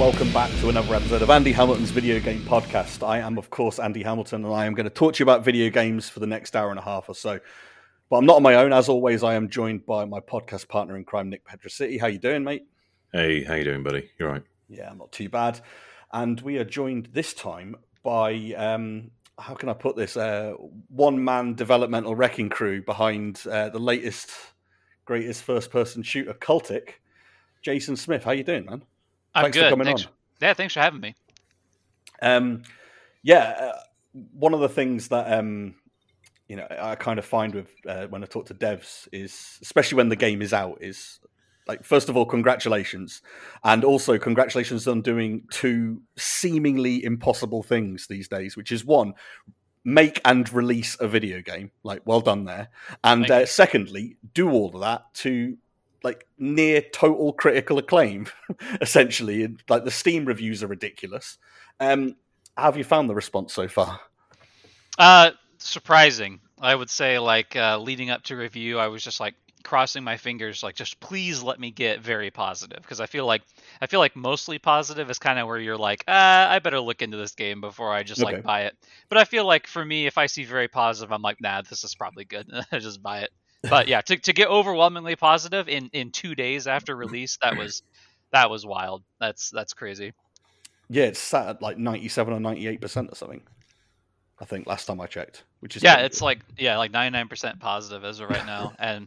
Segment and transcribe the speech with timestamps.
[0.00, 3.06] Welcome back to another episode of Andi Hamilton's Video Game Podcast.
[3.06, 5.44] I am, of course, Andi Hamilton, and I am going to talk to you about
[5.44, 7.38] video games for the next hour and a half or so.
[8.08, 8.72] But I'm not on my own.
[8.72, 12.00] As always, I am joined by my podcast partner in crime, Nick Pedraciti.
[12.00, 12.62] How you doing, mate?
[13.12, 14.10] Hey, how you doing, buddy?
[14.18, 14.42] You're right.
[14.70, 15.60] Yeah, I'm not too bad.
[16.14, 20.16] And we are joined this time by um, how can I put this?
[20.16, 20.54] Uh,
[20.88, 24.30] one man developmental wrecking crew behind uh, the latest,
[25.04, 26.92] greatest first person shooter, Cultic.
[27.60, 28.82] Jason Smith, how you doing, man?
[29.34, 29.64] I'm Thanks good.
[29.64, 30.06] for coming thanks.
[30.06, 30.12] on.
[30.40, 31.14] Yeah, thanks for having me.
[32.22, 32.62] Um,
[33.22, 33.80] yeah, uh,
[34.32, 35.74] one of the things that um,
[36.48, 39.96] you know I kind of find with uh, when I talk to devs is, especially
[39.96, 41.20] when the game is out, is
[41.68, 43.22] like first of all, congratulations,
[43.62, 49.14] and also congratulations on doing two seemingly impossible things these days, which is one.
[49.82, 52.68] Make and release a video game, like well done there,
[53.02, 55.56] and uh, secondly, do all of that to
[56.02, 58.26] like near total critical acclaim,
[58.80, 59.44] essentially.
[59.44, 61.38] And, Like the Steam reviews are ridiculous.
[61.80, 62.16] Um,
[62.56, 64.00] how have you found the response so far?
[64.98, 66.40] Uh, surprising.
[66.60, 69.34] I would say, like uh, leading up to review, I was just like
[69.64, 73.42] crossing my fingers, like just please let me get very positive, because I feel like
[73.80, 77.02] I feel like mostly positive is kind of where you're like, uh, I better look
[77.02, 78.22] into this game before I just Okay.
[78.22, 78.76] like buy it.
[79.08, 81.84] But I feel like for me, if I see very positive, I'm like, nah, this
[81.84, 82.50] is probably good.
[82.72, 83.30] I just buy it.
[83.62, 87.82] But yeah, to to get overwhelmingly positive in in two days after release, that was
[88.32, 89.02] that was wild.
[89.20, 90.12] That's that's crazy.
[90.88, 93.42] Yeah, it's sat at like ninety-seven or ninety-eight percent or something.
[94.40, 98.04] I think last time I checked, which is yeah it's like yeah like 99% positive
[98.04, 99.06] as of right now and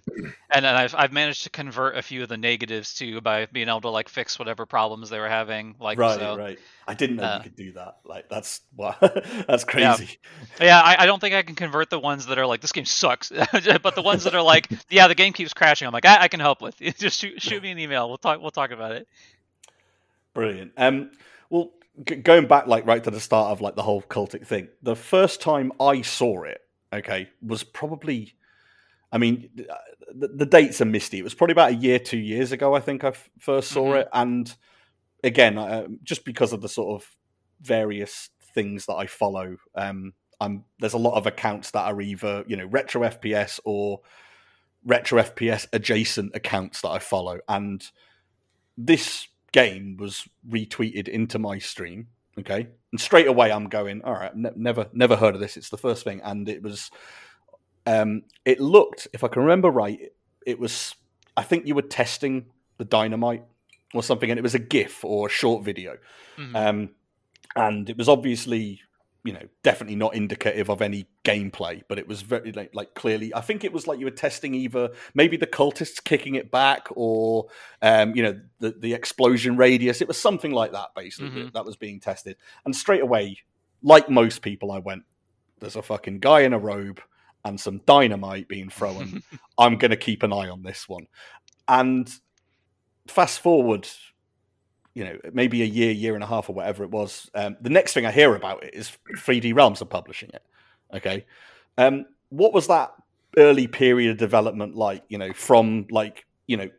[0.51, 3.81] and I've, I've managed to convert a few of the negatives too by being able
[3.81, 6.59] to like fix whatever problems they were having like right, so right.
[6.87, 7.97] I didn't know uh, you could do that.
[8.05, 8.95] Like that's wow,
[9.47, 10.19] that's crazy.
[10.61, 12.85] yeah I, I don't think i can convert the ones that are like this game
[12.85, 13.29] sucks
[13.81, 16.27] but the ones that are like yeah the game keeps crashing i'm like i, I
[16.27, 19.07] can help with just shoot, shoot me an email we'll talk we'll talk about it
[20.33, 20.71] Brilliant.
[20.77, 21.11] Um,
[21.49, 21.71] well,
[22.05, 24.95] g- going back like right to the start of like the whole cultic thing, the
[24.95, 26.61] first time I saw it,
[26.91, 28.35] okay, was probably,
[29.11, 29.75] I mean, uh,
[30.13, 31.19] the, the dates are misty.
[31.19, 32.73] It was probably about a year, two years ago.
[32.75, 34.01] I think I f- first saw Mhm.
[34.01, 34.55] it, and
[35.23, 37.09] again, uh, just because of the sort of
[37.61, 42.43] various things that I follow, um, I'm there's a lot of accounts that are either
[42.47, 44.01] you know retro FPS or
[44.83, 47.83] retro FPS adjacent accounts that I follow, and
[48.77, 52.07] this game was retweeted into my stream.
[52.37, 55.55] Okay, and straight away I'm going, all right, ne- never never heard of this.
[55.55, 56.89] It's the first thing, and it was,
[57.85, 59.99] um, it looked, if I can remember right,
[60.45, 60.95] it, was,
[61.37, 62.47] I think you were testing
[62.79, 63.43] the dynamite
[63.93, 65.97] or something, and it was a GIF or a short video,
[66.37, 66.55] Mhm.
[66.55, 66.89] um,
[67.55, 68.81] and it was obviously,
[69.25, 73.33] you know, definitely not indicative of any gameplay, but it was very like, like clearly.
[73.33, 76.87] I think it was like you were testing either maybe the cultists kicking it back
[76.91, 77.47] or,
[77.81, 80.01] um, you know, the the explosion radius.
[80.01, 81.53] It was something like that basically Mhm.
[81.53, 82.35] that was being tested,
[82.65, 83.37] and straight away,
[83.81, 85.03] like most people, I went,
[85.59, 86.99] "There's a fucking guy in a robe."
[87.45, 89.21] And some dynamite being thrown.
[89.57, 91.07] I'm going to keep an eye on this one.
[91.67, 92.09] And
[93.07, 93.85] fast forward,
[94.93, 97.29] you know, maybe a year, year and a half, or whatever it was.
[97.33, 100.43] Um, the next thing I hear about it is 3D Realms are publishing it.
[100.93, 101.25] Okay,
[101.77, 102.93] um, what was that
[103.37, 105.03] early period of development like?
[105.09, 106.69] You know, from like you know,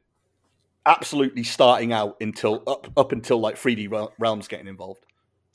[0.87, 5.05] absolutely starting out until up up until like 3D Realms getting involved.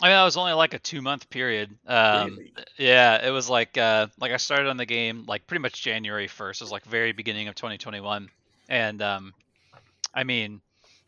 [0.01, 1.75] I mean, that was only like a two month period.
[1.85, 2.53] Um, Really?
[2.77, 6.27] Yeah, it was like uh, like I started on the game like pretty much January
[6.27, 6.61] first.
[6.61, 8.29] It was like very beginning of 2021,
[8.69, 9.33] and um,
[10.13, 10.61] I mean,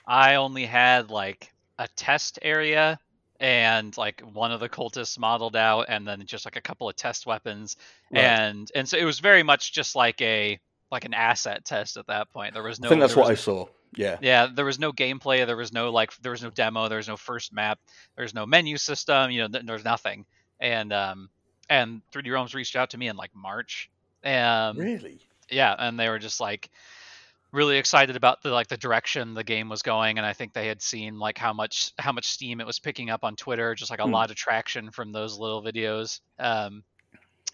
[0.06, 3.00] I only had like a test area
[3.40, 6.96] and like one of the cultists modeled out, and then just like a couple of
[6.96, 7.76] test weapons,
[8.12, 8.22] Right.
[8.24, 10.60] and and so it was very much just like a
[10.92, 12.54] like an asset test at that point.
[12.54, 12.88] There was no.
[12.88, 13.66] I think that's what I saw.
[13.96, 15.46] Yeah, yeah, there was no gameplay.
[15.46, 16.88] There was no like, there was no demo.
[16.88, 17.78] There was no first map.
[18.16, 19.32] There's no menu system.
[19.32, 20.26] You know, th- there's nothing.
[20.62, 21.30] And um,
[21.70, 23.90] and 3D Realms reached out to me in like March.
[24.24, 25.20] Um, really.
[25.50, 26.70] yeah, and they were just like
[27.52, 30.68] really excited about the like the direction the game was going, and I think they
[30.68, 33.92] had seen like how much how much steam it was picking up on Twitter, just
[33.92, 34.12] like a Hmm.
[34.12, 36.20] lot of traction from those little videos.
[36.40, 36.84] Um,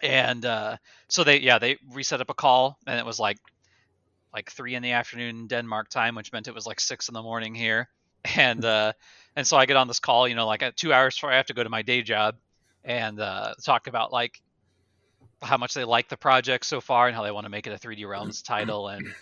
[0.01, 0.77] and uh,
[1.09, 3.37] so they yeah they reset up a call, and it was like
[4.33, 7.23] like three in the afternoon Denmark time, which meant it was like six in the
[7.23, 7.89] morning here.
[8.35, 8.91] And uh,
[9.37, 11.37] and so I get on this call, you know, like at two hours before I
[11.37, 12.35] have to go to my day job,
[12.83, 14.41] and uh, talk about like
[15.41, 17.73] how much they like the project so far and how they want to make it
[17.73, 19.15] a 3D Realms title and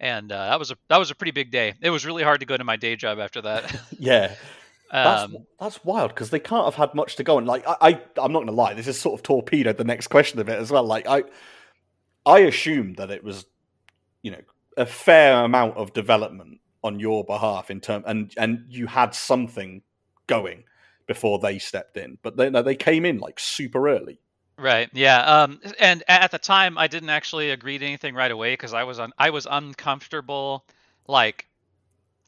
[0.00, 1.74] and uh, that was a that was a pretty big day.
[1.80, 3.74] It was really hard to go to my day job after that.
[3.98, 4.34] Yeah,
[4.92, 7.46] That's Um, that's wild because they can't have had much to go on.
[7.46, 10.38] Like I, I I'm not gonna lie, this is sort of torpedoed the next question
[10.40, 10.84] of it as well.
[10.84, 11.24] Like I
[12.24, 13.46] I assumed that it was,
[14.22, 14.40] you know,
[14.76, 19.82] a fair amount of development on your behalf in term and and you had something
[20.26, 20.64] going
[21.06, 22.18] before they stepped in.
[22.22, 24.20] But they no, they came in like super early.
[24.58, 24.90] Right.
[24.92, 25.20] Yeah.
[25.20, 25.60] Um.
[25.78, 28.98] And at the time, I didn't actually agree to anything right away because I was
[28.98, 29.12] on.
[29.16, 30.64] I was uncomfortable,
[31.06, 31.46] like,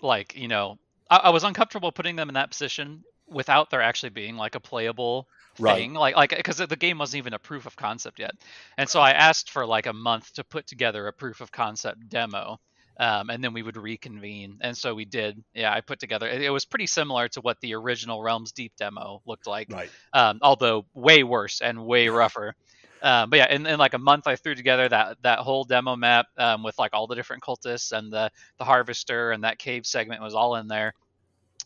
[0.03, 0.79] like you know,
[1.11, 4.61] I, I was uncomfortable putting them in that position without there actually being like a
[4.61, 5.29] playable
[5.59, 5.89] Right.
[5.89, 8.33] thing like like because the game wasn't even a proof of concept yet
[8.79, 12.09] and so i asked for like a month to put together a proof of concept
[12.09, 12.59] demo
[13.01, 14.59] um, and then we would reconvene.
[14.63, 15.43] And so we did.
[15.55, 18.75] Yeah i put together it, it was pretty similar to what the original realms deep
[18.79, 19.91] demo looked like Right.
[20.13, 22.55] um, although way worse and way rougher.
[23.03, 25.97] Um, but yeah in, in like a month i threw together that that whole demo
[25.97, 29.87] map um, with like all the different cultists and the the harvester and that cave
[29.87, 30.95] segment was all in there.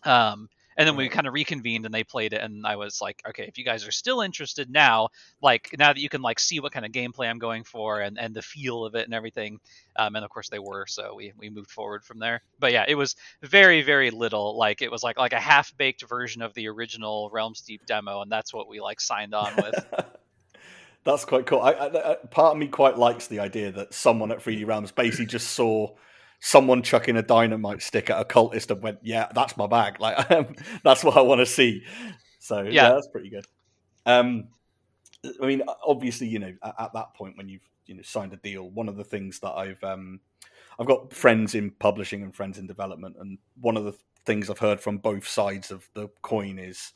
[0.04, 3.22] Um, and then we kind of reconvened and they played it and i was like
[3.28, 5.08] okay if you guys are still interested now
[5.42, 8.18] like now that you can like see what kind of gameplay i'm going for and
[8.18, 9.58] and the feel of it and everything
[9.96, 12.42] um, and of course they were so we we moved forward from there.
[12.58, 16.06] But yeah it was very very little like it was like like a half baked
[16.08, 19.74] version of the original realms deep demo and that's what we like signed on with.
[21.04, 21.60] That's quite cool.
[21.60, 24.90] I, I, I- part of me quite likes the idea that someone at 3D Realms
[24.90, 25.94] basically just saw
[26.44, 29.96] someone chucking a dynamite stick at a cultist and went, "Yeah, that's my bag.
[30.00, 30.54] Like, um,
[30.84, 31.82] that's what I want to see."
[32.38, 32.70] So yeah.
[32.70, 32.88] Yeah.
[32.90, 33.46] that's pretty good.
[34.04, 34.48] Um,
[35.42, 38.36] I mean, obviously, you know, at, at that point when you've you know signed a
[38.36, 40.20] deal, one of the things that I've um,
[40.78, 43.94] I've got friends in publishing and friends in development, and one of the
[44.26, 46.92] things I've heard from both sides of the coin is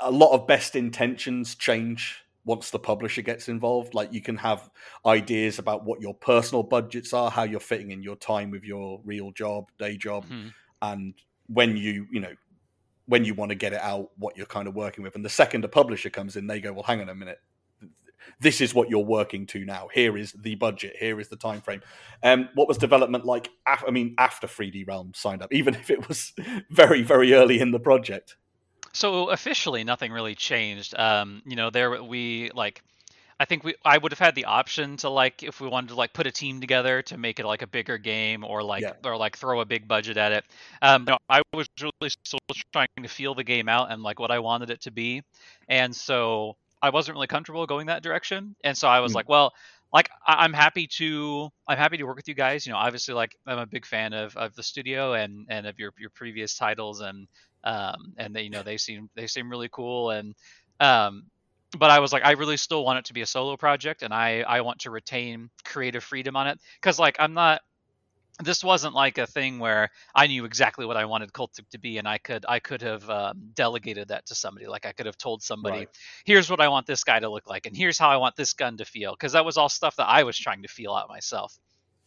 [0.00, 3.92] a lot of best intentions change once the publisher gets involved.
[3.92, 4.70] Like you can have
[5.04, 9.00] ideas about what your personal budgets are, how you're fitting in your time with your
[9.04, 10.54] real job, day job, Mhm.
[10.80, 11.14] and
[11.48, 12.32] when you, you know,
[13.06, 15.14] when you want to get it out, what you're kind of working with.
[15.14, 17.40] And the second a publisher comes in, they go, "Well, hang on a minute."
[18.40, 19.88] This is what you're working to now.
[19.94, 20.96] Here is the budget.
[20.98, 21.80] Here is the time frame.
[22.24, 23.48] Um, what was development like?
[23.68, 26.32] Af- I mean, after 3D Realm signed up, even if it was
[26.70, 28.36] very, very early in the project.
[28.96, 30.94] So officially, nothing really changed.
[30.98, 32.82] Um, you know, there we like,
[33.38, 35.94] I think we I would have had the option to like if we wanted to
[35.96, 38.92] like put a team together to make it like a bigger game or like Yeah.
[39.04, 40.44] or like throw a big budget at it.
[40.82, 42.38] Um, no, I was really still
[42.72, 45.22] trying to feel the game out and like what I wanted it to be,
[45.68, 48.56] and so I wasn't really comfortable going that direction.
[48.64, 49.14] And so I was Mm.
[49.14, 49.52] like, well,
[49.96, 52.66] like I- I'm happy to I'm happy to work with you guys.
[52.66, 55.78] You know, obviously like I'm a big fan of of the studio and and of
[55.78, 57.28] your your previous titles and
[57.64, 60.34] um and they you know they seem they seem really cool and
[60.80, 61.24] um
[61.78, 64.14] but I was like I really still want it to be a solo project and
[64.14, 67.60] I I want to retain creative freedom on it cuz like I'm not
[68.42, 71.98] this wasn't like a thing where I knew exactly what I wanted Cult to be,
[71.98, 74.66] and I could I could have um, delegated that to somebody.
[74.66, 75.88] Like I could have told somebody, Right.
[76.24, 78.52] "Here's what I want this guy to look like, and here's how I want this
[78.52, 81.08] gun to feel," because that was all stuff that I was trying to feel out
[81.08, 81.58] myself.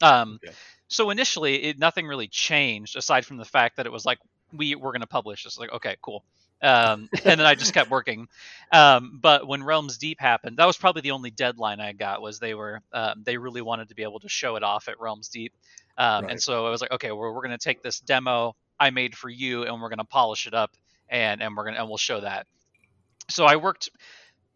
[0.02, 0.56] Um, Okay.
[0.88, 4.18] So initially, it, nothing really changed aside from the fact that it was like
[4.52, 5.58] we were going to publish this.
[5.60, 6.24] Like, okay, cool.
[6.62, 8.28] Um, and then I just kept working.
[8.72, 12.22] Um, but when Realms Deep happened, that was probably the only deadline I got.
[12.22, 15.00] Was they were um, they really wanted to be able to show it off at
[15.00, 15.54] Realms Deep,
[16.00, 16.30] um, Right.
[16.30, 19.18] and so I was like, okay, we're we're going to take this demo I made
[19.18, 20.72] for you, and we're going to polish it up,
[21.10, 22.48] and and we're gonna and we'll show that.
[23.30, 23.90] So I worked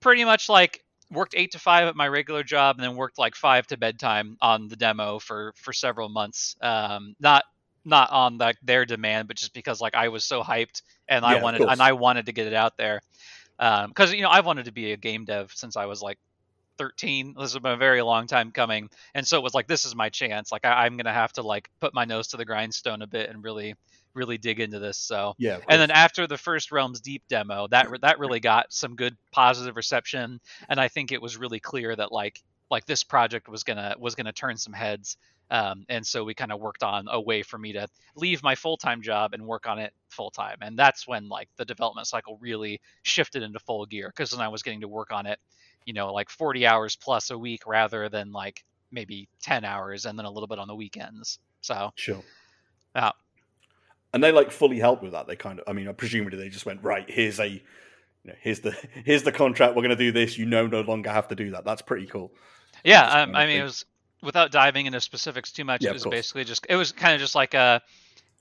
[0.02, 0.82] pretty much like
[1.12, 4.38] worked eight to five at my regular job, and then worked like five to bedtime
[4.42, 6.56] on the demo for for several months.
[6.62, 7.46] Um, not
[7.86, 11.26] not on like their demand, but just because like I was so hyped and Yeah,
[11.26, 13.02] I wanted and I wanted to get it out there.
[13.60, 16.20] Because you know I've wanted to be a game dev since I was like
[16.78, 17.36] 13.
[17.38, 19.96] This has been a very long time coming, and so it was like this is
[19.96, 20.52] my chance.
[20.52, 23.30] Like I, I'm gonna have to like put my nose to the grindstone a bit
[23.30, 23.76] and really
[24.14, 24.98] really dig into this.
[24.98, 25.60] So Yeah.
[25.68, 29.76] and then after the first Realms Deep demo, that that really got some good positive
[29.76, 30.40] reception,
[30.70, 34.16] and I think it was really clear that like like this project was gonna was
[34.16, 35.18] gonna turn some heads.
[35.52, 38.56] Um, and so we kind of worked on a way for me to leave my
[38.56, 42.08] full time job and work on it full time, and that's when like the development
[42.08, 45.40] cycle really shifted into full gear because then I was getting to work on it,
[45.86, 50.18] you know, like 40 hours plus a week rather than like maybe 10 hours and
[50.18, 51.40] then a little bit on the weekends.
[51.62, 52.22] So Sure.
[52.96, 53.12] Yeah.
[54.14, 55.28] And they like fully helped with that.
[55.28, 57.10] They kind of, I mean, I presumably they just went right.
[57.10, 57.62] Here's a, you
[58.24, 58.72] know, here's the
[59.06, 59.76] here's the contract.
[59.76, 60.38] We're going to do this.
[60.38, 61.66] You no no longer have to do that.
[61.66, 62.32] That's pretty cool.
[62.84, 63.86] Yeah, um, I mean, it was
[64.22, 65.84] without diving into specifics too much.
[65.84, 67.82] Yeah, it was basically just it was kind of just like a,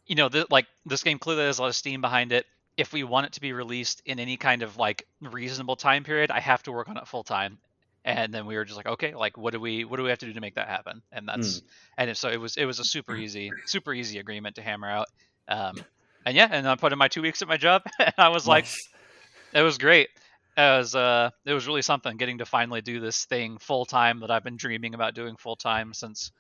[0.06, 2.46] you know, th- like this game clearly has a lot of steam behind it.
[2.76, 6.30] If we want it to be released in any kind of like reasonable time period,
[6.30, 7.58] I have to work on it full time.
[8.04, 10.18] And then we were just like, okay, like what do we what do we have
[10.20, 11.02] to do to make that happen?
[11.12, 11.66] And that's Hmm.
[12.08, 15.06] and so it was it was a super easy super easy agreement to hammer out.
[15.48, 15.84] Um,
[16.24, 18.46] and yeah, and I put in my two weeks at my job, and I was
[18.46, 18.88] like, Nice.
[19.54, 20.08] it was great.
[20.56, 24.20] It was uh, it was really something getting to finally do this thing full time
[24.20, 26.32] that I've been dreaming about doing full time since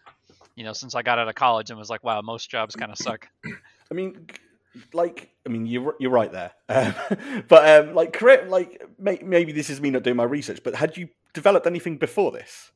[0.56, 2.92] you know, since I got out of college and was like, wow, most jobs kind
[2.92, 3.28] of suck.
[3.90, 4.26] I mean,
[4.92, 6.94] like, I mean, you're you're right there, um,
[7.48, 10.74] but um, like, correct, like, may, maybe this is me not doing my research, but
[10.74, 12.70] had you developed anything before this?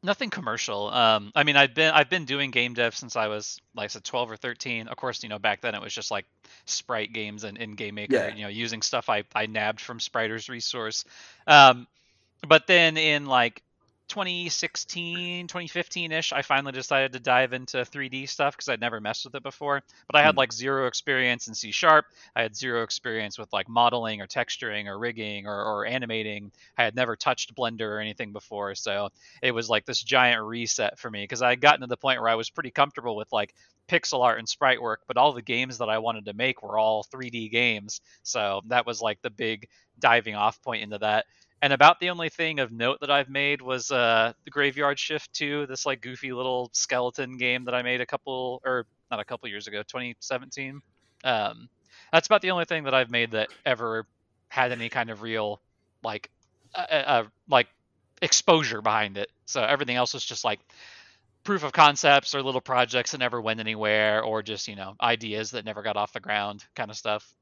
[0.00, 0.88] Nothing commercial.
[0.90, 3.88] Um, I mean, I've been I've been doing game dev since I was like I
[3.88, 4.86] said, 12 or 13.
[4.86, 6.24] Of course, you know, back then it was just like
[6.66, 8.14] Sprite games and in Game Maker.
[8.14, 8.34] Yeah.
[8.34, 11.04] You know, using stuff I I nabbed from Spriter's resource.
[11.48, 11.88] Um,
[12.46, 13.64] but then in like
[14.08, 19.34] 2016 2015ish i finally decided to dive into 3d stuff because i'd never messed with
[19.34, 19.82] it before.
[20.06, 20.38] But i had Hmm.
[20.38, 22.06] like zero experience in c sharp.
[22.34, 26.50] I had zero experience with like modeling or texturing or rigging or, or animating.
[26.76, 29.10] I had never touched blender or anything before so
[29.42, 32.20] it was like this giant reset for me because i had gotten to the point
[32.20, 33.54] where i was pretty comfortable with like
[33.88, 36.78] pixel art and sprite work but all the games that i wanted to make were
[36.78, 38.00] all 3d games.
[38.22, 41.26] So that was like the big diving off point into that
[41.60, 45.32] and about the only thing of note that I've made was uh, the Graveyard Shift
[45.34, 49.24] 2, this like goofy little skeleton game that I made a couple or not a
[49.24, 50.80] couple years ago, 2017.
[51.24, 51.68] Um,
[52.12, 54.06] that's about the only thing that I've made that ever
[54.48, 55.60] had any kind of real
[56.02, 56.30] like
[56.74, 57.66] uh, uh, like
[58.22, 59.30] exposure behind it.
[59.46, 60.60] So everything else was just like
[61.44, 65.52] proof of concepts or little projects that never went anywhere or just, you know, ideas
[65.52, 67.34] that never got off the ground kind of stuff.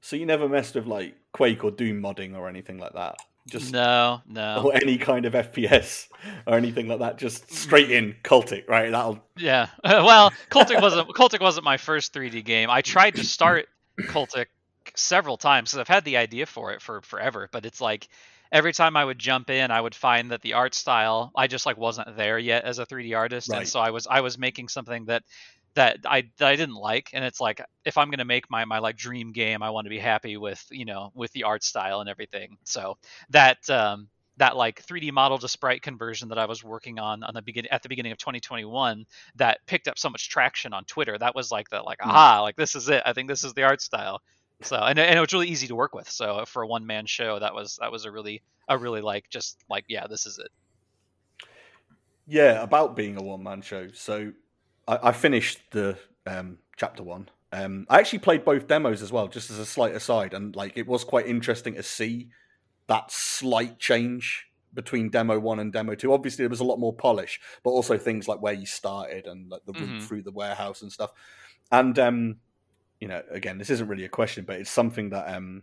[0.00, 3.16] So you never messed with like Quake or Doom modding or anything like that?
[3.46, 4.62] Just no, no.
[4.66, 6.08] or any kind of FPS
[6.46, 7.18] or anything like that.
[7.18, 8.90] Just straight in cultic, right?
[8.90, 9.68] That'll Yeah.
[9.82, 12.70] Uh, well, Cultic wasn't Cultic wasn't my first 3D game.
[12.70, 13.68] I tried to start
[13.98, 14.46] Cultic
[14.94, 18.08] several times because I've had the idea for it for forever, but it's like
[18.52, 21.66] every time I would jump in, I would find that the art style I just
[21.66, 23.58] like wasn't there yet as a 3D artist, Right.
[23.58, 25.24] and so I was I was making something that
[25.74, 28.78] that I that I didn't like, and it's like if I'm gonna make my my
[28.78, 32.00] like dream game, I want to be happy with you know with the art style
[32.00, 32.56] and everything.
[32.64, 32.98] So
[33.30, 37.34] that um that like 3D model to sprite conversion that I was working on on
[37.34, 41.18] the begin at the beginning of 2021 that picked up so much traction on Twitter.
[41.18, 42.16] That was like the like Hmm.
[42.16, 43.02] aha, like this is it.
[43.06, 44.20] I think this is the art style.
[44.62, 46.08] So and, and it was really easy to work with.
[46.10, 49.28] So for a one man show, that was that was a really a really like
[49.30, 50.50] just like yeah, this is it.
[52.26, 53.90] Yeah, about being a one man show.
[53.92, 54.32] So
[54.92, 57.28] I, I finished the um, chapter one.
[57.52, 60.76] Um, I actually played both demos as well, just as a slight aside, and like
[60.76, 62.28] it was quite interesting to see
[62.86, 66.12] that slight change between demo one and demo two.
[66.12, 69.50] Obviously, there was a lot more polish, but also things like where you started and
[69.50, 70.02] like the route Mhm.
[70.02, 71.12] through the warehouse and stuff.
[71.70, 72.36] And um,
[73.00, 75.62] you know, again, this isn't really a question, but it's something that um,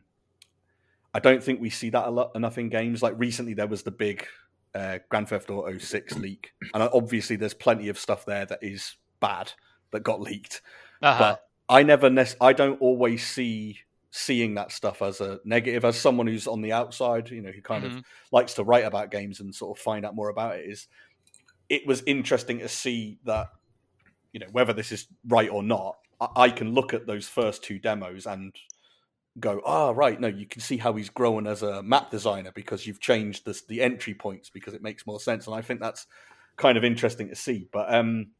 [1.13, 3.01] I don't think we see that a lot enough in games.
[3.01, 4.27] Like recently, there was the big
[4.75, 8.95] uh, Grand Theft Auto Six leak, and obviously, there's plenty of stuff there that is
[9.19, 9.53] bad
[9.91, 10.61] that got leaked.
[11.01, 11.19] Uh-huh.
[11.19, 13.79] But I never, nec- I don't always see
[14.11, 15.85] seeing that stuff as a negative.
[15.85, 18.03] As someone who's on the outside, you know, who kind of Mhm.
[18.31, 20.87] likes to write about games and sort of find out more about it, is
[21.69, 23.49] it was interesting to see that,
[24.31, 25.97] you know, whether this is right or not.
[26.19, 28.55] I, I can look at those first two demos and
[29.39, 32.87] go, ah, right, no, you can see how he's grown as a map designer because
[32.87, 36.07] you've changed this, the entry points because it makes more sense, and I think that's
[36.57, 37.69] kind of interesting to see.
[37.71, 38.31] But um,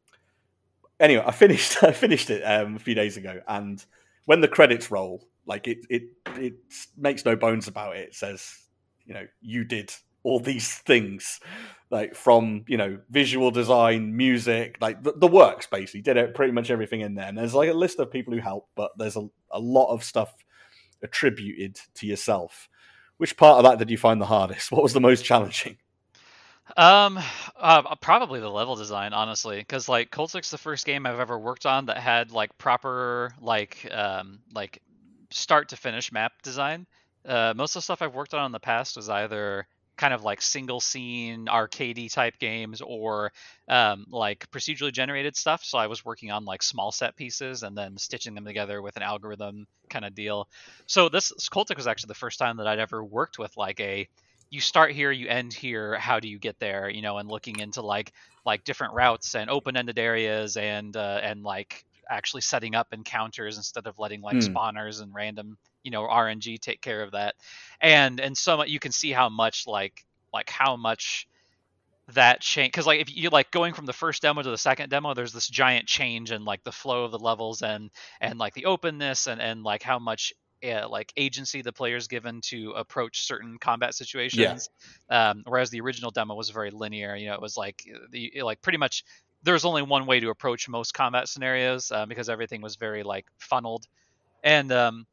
[1.00, 3.84] anyway, I finished I finished it um, a few days ago, and
[4.26, 6.02] when the credits roll, like it it
[6.36, 6.54] it
[6.96, 8.08] makes no bones about it.
[8.10, 8.54] It says,
[9.04, 9.92] you know, you did
[10.22, 11.40] all these things,
[11.90, 16.52] like from you know visual design, music, like the, the works basically did it pretty
[16.52, 17.26] much everything in there.
[17.26, 20.04] And there's like a list of people who helped, but there's a, a lot of
[20.04, 20.32] stuff
[21.02, 22.68] attributed to yourself.
[23.16, 24.70] Which part of that did you find the hardest?
[24.72, 25.78] What was the most challenging?
[26.76, 27.18] Um,
[27.56, 31.66] uh, probably the level design, honestly, because like Cultic's the first game I've ever worked
[31.66, 34.80] on that had like proper like um like
[35.30, 36.86] start to finish map design.
[37.24, 40.22] Uh, most of the stuff I've worked on in the past was either kind of
[40.24, 43.32] like single scene arcadey type games or
[43.68, 45.62] um, like procedurally generated stuff.
[45.62, 48.96] So I was working on like small set pieces and then stitching them together with
[48.96, 50.48] an algorithm kind of deal.
[50.86, 54.08] So this Cultic was actually the first time that I'd ever worked with like a
[54.50, 55.96] you start here, you end here.
[55.98, 56.88] How do you get there?
[56.90, 58.12] You know, and looking into like
[58.44, 63.86] like different routes and open-ended areas and uh, and like actually setting up encounters instead
[63.86, 64.40] of letting like Hmm.
[64.40, 67.34] spawners and random you know RNG take care of that.
[67.80, 71.26] And and so you can see how much like like how much
[72.14, 74.90] that change because like if you like going from the first demo to the second
[74.90, 77.88] demo there's this giant change in like the flow of the levels and
[78.20, 80.32] and like the openness and and like how much
[80.64, 84.68] uh, like agency the player's given to approach certain combat situations
[85.10, 88.60] um, whereas the original demo was very linear you know it was like the like
[88.62, 89.04] pretty much
[89.42, 93.02] there was only one way to approach most combat scenarios uh, because everything was very
[93.02, 93.86] like funneled.
[94.42, 95.06] And um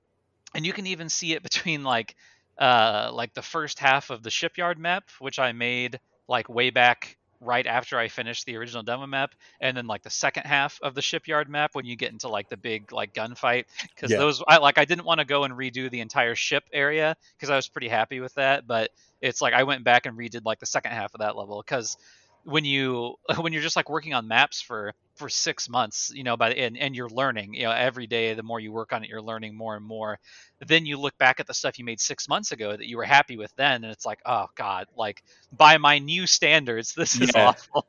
[0.56, 2.16] and you can even see it between like
[2.58, 7.18] uh like the first half of the shipyard map which i made like way back
[7.40, 10.96] right after I finished the original demo map, and then like the second half of
[10.96, 13.66] the shipyard map when you get into like the big like gunfight.
[13.96, 14.18] Because Yeah.
[14.18, 17.50] those, I like, I didn't want to go and redo the entire ship area because
[17.50, 18.68] I was pretty happy with that.
[18.68, 18.92] But
[19.22, 21.98] it's like I went back and redid like the second half of that level because
[22.48, 26.38] when you when you're just like working on maps for for six months, you know,
[26.38, 29.04] by the, and and you're learning, you know, every day the more you work on
[29.04, 30.20] it, you're learning more and more.
[30.66, 33.04] Then you look back at the stuff you made six months ago that you were
[33.04, 37.36] happy with then, and it's like, oh god, like by my new standards, this is
[37.36, 37.36] Yeah.
[37.36, 37.88] awful.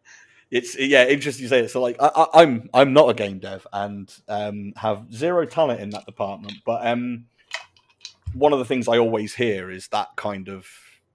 [0.50, 3.38] it's yeah interesting you say it so like I, I, i'm i'm not a game
[3.38, 7.26] dev and um have zero talent in that department but um
[8.34, 10.66] one of the things i always hear is that kind of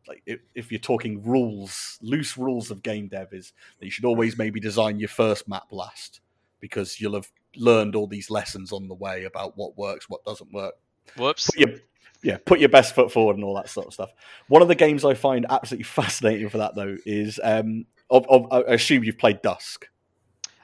[0.07, 4.05] like if, if you're talking rules loose rules of game dev is that you should
[4.05, 6.19] always maybe design your first map last
[6.59, 10.51] because you'll have learned all these lessons on the way about what works what doesn't
[10.51, 10.75] work
[11.17, 11.47] Whoops.
[11.47, 11.79] put your
[12.23, 14.13] yeah, put your best foot forward and all that sort of stuff.
[14.47, 18.51] One of the games I find absolutely fascinating for that though is um, of, of,
[18.51, 19.87] I assume you've played Dusk.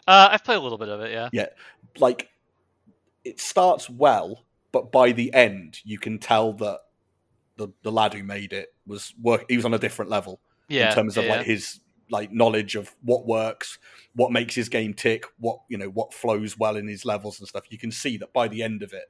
[0.07, 1.29] Uh, I've played a little bit of it, yeah.
[1.99, 2.29] Like
[3.23, 6.79] it starts well, but by the end you can tell that
[7.59, 9.45] the the lad who made it was work.
[9.47, 10.39] He was on a different level
[10.69, 10.89] Yeah.
[10.89, 13.77] in terms of yeah, like his like knowledge of what works,
[14.15, 17.47] what makes his game tick, what you know, what flows well in his levels and
[17.47, 17.65] stuff.
[17.69, 19.05] You can see that by the end of it,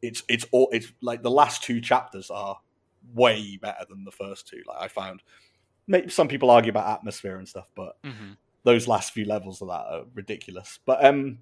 [0.00, 2.58] it's it's all it's like the last two chapters are
[3.14, 4.62] way better than the first two.
[4.66, 5.22] Like I found,
[5.86, 8.36] maybe some people argue about atmosphere and stuff, but Mhm.
[8.64, 10.78] those last few levels of that are ridiculous.
[10.86, 11.40] But um,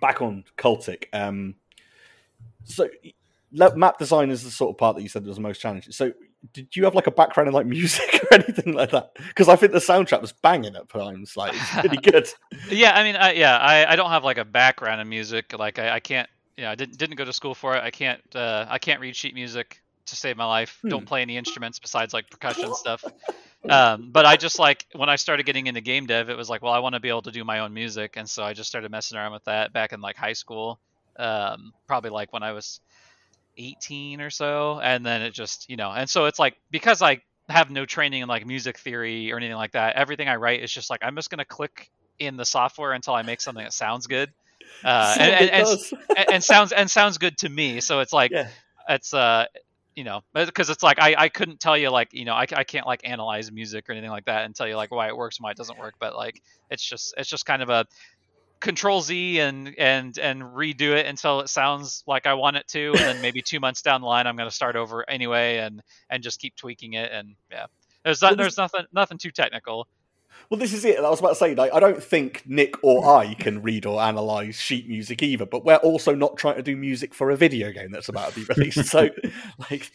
[0.00, 1.56] back on Cultic, um,
[2.64, 2.88] so
[3.54, 5.92] map design is the sort of part that you said was the most challenging.
[5.92, 6.12] So
[6.52, 9.12] did you have like a background in like music or anything like that?
[9.16, 11.36] Because I think the soundtrack was banging at times.
[11.36, 12.28] Like it's pretty good.
[12.68, 15.56] Yeah, I mean, I, yeah, I, I don't have like a background in music.
[15.58, 17.82] Like I, I can't, you know, I didn't didn't go to school for it.
[17.82, 20.78] I can't, uh, I can't read sheet music to save my life.
[20.82, 20.88] Hmm.
[20.88, 23.04] Don't play any instruments besides like percussion stuff.
[23.68, 26.62] Um, but I just like when I started getting into game dev, it was like,
[26.62, 28.68] well, I want to be able to do my own music, and so I just
[28.68, 30.78] started messing around with that back in like high school.
[31.16, 32.80] Um, probably like when I was
[33.56, 37.20] 18 or so, and then it just, you know, and so it's like because I
[37.48, 39.96] have no training in like music theory or anything like that.
[39.96, 43.22] Everything I write is just like I'm just gonna click in the software until I
[43.22, 44.32] make something that sounds good,
[44.84, 45.78] uh, and, and, and,
[46.16, 47.80] and, and sounds and sounds good to me.
[47.80, 48.48] So it's like yeah.
[48.88, 49.46] it's uh
[49.94, 52.64] you know because it's like I, I couldn't tell you like you know I, I
[52.64, 55.38] can't like analyze music or anything like that and tell you like why it works
[55.38, 57.86] and why it doesn't work but like it's just it's just kind of a
[58.64, 62.88] control z and and and redo it until it sounds like i want it to
[62.92, 65.82] and then maybe two months down the line i'm going to start over anyway and
[66.08, 67.66] and just keep tweaking it and yeah
[68.04, 69.86] there's not, there's nothing nothing too technical
[70.50, 70.98] Well, this is it.
[70.98, 74.02] I was about to say, like, I don't think Nick or I can read or
[74.02, 77.72] analyze sheet music either, but we're also not trying to do music for a video
[77.72, 78.84] game that's about to be released.
[78.90, 79.08] so,
[79.70, 79.90] like,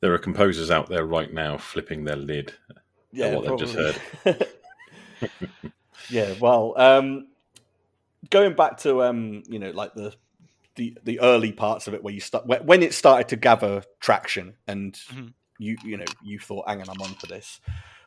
[0.00, 2.54] There are composers out there right now flipping their lid.
[3.12, 3.74] yeah, what they've just
[4.22, 4.46] probably.
[6.08, 7.26] yeah, well, um,
[8.30, 10.14] going back to um, you know, like the
[10.76, 14.54] the the early parts of it where you start when it started to gather traction
[14.66, 15.32] and Mhm.
[15.58, 17.60] you you know you thought, hang on, I'm on for this.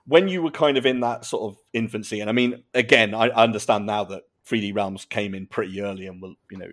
[0.06, 3.28] When you were kind of in that sort of infancy, and I mean, again, I,
[3.28, 6.72] I understand now that 3D Realms came in pretty early and were you know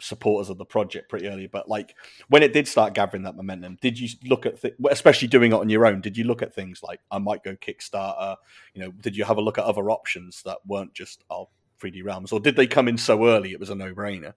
[0.00, 1.46] supporters of the project pretty early.
[1.46, 1.94] But like
[2.28, 5.56] when it did start gathering that momentum, did you look at th- especially doing it
[5.56, 6.00] on your own?
[6.00, 8.36] Did you look at things like I might go Kickstarter?
[8.74, 11.48] You know, did you have a look at other options that weren't just oh
[11.80, 14.34] 3D Realms, or did they come in so early it was a no brainer?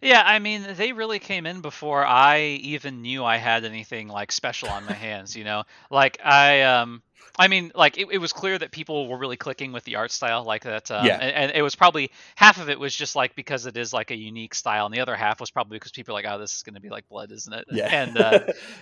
[0.00, 4.32] Yeah, I mean, they really came in before I even knew I had anything like
[4.32, 5.64] special on my hands, you know?
[5.90, 7.02] Like I um
[7.38, 10.10] I mean, like it, it was clear that people were really clicking with the art
[10.10, 11.18] style like that um, Yeah.
[11.18, 14.10] and, and it was probably half of it was just like because it is like
[14.10, 16.54] a unique style and the other half was probably because people are like, "Oh, this
[16.54, 18.40] is going to be like blood, isn't it?" Yeah, And uh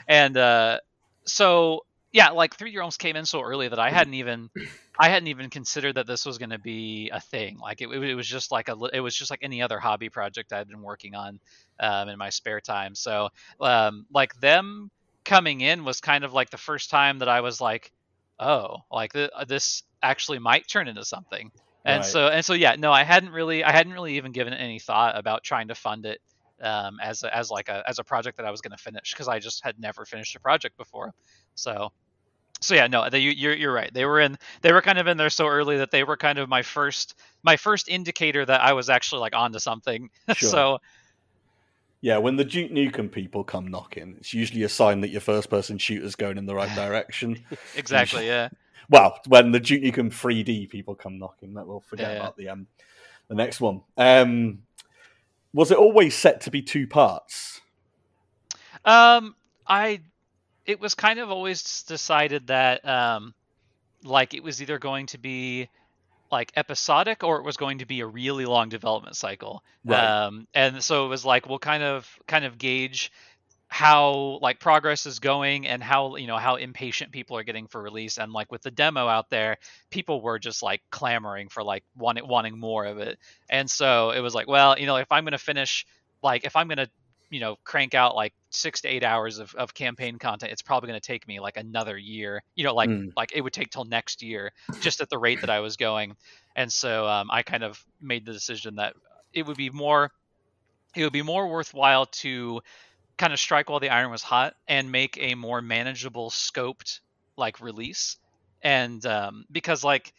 [0.09, 0.79] and uh
[1.25, 4.51] so yeah, like 3D Realms came in so early that I hadn't even
[4.99, 7.59] I hadn't even considered that this was going to be a thing.
[7.59, 10.53] Like it, it was just like a it was just like any other hobby project
[10.53, 11.40] I'd been working on
[11.81, 12.94] um, in my spare time.
[12.94, 13.29] So
[13.61, 14.90] um, like them
[15.25, 17.92] coming in was kind of like the first time that I was like,
[18.38, 21.51] oh, like th- this actually might turn into something.
[21.85, 22.07] And Right.
[22.07, 25.16] so and so yeah, no, I hadn't really I hadn't really even given any thought
[25.16, 26.20] about trying to fund it
[26.62, 29.12] um, as a, as like a as a project that I was going to finish
[29.14, 31.12] because I just had never finished a project before.
[31.55, 31.90] So
[32.62, 33.92] so yeah, no, they, you- you're you're right.
[33.92, 36.38] They were in they were kind of in there so early that they were kind
[36.38, 40.11] of my first my first indicator that I was actually like onto something.
[40.35, 40.51] Sure.
[40.51, 40.79] so
[42.03, 45.51] Yeah, when the Duke Nukem people come knocking, it's usually a sign that your first
[45.51, 47.44] person shooter's going in the right direction.
[47.75, 48.49] exactly, yeah.
[48.90, 52.20] well, when the Duke Nukem 3D people come knocking, that we'll forget Yeah, yeah.
[52.20, 52.66] about the um
[53.29, 53.83] the next one.
[53.96, 54.61] Um
[55.53, 57.61] was it always set to be two parts?
[58.85, 59.35] Um,
[59.67, 60.01] I
[60.67, 63.35] it was kind of always decided that um,
[64.05, 65.69] like it was either going to be
[66.31, 69.65] like episodic or it was going to be a really long development cycle.
[69.85, 69.99] Right.
[69.99, 73.11] Um, and so it was like we'll kind of kind of gauge
[73.73, 77.81] how like progress is going and how you know how impatient people are getting for
[77.81, 78.19] release.
[78.19, 79.59] And like with the demo out there
[79.91, 83.19] people were just like clamoring for like wanting wanting more of it.
[83.49, 85.87] And so it was like well you know if i'm going to finish
[86.23, 86.91] like if i'm going to
[87.31, 90.89] you know crank out like six to eight hours of, of campaign content it's probably
[90.89, 92.43] going to take me like another year.
[92.57, 93.13] You know like Mm.
[93.17, 96.17] like it would take till next year just at the rate that i was going.
[96.57, 98.95] And so um, i kind of made the decision that
[99.33, 100.11] it would be more
[100.97, 102.61] it would be more worthwhile to
[103.21, 107.01] kind of strike while the iron was hot and make a more manageable scoped
[107.37, 108.17] like release
[108.63, 110.15] and um, because like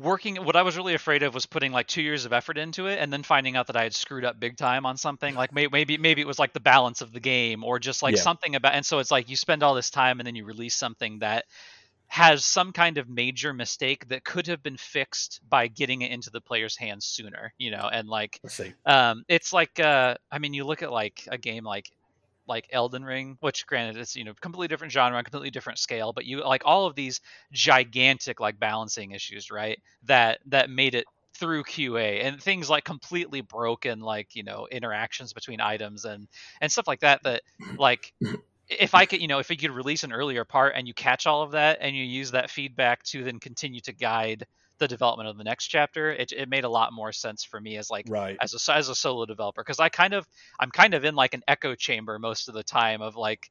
[0.00, 2.86] working what i was really afraid of was putting like two years of effort into
[2.86, 5.52] it and then finding out that i had screwed up big time on something like
[5.52, 8.22] may- maybe maybe it was like the balance of the game or just like Yeah.
[8.22, 10.74] something about and so it's like you spend all this time and then you release
[10.76, 11.44] something that
[12.14, 16.30] has some kind of major mistake that could have been fixed by getting it into
[16.30, 18.40] the player's hands sooner you know and like
[18.86, 21.90] um it's like uh i mean you look at like a game like
[22.46, 26.26] like Elden Ring, which granted it's you know completely different genre, completely different scale, but
[26.26, 27.22] you like all of these
[27.52, 29.80] gigantic like balancing issues, right?
[30.02, 35.32] That that made it through QA and things like completely broken like you know interactions
[35.32, 36.28] between items and
[36.60, 37.42] and stuff like that that
[37.78, 38.12] like
[38.68, 41.26] if I could you know if we could release an earlier part and you catch
[41.26, 44.46] all of that and you use that feedback to then continue to guide
[44.78, 47.76] the development of the next chapter, it, it made a lot more sense for me
[47.76, 48.40] as like Right.
[48.42, 50.26] as a as a solo developer because I kind of
[50.58, 53.50] I'm kind of in like an echo chamber most of the time of like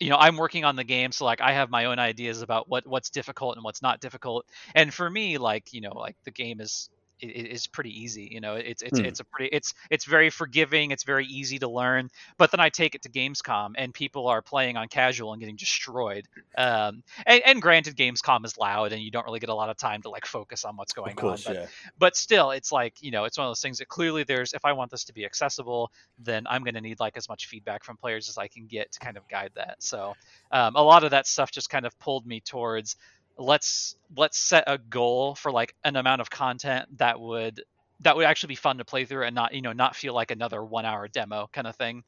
[0.00, 2.68] you know I'm working on the game so like I have my own ideas about
[2.68, 6.30] what what's difficult and what's not difficult and for me like you know like the
[6.32, 6.90] game is
[7.22, 9.04] i- i- is pretty easy you know it's it's Hmm.
[9.06, 12.68] it's a pretty it's it's very forgiving it's very easy to learn but then I
[12.68, 17.42] take it to Gamescom and people are playing on casual and getting destroyed um and,
[17.46, 20.10] and granted Gamescom is loud and you don't really get a lot of time to
[20.10, 21.66] like focus on what's going course, on but yeah.
[21.98, 24.64] but still it's like you know it's one of those things that clearly there's if
[24.64, 27.84] i want this to be accessible then i'm going to need like as much feedback
[27.84, 30.14] from players as i can get to kind of guide that so
[30.50, 32.96] um, a lot of that stuff just kind of pulled me towards
[33.36, 37.62] let's let's set a goal for like an amount of content that would
[38.00, 40.30] that would actually be fun to play through and not you know not feel like
[40.30, 42.02] another one hour demo kind of thing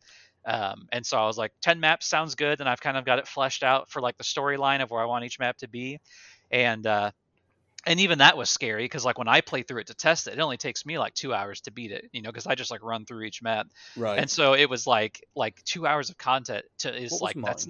[0.46, 3.18] um, and so i was like 10 maps sounds good and i've kind of got
[3.18, 5.98] it fleshed out for like the storyline of where i want each map to be
[6.50, 7.10] and uh,
[7.86, 10.34] and even that was scary because like when I play through it to test it,
[10.34, 12.70] it only takes me like two hours to beat it, you know, because I just
[12.70, 14.18] like run through each map, Right.
[14.18, 17.68] and so it was like like two hours of content to is like that's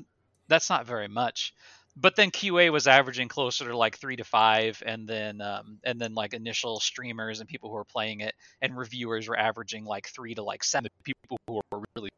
[0.49, 1.53] that's not very much.
[1.99, 5.99] But then QA was averaging closer to like three to five, and then um, and
[5.99, 10.09] then like initial streamers and people who were playing it and reviewers were averaging like
[10.09, 10.91] three to like seven.
[11.05, 12.11] People who were really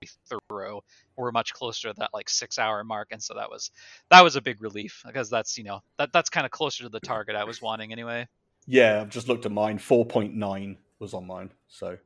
[0.50, 0.82] thorough
[1.16, 3.70] were much closer to that like six hour mark, and so that was
[4.10, 6.88] that was a big relief because that's you know that that's kind of closer to
[6.88, 8.26] the target I was wanting anyway.
[8.66, 9.78] yeah, I've just looked at mine.
[9.78, 11.98] Four point nine was on mine, so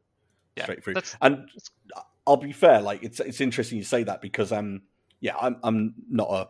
[0.57, 0.97] Yeah, straight through.
[1.23, 1.49] And
[2.27, 4.83] I'll be fair, like it's it's interesting you say that because um
[5.21, 6.49] yeah, I'm I'm not a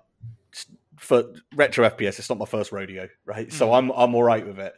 [1.03, 2.19] for retro FPS.
[2.19, 3.53] It's not my first rodeo, right?
[3.53, 3.79] So Mhm.
[3.79, 4.75] I'm I'm all right with it.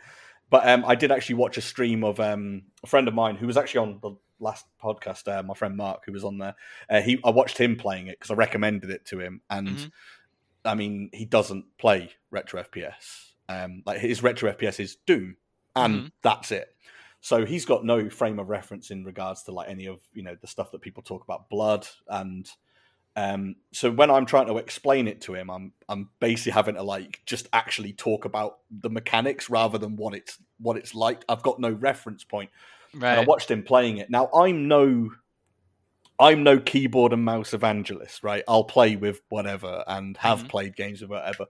[0.50, 3.46] But um, I did actually watch a stream of um, a friend of mine who
[3.46, 5.26] was actually on the last podcast.
[5.26, 6.54] Uh, my friend Mark, who was on there.
[6.88, 9.90] Uh, he I watched him playing it because I recommended it to him, and Mhm.
[10.64, 13.32] I mean he doesn't play retro FPS.
[13.48, 15.36] Um, like his retro FPS is Doom,
[15.76, 16.12] and Mhm.
[16.22, 16.74] that's it.
[17.20, 20.36] So he's got no frame of reference in regards to like any of you know
[20.40, 22.48] the stuff that people talk about blood and
[23.16, 26.82] um so when I'm trying to explain it to him I'm I'm basically having to
[26.82, 31.24] like just actually talk about the mechanics rather than what it's what it's like.
[31.28, 32.50] I've got no reference point.
[33.12, 34.10] And I watched him playing it.
[34.10, 35.10] Now I'm no
[36.18, 38.44] I'm no keyboard and mouse evangelist, right?
[38.46, 40.48] I'll play with whatever and have Mhm.
[40.48, 41.46] played games with whatever.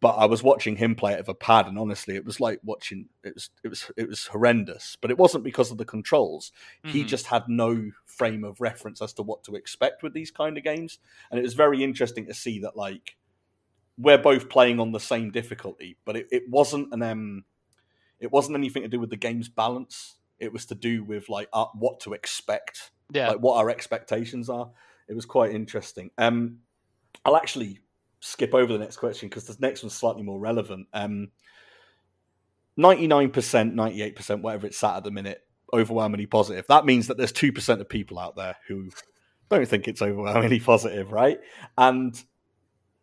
[0.00, 2.60] But I was watching him play it with a pad, and honestly, it was like
[2.62, 3.08] watching.
[3.24, 4.96] It was it was it was horrendous.
[5.00, 6.52] But it wasn't because of the controls.
[6.84, 7.08] He Mhm.
[7.08, 10.62] just had no frame of reference as to what to expect with these kind of
[10.62, 10.98] games,
[11.30, 13.16] and it was very interesting to see that like
[13.96, 17.44] we're both playing on the same difficulty, but it, it wasn't an um,
[18.20, 20.16] it wasn't anything to do with the game's balance.
[20.38, 23.30] It was to do with like uh, what to expect yeah.
[23.30, 24.70] like what our expectations are.
[25.08, 26.10] It was quite interesting.
[26.18, 26.58] Um,
[27.24, 27.80] I'll actually
[28.20, 30.86] skip over the next question because the next one's slightly more relevant.
[30.92, 31.28] Um,
[32.78, 36.66] 99%, 98%, whatever it's at at the minute, overwhelmingly positive.
[36.68, 38.90] That means that there's 2% of people out there who
[39.48, 41.40] don't think it's overwhelmingly positive, right?
[41.76, 42.20] And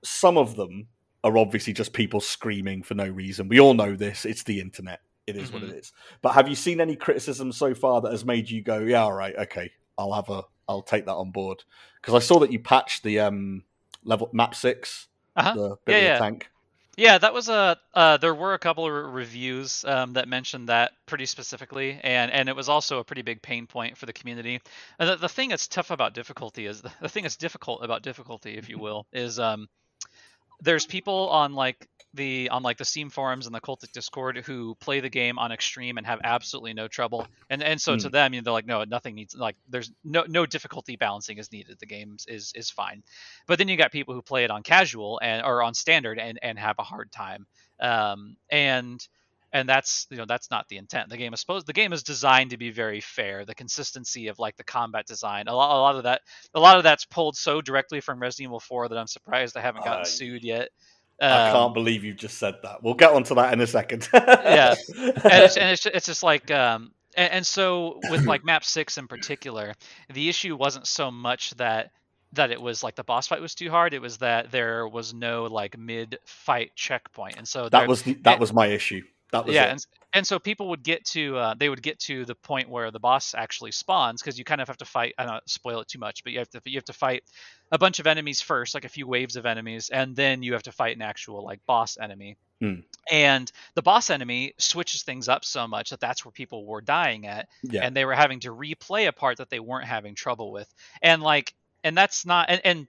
[0.04, 0.88] some of them
[1.23, 3.49] are obviously just people screaming for no reason.
[3.49, 4.25] We all know this.
[4.25, 5.01] It's the internet.
[5.28, 5.91] It is what it is.
[6.21, 9.13] But have you seen any criticism so far that has made you go, yeah, all
[9.13, 11.63] right, okay, I'll have a, I'll take that on board?
[11.99, 13.63] Because I saw that you patched the um
[14.06, 15.58] level map 6 Uh-huh.
[15.58, 16.24] the bit Yeah, of the yeah.
[16.24, 16.50] tank.
[16.98, 17.80] Yeah, that was a.
[17.94, 22.50] Uh, there were a couple of reviews um, that mentioned that pretty specifically, and and
[22.50, 24.62] it was also a pretty big pain point for the community.
[25.00, 28.58] And the, the thing that's tough about difficulty is the thing that's difficult about difficulty,
[28.58, 29.68] if you will, is um,
[30.62, 34.76] there's people on like the on like the Steam forums and the Cultic Discord who
[34.76, 37.28] play the game on extreme and have absolutely no trouble.
[37.50, 38.02] And and so mm.
[38.02, 41.38] to them, you know, they're like, no, nothing needs like there's no no difficulty balancing
[41.38, 41.78] is needed.
[41.80, 43.04] The game is is fine.
[43.48, 46.39] But then you got people who play it on casual and or on standard and
[46.41, 47.46] and have a hard time.
[47.80, 49.06] Um, and
[49.56, 52.04] and that's you know that's not the intent the game is supposed the game is
[52.04, 55.80] designed to be very fair the consistency of like the combat design a lot, a
[55.80, 56.22] lot of that
[56.54, 59.62] a lot of that's pulled so directly from resident evil 4 that i'm surprised i
[59.62, 60.70] haven't gotten uh, sued yet
[61.22, 62.84] um, I can't believe you just said that.
[62.84, 64.10] We'll get onto that in a second.
[64.12, 68.65] yeah, and, it's, and it's, it's just like, um, and, and so with like map
[68.65, 69.76] six in particular,
[70.13, 71.91] the issue wasn't so much that
[72.34, 73.94] that it was like the boss fight was too hard.
[73.94, 78.41] It was that there was no like mid fight checkpoint, and so that was that
[78.41, 79.02] was my issue.
[79.39, 79.71] That was yeah, it.
[79.71, 82.91] And, and so people would get to uh, they would get to the point where
[82.91, 85.13] the boss actually spawns because you kind of have to fight.
[85.17, 87.24] I don't spoil it too much, but you have to you have to fight
[87.71, 90.63] a bunch of enemies first, like a few waves of enemies, and then you have
[90.63, 92.38] to fight an actual like boss enemy.
[92.62, 92.82] Hmm.
[93.12, 97.28] And the boss enemy switches things up so much that that's where people were dying
[97.28, 97.86] at, yeah.
[97.86, 100.74] and they were having to replay a part that they weren't having trouble with.
[101.02, 102.88] And like, and that's not and, and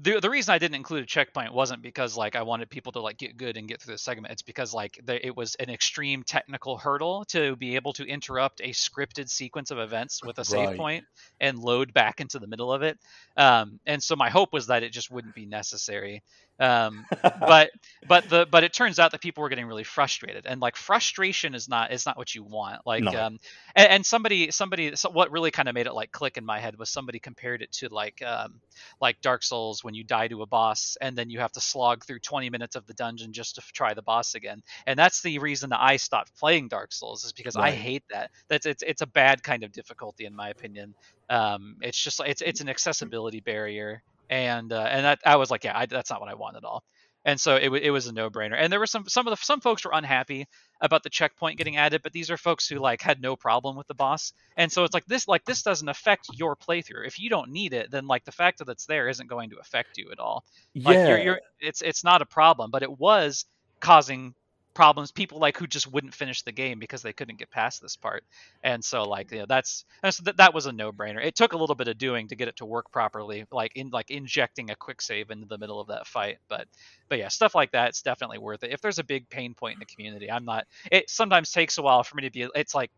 [0.00, 3.00] the the reason I didn't include a checkpoint wasn't because like I wanted people to
[3.00, 4.32] like get good and get through the segment.
[4.32, 8.60] It's because like the, it was an extreme technical hurdle to be able to interrupt
[8.60, 10.76] a scripted sequence of events with a save right.
[10.76, 11.04] point
[11.40, 12.98] and load back into the middle of it.
[13.36, 16.22] Um, and so my hope was that it just wouldn't be necessary.
[16.60, 17.70] Um, but
[18.06, 21.54] but the but it turns out that people were getting really frustrated, and like frustration
[21.54, 22.86] is not is not what you want.
[22.86, 23.10] Like no.
[23.10, 23.38] um,
[23.76, 26.58] and, and, somebody somebody so what really kind of made it like click in my
[26.58, 28.60] head was somebody compared it to like um
[29.00, 32.04] like Dark Souls when you die to a boss and then you have to slog
[32.04, 35.38] through 20 minutes of the dungeon just to try the boss again, and that's the
[35.38, 37.72] reason that I stopped playing Dark Souls is because right.
[37.72, 38.30] I hate that.
[38.48, 40.94] That's it's it's a bad kind of difficulty in my opinion.
[41.30, 45.64] Um, it's just it's it's an accessibility barrier and uh, and that I was like,
[45.64, 46.84] yeah, I, that's not what I want at all.
[47.24, 48.56] And so it, it was a no brainer.
[48.56, 50.46] And there were some some of the some folks were unhappy
[50.80, 53.86] about the checkpoint getting added, but these are folks who like had no problem with
[53.86, 54.32] the boss.
[54.56, 57.06] And so it's like this like this doesn't affect your playthrough.
[57.06, 59.58] If you don't need it, then like the fact that it's there isn't going to
[59.58, 60.44] affect you at all.
[60.74, 61.08] Like yeah.
[61.08, 63.44] you're, you're it's it's not a problem, but it was
[63.80, 64.34] causing
[64.78, 67.96] problems people like who just wouldn't finish the game because they couldn't get past this
[67.96, 68.24] part.
[68.62, 71.24] And so like you know that's that, that was a no-brainer.
[71.24, 73.90] It took a little bit of doing to get it to work properly like in
[73.90, 76.38] like injecting a quick save into the middle of that fight.
[76.48, 76.68] But
[77.08, 78.72] but yeah stuff like that it's definitely worth it.
[78.72, 81.82] If there's a big pain point in the community i'm not it sometimes takes a
[81.82, 82.90] while for me to be it's like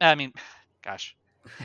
[0.00, 0.32] i mean
[0.82, 1.16] gosh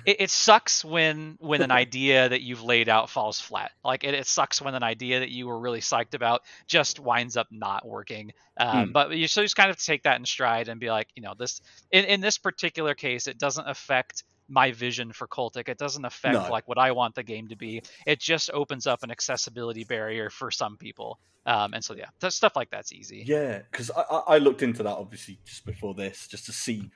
[0.05, 3.71] it, it, sucks when when an idea that you've laid out falls flat.
[3.83, 7.37] Like it, it, sucks when an idea that you were really psyched about just winds
[7.37, 8.33] up not working.
[8.57, 8.93] Um, mm.
[8.93, 11.21] But you so you just kind of take that in stride and be like, you
[11.21, 15.69] know, this in, in this particular case, it doesn't affect my vision for Cultic.
[15.69, 16.49] It doesn't affect no.
[16.49, 17.81] like what I want the game to be.
[18.05, 21.19] It just opens up an accessibility barrier for some people.
[21.45, 23.23] Um, and so yeah, stuff like that's easy.
[23.25, 26.89] Yeah, because I, I looked into that obviously just before this, just to see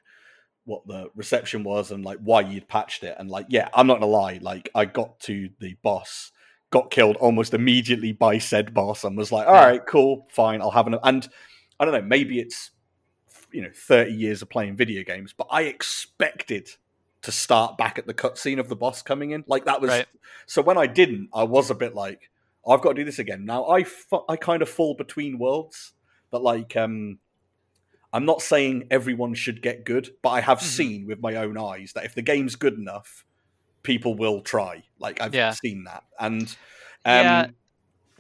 [0.67, 3.15] what the reception was and like why you'd patched it.
[3.17, 6.31] And like, yeah, I'm not gonna lie, like I got to the boss,
[6.71, 10.71] got killed almost immediately by said boss, and was like, all right, cool, fine, I'll
[10.71, 10.97] have an.
[11.03, 11.27] And
[11.79, 12.71] I don't know, maybe it's
[13.51, 16.69] you know 30 years of playing video games, but I expected
[17.21, 19.45] to start back at the cutscene of the boss coming in.
[19.47, 20.07] Like that was right.
[20.45, 22.29] so when I didn't, I was a bit like,
[22.67, 23.45] I've got to do this again.
[23.45, 23.85] Now I
[24.27, 25.93] I kind of fall between worlds.
[26.29, 27.19] but like um
[28.17, 30.67] I'm not saying everyone should get good, but I have mm-hmm.
[30.67, 33.23] seen with my own eyes that if the game's good enough,
[33.83, 34.85] people will try.
[34.97, 35.51] Like I've yeah.
[35.51, 36.55] seen that, and um,
[37.05, 37.47] yeah.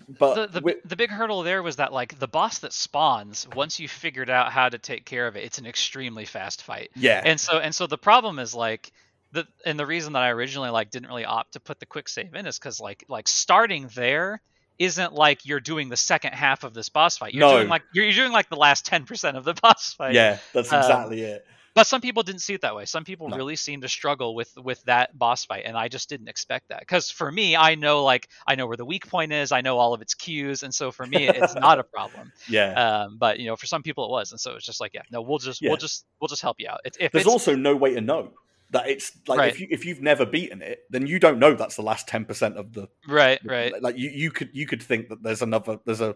[0.07, 3.79] But the the, the, big hurdle there was that like the boss that spawns once
[3.79, 6.91] you figured out how to take care of it, it's an extremely fast fight.
[6.95, 7.23] Yeah.
[7.25, 8.91] And so and so the problem is like
[9.31, 12.07] the and the reason that I originally like didn't really opt to put the quick
[12.07, 14.43] save in is because like like starting there
[14.79, 17.33] isn't like you're doing the second half of this boss fight.
[17.33, 17.57] You're no.
[17.57, 20.13] doing like you're, doing like the last ten percent of the boss fight.
[20.13, 21.45] Yeah, that's um, exactly um, it.
[21.77, 22.85] But some people didn't see it that way.
[22.85, 23.37] Some people no.
[23.37, 26.79] really seem to struggle with with that boss fight, and I just didn't expect that.
[26.79, 29.51] Because for me, I know like I know where the weak point is.
[29.51, 32.31] I know all of its cues, and so for me, it's not a problem.
[32.49, 33.03] Yeah.
[33.03, 35.03] Um, but you know, for some people, it was, and so it's just like, yeah,
[35.11, 35.69] no, we'll just yeah.
[35.69, 36.79] we'll just we'll just help you out.
[36.99, 38.31] If There's also no way to know
[38.71, 39.49] that it's like right.
[39.49, 42.25] if you if you've never beaten it, then you don't know that's the last ten
[42.25, 43.81] percent of the right, right.
[43.81, 46.15] Like you, you could you could think that there's another there's a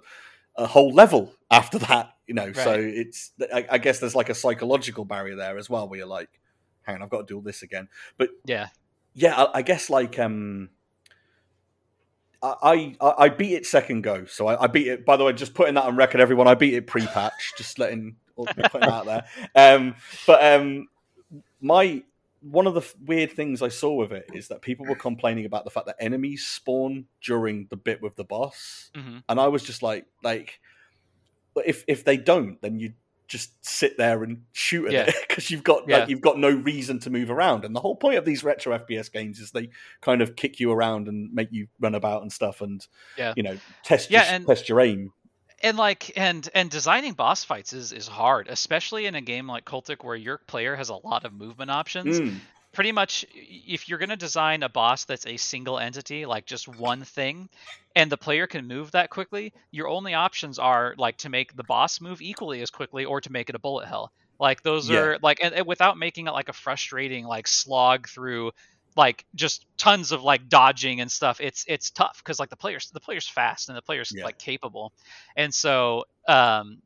[0.57, 2.47] a whole level after that, you know.
[2.47, 2.55] Right.
[2.55, 6.07] So it's I, I, guess there's like a psychological barrier there as well, where you're
[6.07, 6.29] like,
[6.81, 7.87] hang on, I've got to do all this again.
[8.17, 8.67] But yeah,
[9.13, 10.69] yeah, I, I guess like um,
[12.43, 15.05] I, I I beat it second go, so I, I beat it.
[15.05, 16.47] By the way, just putting that on record, everyone.
[16.47, 19.25] I beat it pre-patch, just letting putting that out there.
[19.55, 19.95] Um,
[20.27, 20.87] but um,
[21.61, 22.03] my
[22.41, 25.45] one of the f- weird things I saw with it is that people were complaining
[25.45, 29.47] about the fact that enemies spawn during the bit with the boss, hmm and I
[29.47, 30.59] was just like, like,
[31.53, 32.93] but if if they don't, then you
[33.27, 35.03] just sit there and shoot at Yeah.
[35.07, 35.99] it because you've got Yeah.
[35.99, 37.63] like you've got no reason to move around.
[37.63, 39.69] And the whole point of these retro FPS games is they
[40.01, 42.85] kind of kick you around and make you run about and stuff, and
[43.17, 43.33] Yeah.
[43.37, 45.13] you know test Yeah, your, and- test your aim.
[45.63, 49.65] And like and and designing boss fights is is hard especially in a game like
[49.65, 52.21] cultic where your player has a lot of movement options.
[52.21, 52.41] Mm,
[52.73, 56.67] pretty much if you're going to design a boss that's a single entity like just
[56.67, 57.49] one thing
[57.95, 61.63] and the player can move that quickly your only options are like to make the
[61.65, 64.11] boss move equally as quickly or to make it a bullet hell.
[64.39, 65.09] Like those Yeah.
[65.09, 68.51] are like and, and without making it like a frustrating like slog through
[68.95, 72.89] like just tons of like dodging and stuff it's it's tough because like the players
[72.91, 74.25] the player's fast and the player's Yeah.
[74.25, 74.91] like capable
[75.35, 76.81] and so um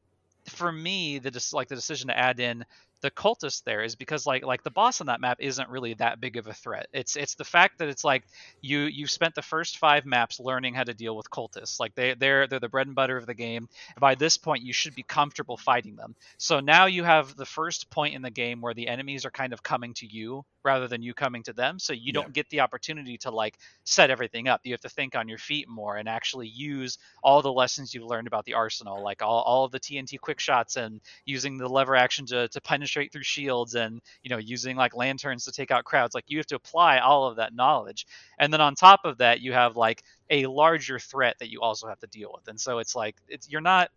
[0.47, 2.65] for me the just like the decision to add in
[3.01, 6.19] the cultist there is because like like the boss on that map isn't really that
[6.19, 6.87] big of a threat.
[6.91, 8.23] It's it's the fact that it's like
[8.61, 11.79] you you've spent the first five maps learning how to deal with cultists.
[11.79, 13.69] Like they they're they're the bread and butter of the game.
[13.99, 16.15] By this point, you should be comfortable fighting them.
[16.37, 19.53] So now you have the first point in the game where the enemies are kind
[19.53, 21.79] of coming to you rather than you coming to them.
[21.79, 22.13] So you Yeah.
[22.13, 24.61] don't get the opportunity to like set everything up.
[24.63, 28.03] You have to think on your feet more and actually use all the lessons you've
[28.05, 31.67] learned about the arsenal, like all, all of the TNT quick shots and using the
[31.69, 35.71] lever action to, to penetrate through shields and you know using like lanterns to take
[35.71, 38.05] out crowds like you have to apply all of that knowledge
[38.39, 41.87] and then on top of that you have like a larger threat that you also
[41.87, 43.89] have to deal with and so it's like it's you're not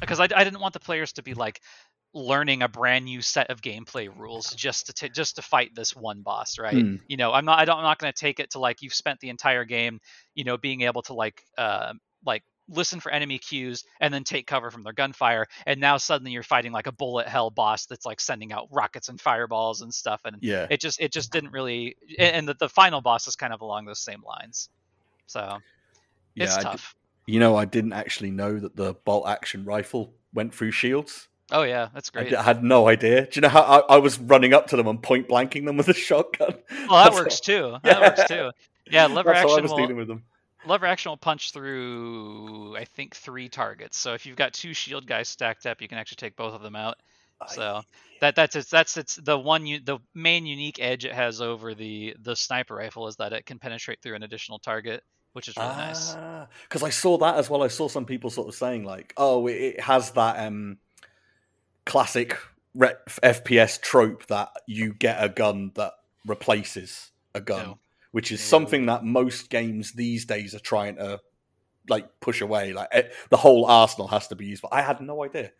[0.00, 1.60] because I, I didn't want the players to be like
[2.12, 5.94] learning a brand new set of gameplay rules just to t- just to fight this
[5.94, 6.96] one boss right Hmm.
[7.06, 8.94] you know i'm not i don't i'm not going to take it to like you've
[8.94, 10.00] spent the entire game
[10.34, 11.92] you know being able to like uh
[12.26, 16.30] like listen for enemy cues and then take cover from their gunfire and now suddenly
[16.32, 19.92] you're fighting like a bullet hell boss that's like sending out rockets and fireballs and
[19.92, 23.36] stuff and Yeah, it just it just didn't really and the, the final boss is
[23.36, 24.68] kind of along those same lines
[25.26, 25.58] so
[26.34, 26.44] yeah.
[26.44, 26.94] it's I d- tough
[27.26, 31.28] you know, I didn't actually know that the bolt action rifle went through shields.
[31.52, 33.22] Oh yeah that's I, great d- I had no idea.
[33.26, 35.76] Do you know how I, I was running up to them and point blanking them
[35.76, 36.54] with a shotgun?
[36.88, 37.94] well that works too Yeah.
[38.00, 38.50] that works too
[38.90, 40.22] yeah lever That's I action will, dealing with them.
[40.66, 45.06] lever action will punch through i think three targets so if you've got two shield
[45.06, 46.96] guys stacked up you can actually take both of them out
[47.48, 47.80] So
[48.20, 51.74] that that's its that's its the one u- the main unique edge it has over
[51.74, 55.56] the the sniper rifle is that it can penetrate through an additional target, which is
[55.56, 56.14] really nice.
[56.68, 57.62] Because I saw that as well.
[57.62, 60.76] I saw some people sort of saying like, "Oh, it, it has that um,
[61.86, 62.36] classic
[62.74, 65.92] re- FPS trope that you get a gun that
[66.26, 67.78] replaces a gun, No.
[68.12, 68.44] which is No.
[68.44, 71.20] something that most games these days are trying to
[71.88, 72.72] like push away.
[72.72, 74.62] Like eh, the whole arsenal has to be used.
[74.62, 75.52] But I had no idea.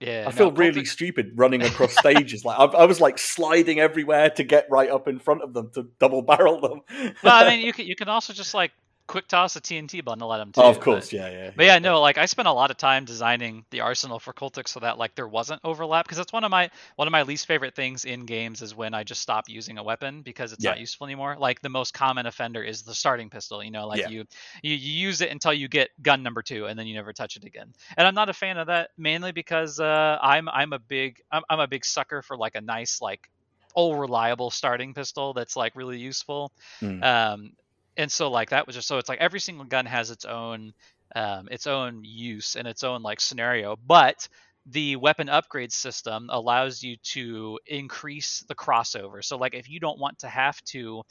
[0.00, 2.44] Yeah, I no, feel really Cultic- stupid running across stages.
[2.44, 5.70] Like I, I was like sliding everywhere to get right up in front of them
[5.74, 6.80] to double barrel them.
[7.22, 8.72] well, I mean, you can you can also just like
[9.06, 10.60] quick toss a TNT bundle at them too.
[10.60, 11.50] oh, of but- course, yeah, yeah.
[11.54, 14.68] But yeah, no, like I spent a lot of time designing the arsenal for Cultic
[14.68, 17.46] so that like there wasn't overlap because that's one of my one of my least
[17.46, 20.80] favorite things in games is when I just stop using a weapon because it's not
[20.80, 21.36] useful anymore.
[21.38, 23.62] Like the most common offender is the starting pistol.
[23.62, 24.08] You know, like Yeah.
[24.08, 24.24] you,
[24.62, 27.36] you you use it until you get gun number two and then you never touch
[27.36, 27.72] it again.
[27.96, 31.42] And I'm not a fan of that mainly because uh, I'm I'm a big I'm,
[31.48, 33.28] I'm a big sucker for like a nice like
[33.74, 36.50] old reliable starting pistol that's like really useful.
[36.80, 37.04] Mm.
[37.04, 37.52] Um,
[37.96, 40.72] and so like that was just so it's like every single gun has its own
[41.14, 44.28] um, its own use and its own like scenario, but
[44.66, 49.24] the weapon upgrade system allows you to increase the crossover.
[49.24, 51.02] So like if you don't want to have to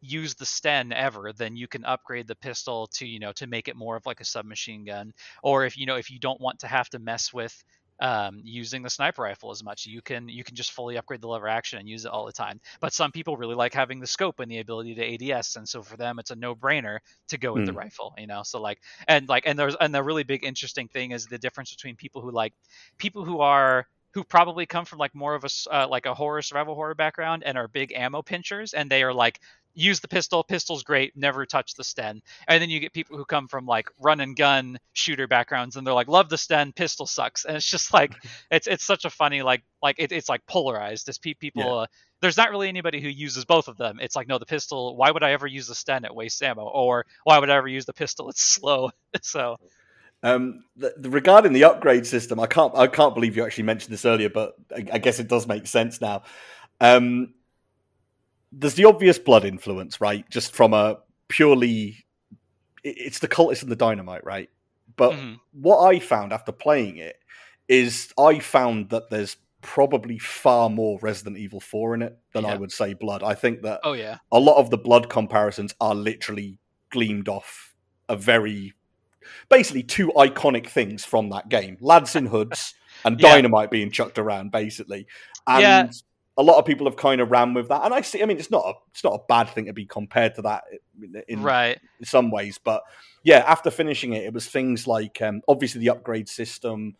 [0.00, 3.68] use the sten ever then you can upgrade the pistol to you know to make
[3.68, 5.12] it more of like a submachine gun
[5.42, 7.64] or if you know if you don't want to have to mess with
[8.00, 9.86] um, using the sniper rifle as much.
[9.86, 12.32] You can you can just fully upgrade the lever action and use it all the
[12.32, 12.60] time.
[12.80, 15.82] But some people really like having the scope and the ability to ads and so
[15.82, 17.74] for them it's a no-brainer to go with the Mm.
[17.74, 18.42] rifle you know?
[18.44, 18.78] So like
[19.08, 22.22] and like and there's and the really big interesting thing is the difference between people
[22.22, 22.54] who like
[22.98, 26.42] people who are who probably come from like more of a uh, like a horror
[26.42, 29.40] survival horror background and are big ammo pinchers and they are like
[29.78, 32.20] use the pistol pistol's great never touch the sten.
[32.48, 35.86] And then you get people who come from like run and gun shooter backgrounds and
[35.86, 37.44] they're like love the sten pistol sucks.
[37.44, 38.16] And it's just like
[38.50, 41.82] it's it's such a funny like like it, it's like polarized as pe- people Yeah.
[41.82, 41.86] uh,
[42.20, 43.98] there's not really anybody who uses both of them.
[44.00, 46.64] It's like no the pistol why would i ever use the sten it wastes ammo?
[46.64, 48.90] Or why would i ever use the pistol it's slow.
[49.22, 49.56] So
[50.22, 53.92] Um, the, the, regarding the upgrade system, I can't I can't believe you actually mentioned
[53.92, 56.24] this earlier, but I, I guess it does make sense now.
[56.80, 57.34] Um,
[58.52, 60.28] there's the obvious blood influence, right?
[60.30, 62.04] Just from a purely
[62.84, 64.48] it's the cultist and the dynamite, right?
[64.96, 65.38] But Mhm.
[65.52, 67.16] what I found after playing it
[67.68, 72.56] is I found that there's probably far more Resident Evil 4 in it than I
[72.56, 73.22] would say Blood.
[73.22, 74.18] I think that Oh yeah.
[74.32, 76.58] a lot of the Blood comparisons are literally
[76.90, 77.74] gleamed off
[78.08, 78.72] a very
[79.50, 82.74] basically two iconic things from that game lads in hoods
[83.04, 83.28] and Yeah.
[83.34, 85.06] dynamite being chucked around basically
[85.46, 85.90] and Yeah.
[86.38, 87.84] A lot of people have kind of ran with that.
[87.84, 89.84] And i see i mean it's not a it's not a bad thing to be
[89.84, 90.62] compared to that
[91.02, 91.78] in, in Right.
[92.04, 92.58] some ways.
[92.58, 92.82] But
[93.24, 96.94] yeah after finishing it it was things like um, obviously the upgrade system.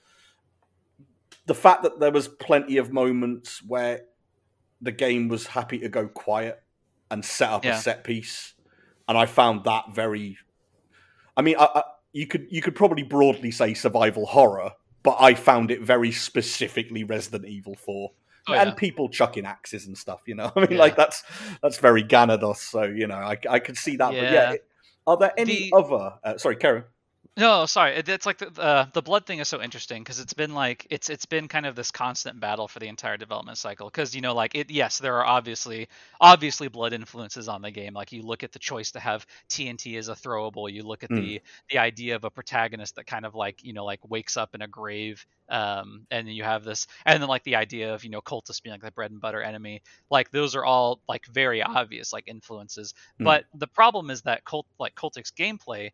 [1.46, 4.02] The fact that there was plenty of moments where
[4.82, 6.62] the game was happy to go quiet
[7.10, 7.78] and set up Yeah.
[7.78, 8.54] a set piece.
[9.08, 10.36] And i found that very
[11.36, 11.82] i mean I, I,
[12.12, 14.72] you could you could probably broadly say survival horror
[15.02, 18.10] but i found it very specifically resident evil 4
[18.48, 20.78] Oh, and people chucking axes and stuff you know i mean Yeah.
[20.78, 21.22] like that's
[21.62, 24.56] that's very ganados so you know i, I could see that but yeah Yeah.
[25.06, 26.84] are there any The- other uh, sorry karen
[27.38, 27.94] No, sorry.
[27.94, 31.08] It's like the uh, the blood thing is so interesting because it's been like it's
[31.08, 33.86] it's been kind of this constant battle for the entire development cycle.
[33.86, 35.88] Because you know, like it, yes, there are obviously
[36.20, 37.94] obviously blood influences on the game.
[37.94, 40.70] Like you look at the choice to have TNT as a throwable.
[40.72, 41.14] You look at Mm.
[41.14, 44.56] the the idea of a protagonist that kind of like you know like wakes up
[44.56, 45.24] in a grave.
[45.48, 48.60] Um, and then you have this, and then like the idea of you know cultists
[48.62, 49.82] being like the bread and butter enemy.
[50.10, 52.94] Like those are all like very obvious like influences.
[53.20, 53.24] Mm.
[53.24, 55.90] But the problem is that cult like cultics gameplay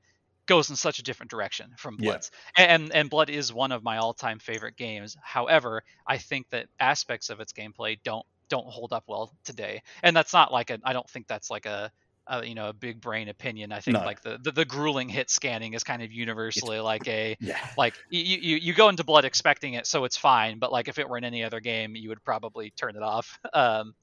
[0.46, 2.18] goes in such a different direction from Yeah.
[2.18, 2.30] Blood's.
[2.56, 5.16] And and Blood is one of my all-time favorite games.
[5.22, 9.82] However, I think that aspects of its gameplay don't don't hold up well today.
[10.02, 11.90] And that's not like a I don't think that's like a,
[12.26, 13.72] a you know a big brain opinion.
[13.72, 14.04] I think No.
[14.04, 17.98] like the, the the grueling hit scanning is kind of universally like a yeah like
[18.08, 21.08] you, you you go into blood expecting it so it's fine but like if it
[21.08, 23.94] were in any other game you would probably turn it off um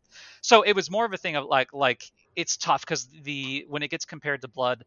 [0.42, 2.04] so it was more of a thing of like like
[2.36, 4.84] it's tough because the when it gets compared to blood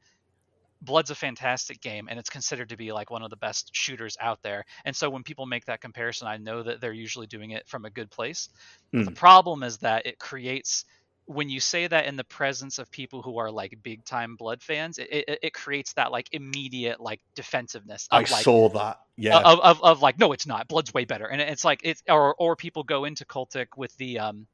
[0.84, 4.16] blood's a fantastic game and it's considered to be like one of the best shooters
[4.20, 4.64] out there.
[4.84, 7.84] And so when people make that comparison i know that they're usually doing it from
[7.84, 8.48] a good place.
[8.92, 10.84] But the problem is that it creates
[11.26, 14.62] when you say that in the presence of people who are like big time blood
[14.62, 18.98] fans it, it, it creates that like immediate like defensiveness i like saw that.
[19.16, 19.38] Yeah.
[19.38, 20.68] of, of, of like no it's not.
[20.68, 21.26] Blood's way better.
[21.26, 24.46] And it's like it's or or people go into cultic with the um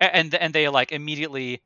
[0.00, 1.62] and and they like immediately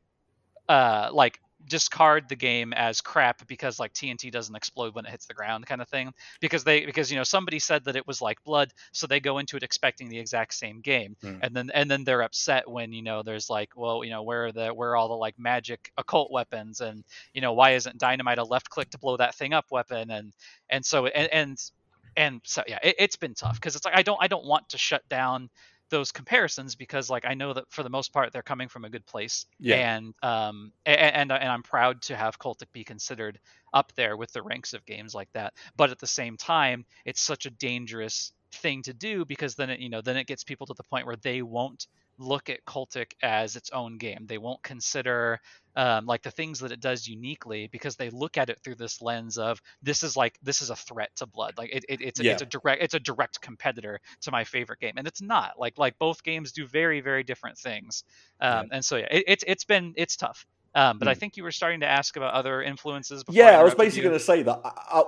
[0.69, 5.27] uh like discard the game as crap because like TNT doesn't explode when it hits
[5.27, 8.23] the ground kind of thing because they because you know somebody said that it was
[8.23, 11.17] like blood so they go into it expecting the exact same game.
[11.21, 11.37] Hmm.
[11.43, 14.47] and then and then they're upset when you know there's like well you know where
[14.47, 16.81] are the where are all the like magic occult weapons?
[16.81, 17.05] And
[17.35, 20.11] you know why isn't dynamite a left click to blow that thing up weapon?
[20.11, 20.33] And
[20.71, 21.71] and so and and,
[22.17, 24.71] and so yeah it, it's been tough because it's like I don't I don't want
[24.71, 25.51] to shut down
[25.91, 28.91] those comparisons because like I know that for the most part they're coming from a
[28.91, 29.77] good place Yeah.
[29.77, 33.39] and um and, and and I'm proud to have Cultic be considered
[33.73, 37.21] up there with the ranks of games like that but at the same time it's
[37.21, 40.67] such a dangerous thing to do because then it you know then it gets people
[40.67, 41.87] to the point where they won't
[42.19, 44.27] look at Cultic as its own game.
[44.27, 45.41] They won't consider
[45.77, 49.03] um, like the things that it does uniquely because they look at it through this
[49.03, 51.55] lens of this is like this is a threat to blood.
[51.59, 54.81] Like it, it, it's a, it's a direct it's a direct competitor to my favorite
[54.81, 55.53] game and it's not.
[55.59, 58.05] Like like both games do very very different things.
[58.41, 60.47] Um, and so yeah it, it's it's been it's tough.
[60.75, 61.19] Um, but I Mm.
[61.19, 63.25] think you were starting to ask about other influences.
[63.25, 64.61] Before yeah i was basically going to say that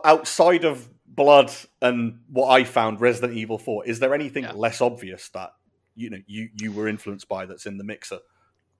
[0.04, 1.50] outside of blood
[1.82, 4.52] and what i found resident evil 4 is there anything Yeah.
[4.54, 5.50] less obvious that
[5.98, 8.20] you know you you were influenced by that's in the mixer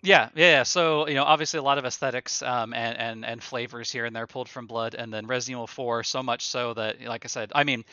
[0.03, 0.63] Yeah, yeah.
[0.63, 4.15] So you know, obviously a lot of aesthetics um, and and and flavors here and
[4.15, 7.29] there pulled from Blood, and then Resident Evil 4 so much so that, like I
[7.29, 7.85] said, I mean,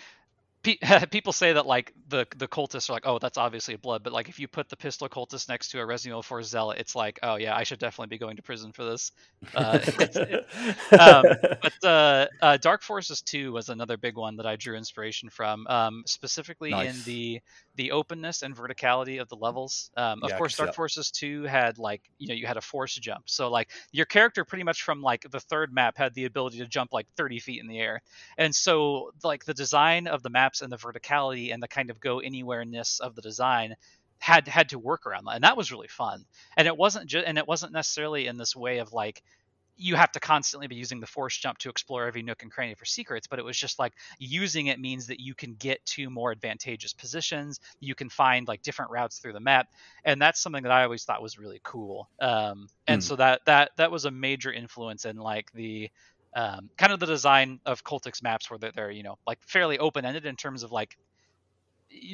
[1.12, 4.30] people say that like the the cultists are like, oh, that's obviously Blood, but like
[4.30, 7.20] if you put the pistol cultist next to a Resident Evil 4 zealot, it's like,
[7.24, 9.12] oh yeah, I should definitely be going to prison for this.
[9.54, 10.20] Uh, it's,
[10.98, 15.30] um, but uh, uh, Dark Forces 2 was another big one that I drew inspiration
[15.30, 17.42] from, um, specifically in the
[17.76, 19.90] the openness and verticality of the levels.
[19.98, 20.76] Um, of Yeah, course, Dark that.
[20.76, 24.46] Forces 2 had like you know you had a force jump, so like your character
[24.46, 27.62] pretty much from like the third map had the ability to jump like 30 feet
[27.62, 28.02] in the air,
[28.38, 30.30] and so like the design of the
[30.62, 33.76] and the verticality and the kind of go anywhere-ness of the design
[34.20, 36.26] had had to work around that, and that was really fun.
[36.58, 39.22] And it wasn't just and it wasn't necessarily in this way of like
[39.78, 42.76] you have to constantly be using the force jump to explore every nook and cranny
[42.76, 46.10] for secrets, but it was just like using it means that you can get to
[46.10, 47.60] more advantageous positions.
[47.82, 49.68] You can find like different routes through the map,
[50.06, 52.10] and that's something that I always thought was really cool.
[52.22, 53.04] Um, and Mm.
[53.04, 55.90] so that that that was a major influence in like the
[56.36, 59.80] um, kind of the design of Cultic's maps, where they're, they're you know like fairly
[59.80, 60.98] open ended in terms of like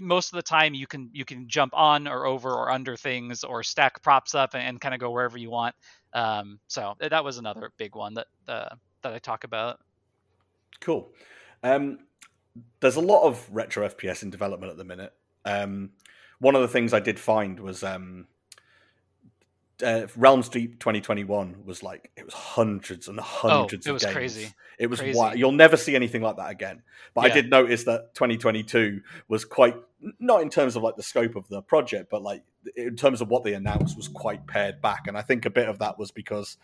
[0.01, 3.43] most of the time you can you can jump on or over or under things
[3.43, 5.75] or stack props up and, and kind of go wherever you want
[6.13, 9.79] um, so that was another big one that uh, that I talk about.
[10.79, 11.09] Cool.
[11.63, 11.99] Um,
[12.79, 15.13] there's a lot of retro FPS in development at the minute.
[15.45, 15.91] Um,
[16.39, 18.27] one of the things I did find was um,
[19.83, 23.87] uh, Realms Deep 2021 was like it was hundreds and hundreds.
[23.87, 24.13] Oh, it was games.
[24.13, 24.53] crazy.
[24.77, 25.17] It was Crazy.
[25.17, 25.37] wild.
[25.37, 26.81] You'll never see anything like that again.
[27.13, 29.75] But I did notice that 2022 was quite
[30.19, 32.43] not in terms of like the scope of the project, but like
[32.75, 35.07] in terms of what they announced was quite pared back.
[35.07, 36.57] And I think a bit of that was because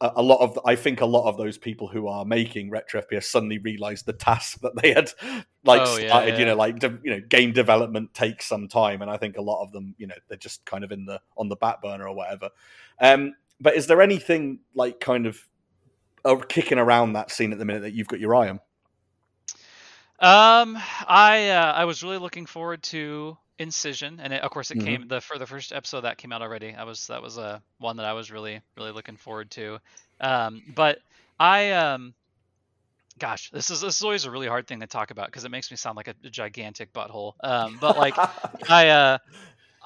[0.00, 3.24] a, lot of I think a lot of those people who are making retro FPS
[3.24, 5.12] suddenly realized the task that they had
[5.64, 6.38] like Oh, yeah, started.
[6.38, 9.42] You know, like de- you know, game development takes some time, and I think a
[9.42, 12.08] lot of them, you know, they're just kind of in the on the back burner
[12.08, 12.50] or whatever.
[13.00, 15.40] Um, but is there anything like kind of
[16.24, 18.60] uh, kicking around that scene at the minute that you've got your eye on?
[20.18, 24.78] Um, I uh, I was really looking forward to Incision, and it, of course it
[24.78, 24.84] Mhm.
[24.84, 26.74] came the for the first episode that came out already.
[26.74, 29.78] I was that was a one that I was really really looking forward to.
[30.20, 30.98] Um, but
[31.38, 32.14] I um,
[33.18, 35.50] gosh, this is this is always a really hard thing to talk about because it
[35.50, 37.32] makes me sound like a, gigantic butthole.
[37.42, 38.14] Um, but like
[38.70, 39.18] I uh.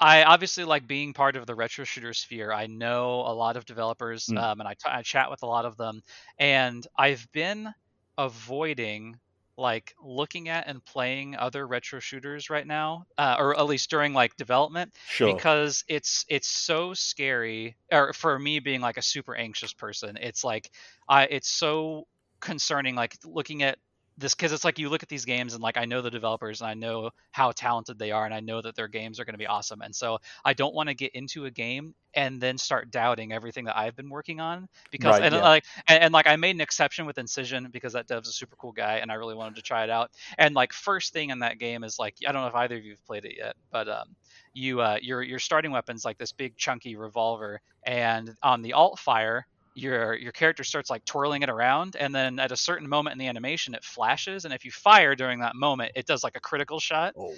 [0.03, 2.51] I obviously like being part of the retro shooter sphere.
[2.51, 4.37] I know a lot of developers, Mm.
[4.41, 6.01] um, and I, t- I chat with a lot of them.
[6.39, 7.71] And I've been
[8.17, 9.19] avoiding
[9.61, 14.13] like looking at and playing other retro shooters right now, uh, or at least during
[14.13, 15.33] like development, sure.
[15.33, 17.77] because it's it's so scary.
[17.91, 20.71] Or for me, being like a super anxious person, it's like
[21.07, 22.07] I it's so
[22.41, 22.95] concerning.
[22.95, 23.77] Like looking at
[24.21, 26.61] this because it's like you look at these games and like I know the developers
[26.61, 29.33] and I know how talented they are and I know that their games are going
[29.33, 32.57] to be awesome and so I don't want to get into a game and then
[32.57, 35.41] start doubting everything that I've been working on because Right, and yeah.
[35.41, 38.55] like and, and like I made an exception with Incision because that dev's a super
[38.55, 41.39] cool guy and I really wanted to try it out and like first thing in
[41.39, 43.55] that game is like I don't know if either of you have played it yet
[43.71, 44.15] but um
[44.53, 48.99] you uh your your starting weapon's like this big chunky revolver and on the alt
[48.99, 53.13] fire your your character starts like twirling it around and then at a certain moment
[53.13, 56.35] in the animation it flashes and if you fire during that moment it does like
[56.35, 57.13] a critical shot.
[57.17, 57.33] Oh.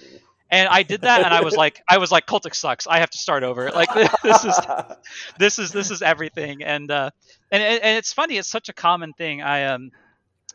[0.50, 2.86] and i did that and i was like i was like cultic sucks.
[2.86, 3.70] I have to start over.
[3.70, 4.60] Like this is
[5.38, 6.62] this is this is everything.
[6.62, 7.10] And uh
[7.50, 9.42] and, and it's funny it's such a common thing.
[9.42, 9.90] I um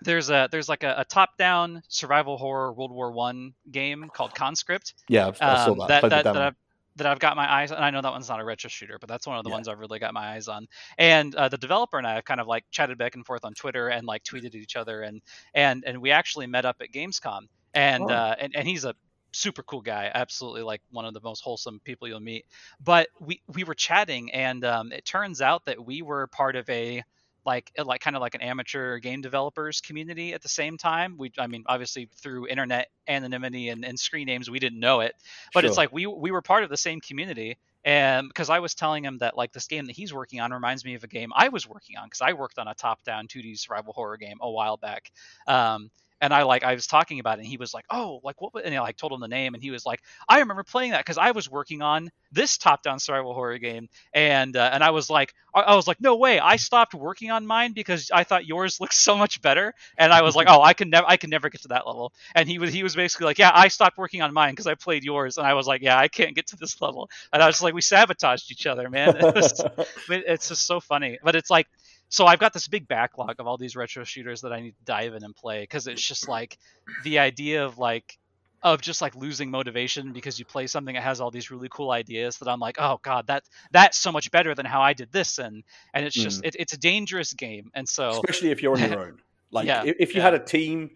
[0.01, 4.34] there's a there's like a, a top down survival horror world war one game called
[4.34, 6.01] conscript yeah, I saw um, that.
[6.01, 6.55] that the that,
[6.99, 7.11] that.
[7.11, 7.81] I've, got my eyes on.
[7.81, 9.51] I know that one's not a retro shooter, but that's one of the Yeah.
[9.51, 10.67] ones I've really got my eyes on.
[10.97, 13.53] And uh, the developer and I have kind of like chatted back and forth on
[13.53, 15.21] Twitter and like tweeted at each other, and
[15.53, 17.41] and and we actually met up at Gamescom,
[17.73, 18.09] and Oh.
[18.11, 18.95] uh, and and he's a
[19.31, 22.45] super cool guy, absolutely like one of the most wholesome people you'll meet.
[22.79, 26.69] But we we were chatting, and um, it turns out that we were part of
[26.69, 27.03] a
[27.49, 31.15] like like kind of like an amateur game developers community at the same time.
[31.17, 35.15] We I mean obviously through internet anonymity and, and screen names we didn't know it,
[35.53, 38.75] but it's like we we were part of the same community and because i was
[38.75, 41.31] telling him that like this game that he's working on reminds me of a game
[41.33, 44.37] i was working on because i worked on a top down 2d survival horror game
[44.41, 45.11] a while back
[45.47, 45.89] um
[46.22, 48.65] and I like I was talking about it, and he was like, "Oh, like what?"
[48.65, 50.99] And I like told him the name, and he was like, "I remember playing that
[50.99, 55.09] because I was working on this top-down survival horror game." And uh, and I was
[55.09, 56.39] like, I, I was like, "No way!
[56.39, 60.22] I stopped working on mine because I thought yours looked so much better." And I
[60.22, 62.59] was like, "Oh, I can never, I can never get to that level." And he
[62.59, 65.38] was he was basically like, "Yeah, I stopped working on mine because I played yours."
[65.38, 67.74] And I was like, "Yeah, I can't get to this level." And I was like,
[67.74, 69.63] "We sabotaged each other, man." It was,
[70.09, 71.20] it's just so funny.
[71.24, 71.67] But it's like,
[72.10, 74.84] so I've got this big backlog of all these retro shooters that I need to
[74.84, 76.57] dive in and play because it's just like
[77.03, 78.18] the idea of like
[78.62, 81.91] of just like losing motivation because you play something that has all these really cool
[81.91, 85.12] ideas that I'm like, oh god, that that's so much better than how I did
[85.12, 86.47] this, and and it's just mm.
[86.47, 89.18] it, it's a dangerous game, and so especially if you're on your own.
[89.51, 90.26] Like Yeah, if, if you yeah.
[90.26, 90.91] had a team,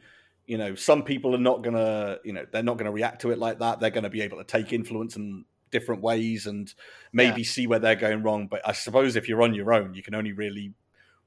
[0.46, 3.40] you know, some people are not gonna, you know, they're not gonna react to it
[3.40, 3.80] like that.
[3.80, 6.72] They're gonna be able to take influence in different ways and
[7.12, 8.46] maybe see where they're going wrong.
[8.46, 10.76] But I suppose if you're on your own, you can only really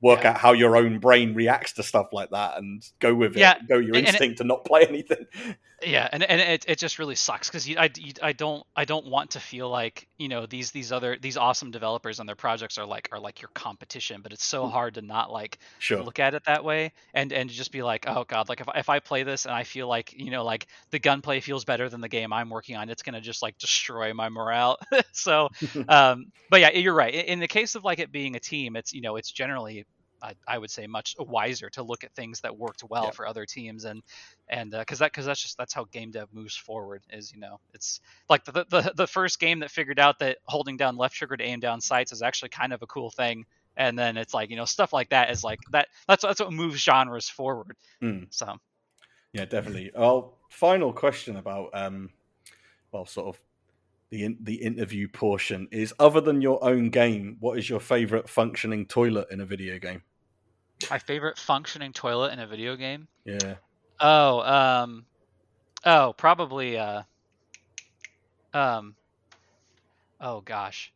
[0.01, 0.31] work Yeah.
[0.31, 3.41] out how your own brain reacts to stuff like that and go with it.
[3.41, 5.27] Yeah, Go your and it- instinct to not play anything.
[5.87, 9.05] yeah and, and it, it just really sucks because I, you, I don't i don't
[9.05, 12.79] want to feel like you know these these other these awesome developers and their projects
[12.79, 16.03] are like are like your competition but it's so hard to not like Sure.
[16.03, 18.89] look at it that way and and just be like oh god like if, if
[18.89, 22.01] i play this and i feel like you know like the gunplay feels better than
[22.01, 24.79] the game i'm working on it's going to just like destroy my morale
[25.13, 25.51] so
[25.91, 28.77] um but yeah you're right in, in the case of like it being a team
[28.77, 29.85] it's you know it's generally
[30.23, 33.11] I, I would say much wiser to look at things that worked well Yeah.
[33.11, 34.03] for other teams and
[34.49, 37.59] and because that because that's just that's how game dev moves forward is you know
[37.75, 41.37] it's like the, the the first game that figured out that holding down left trigger
[41.37, 43.45] to aim down sights is actually kind of a cool thing
[43.77, 46.53] and then it's like you know stuff like that is like that that's that's what
[46.53, 48.25] moves genres forward Hmm.
[48.31, 48.57] so
[49.33, 49.91] Yeah, definitely.
[49.95, 52.11] Well, final question about um,
[52.93, 53.43] well, sort of
[54.17, 58.29] the in, the interview portion is: other than your own game, what is your favorite
[58.29, 60.03] functioning toilet in a video game?
[60.91, 63.09] My favorite functioning toilet in a video game.
[63.25, 63.57] Yeah.
[64.01, 65.07] Oh, um,
[65.85, 67.03] oh, probably, uh,
[68.53, 68.95] um,
[70.21, 70.93] oh gosh,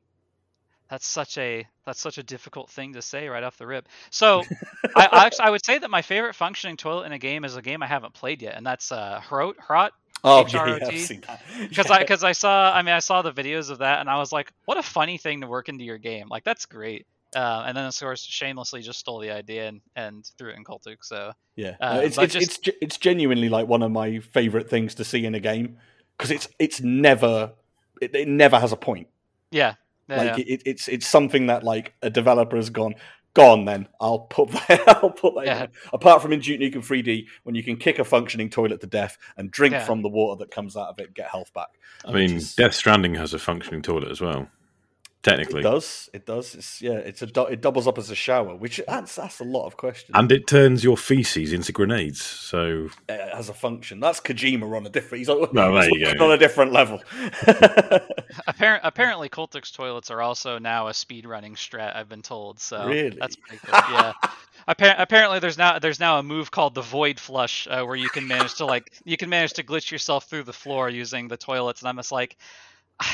[0.91, 3.89] that's such a that's such a difficult thing to say right off the rip.
[4.11, 4.43] So,
[4.97, 7.57] I, I actually I would say that my favorite functioning toilet in a game is
[7.57, 9.91] a game I haven't played yet, and that's uh, Hrot, Hrot,
[10.23, 10.99] Oh, yeah, yeah, I've HROT?
[10.99, 11.41] seen that.
[11.69, 11.97] because Yeah.
[11.97, 14.33] I because I saw I mean I saw the videos of that and I was
[14.33, 16.29] like, what a funny thing to work into your game.
[16.29, 17.07] Like that's great.
[17.35, 20.65] Uh, and then of course shamelessly just stole the idea and, and threw it in
[20.65, 20.97] Cultic.
[21.03, 24.69] So Yeah, Uh, No, it's it's, just- it's it's genuinely like one of my favorite
[24.69, 25.79] things to see in a game
[26.19, 27.53] because it's it's never
[28.01, 29.07] it, it never has a point.
[29.53, 29.75] yeah,
[30.09, 30.55] yeah, like yeah.
[30.55, 32.95] It, it's it's something that like a developer has gone.
[33.35, 33.87] Go on then.
[34.01, 34.83] I'll put that.
[34.89, 35.47] I'll put that.
[35.47, 35.63] Yeah.
[35.65, 35.71] in.
[35.93, 39.17] Apart from in Duke Nukem 3D, when you can kick a functioning toilet to death
[39.37, 39.85] and drink Yeah.
[39.85, 41.69] from the water that comes out of it, and get health back.
[42.05, 44.49] I mean, is- Death Stranding has a functioning toilet as well.
[45.23, 46.09] Technically, It does.
[46.15, 46.55] It does.
[46.55, 46.93] It's yeah.
[46.95, 49.77] It's a du- it doubles up as a shower, which that's that's a lot of
[49.77, 50.13] questions.
[50.15, 52.23] and it turns your feces into grenades.
[52.23, 54.01] So it has a function.
[54.01, 55.19] That's Kojima on a different.
[55.19, 56.07] He's on, Well, there he's you go.
[56.07, 57.03] working on a different level.
[58.47, 61.95] Apparent, apparently, Cultic's toilets are also now a speed running strat.
[61.97, 62.59] I've been told.
[62.61, 63.17] So Really?
[63.21, 63.79] that's pretty cool.
[63.93, 64.13] Yeah.
[64.69, 68.09] Appar- apparently, there's now there's now a move called the Void Flush, uh, where you
[68.09, 71.37] can manage to like you can manage to glitch yourself through the floor using the
[71.37, 72.39] toilets, and I'm just like.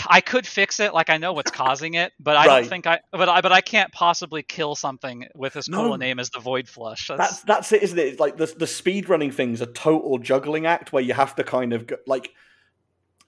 [0.09, 2.61] I could fix it, like I know what's causing it, but I Right.
[2.61, 3.01] don't think I.
[3.13, 5.93] But I, but I can't possibly kill something with as cool No.
[5.95, 7.07] a name as the Void Flush.
[7.09, 8.07] that's That's, that's it, isn't it?
[8.09, 11.45] It's like the the speed running thing's a total juggling act where you have to
[11.45, 12.31] kind of go, like.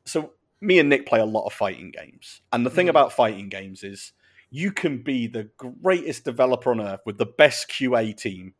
[0.04, 2.90] So me and Nick play a lot of fighting games, and the thing Mhm.
[2.90, 4.12] about fighting games is
[4.50, 8.54] you can be the greatest developer on earth with the best QA team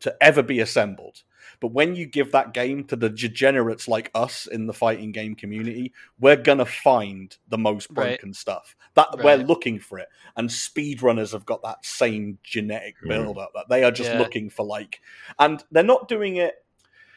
[0.00, 1.24] to ever be assembled.
[1.60, 5.34] But when you give that game to the degenerates like us in the fighting game
[5.34, 8.18] community, we're gonna find the most Right.
[8.18, 8.74] broken stuff.
[8.94, 10.08] That we're looking for it.
[10.36, 13.08] And speedrunners have got that same genetic Mm.
[13.08, 14.18] build up that they are just Yeah.
[14.18, 15.00] looking for like
[15.38, 16.54] and they're not doing it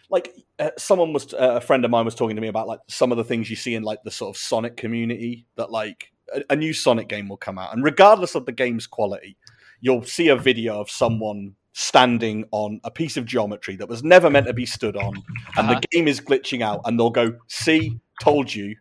[0.10, 2.80] like uh, someone was uh, a friend of mine was talking to me about like
[2.88, 6.12] some of the things you see in like the sort of Sonic community that like
[6.34, 9.38] a, a new Sonic game will come out and regardless of the game's quality,
[9.80, 14.30] you'll see a video of someone standing on a piece of geometry that was never
[14.30, 15.16] meant to be stood on
[15.58, 15.80] and Uh-huh.
[15.80, 18.76] the game is glitching out and they'll go, "See, told you,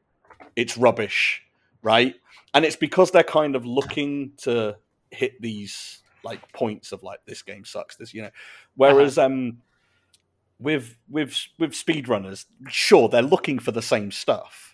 [0.57, 1.43] it's rubbish."
[1.83, 2.15] Right?
[2.53, 4.77] And it's because they're kind of looking to
[5.11, 8.31] hit these like points of like this game sucks this you know
[8.77, 9.63] whereas um
[10.59, 14.70] with with with speedrunners sure they're looking for the same stuff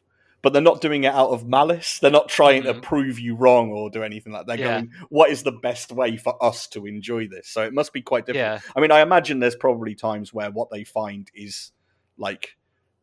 [0.46, 2.82] but they're not doing it out of malice they're not trying to Mhm.
[2.82, 4.74] prove you wrong or do anything like that they're Yeah.
[4.74, 8.00] going what is the best way for us to enjoy this so it must be
[8.00, 11.72] quite different yeah, i mean i imagine there's probably times where what they find is
[12.16, 12.56] like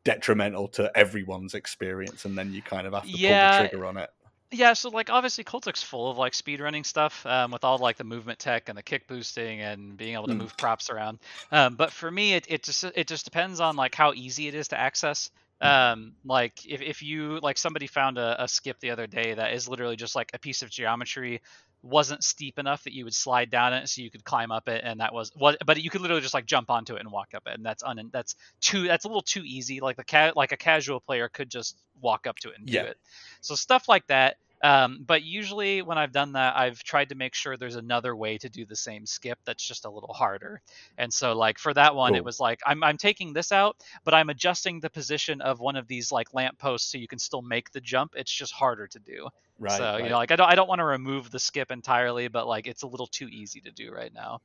[0.05, 3.49] detrimental to everyone's experience and then you kind of have to Yeah.
[3.57, 4.09] pull the trigger on it
[4.55, 4.73] yeah.
[4.73, 8.37] So like obviously Cultic's full of like speedrunning stuff um, with all like the movement
[8.37, 10.37] tech and the kick boosting and being able to Mm.
[10.37, 11.17] move props around.
[11.51, 14.53] Um, but for me, it, it just it just depends on like how easy it
[14.53, 15.31] is to access.
[15.63, 19.53] Um, like if, if you like somebody found a, a skip the other day that
[19.53, 21.41] is literally just like a piece of geometry
[21.81, 24.81] wasn't steep enough that you would slide down it so you could climb up it
[24.83, 27.29] and that was what but you could literally just like jump onto it and walk
[27.33, 30.35] up it and that's un that's too that's a little too easy like the cat
[30.35, 32.83] like a casual player could just walk up to it and Yeah.
[32.83, 32.97] do it
[33.41, 37.35] so stuff like that um, but usually when I've done that, I've tried to make
[37.35, 40.61] sure there's another way to do the same skip that's just a little harder.
[40.97, 44.13] And so like for that one, it was like I'm I'm taking this out, but
[44.13, 47.71] I'm adjusting the position of one of these like lampposts so you can still make
[47.71, 48.13] the jump.
[48.15, 49.27] It's just harder to do.
[49.59, 50.03] right, so right.
[50.05, 52.65] you know, like I don't I don't want to remove the skip entirely, but like
[52.65, 54.39] it's a little too easy to do right now.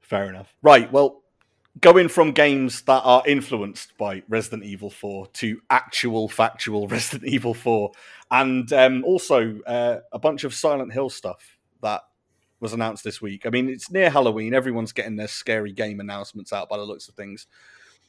[0.00, 0.54] Fair enough.
[0.62, 0.90] Right.
[0.90, 1.22] Well,
[1.80, 7.54] going from games that are influenced by Resident Evil 4 to actual factual Resident Evil
[7.54, 7.92] 4,
[8.30, 12.02] and um, also uh, a bunch of Silent Hill stuff that
[12.60, 13.46] was announced this week.
[13.46, 14.54] I mean, it's near Halloween.
[14.54, 17.46] Everyone's getting their scary game announcements out by the looks of things.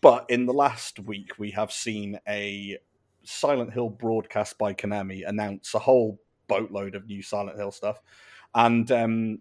[0.02, 2.78] But in the last week, we have seen a
[3.24, 8.02] Silent Hill broadcast by Konami announce a whole boatload of new Silent Hill stuff,
[8.56, 9.40] and um,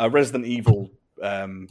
[0.00, 0.90] a Resident Evil
[1.22, 1.68] um,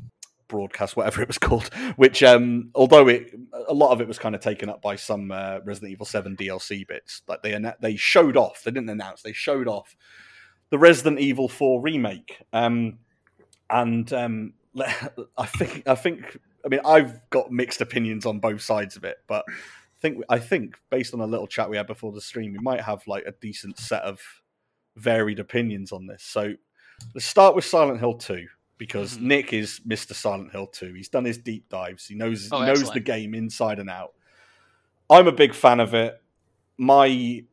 [0.50, 1.74] broadcast, whatever it was called.
[1.95, 3.34] Which, um, although it
[3.68, 6.36] a lot of it was kind of taken up by some uh, Resident Evil Seven
[6.36, 8.64] DLC bits, like they they showed off.
[8.64, 9.22] They didn't announce.
[9.22, 9.95] They showed off
[10.70, 12.41] the Resident Evil Four remake.
[12.52, 13.00] Um,
[13.70, 14.54] and um,
[15.38, 19.18] I think I think I mean I've got mixed opinions on both sides of it,
[19.28, 22.54] but I think I think based on a little chat we had before the stream,
[22.54, 24.20] we might have like a decent set of
[24.95, 26.24] varied opinions on this.
[26.24, 26.54] So
[27.14, 28.47] let's start with Silent Hill Two
[28.80, 29.22] because Mhm.
[29.22, 30.16] Nick is Mr.
[30.16, 30.94] Silent Hill Two.
[30.96, 32.08] He's done his deep dives.
[32.08, 32.94] He knows Oh, he knows excellent.
[32.96, 34.14] the game inside and out.
[35.12, 36.20] I'm a big fan of it.
[36.78, 37.44] My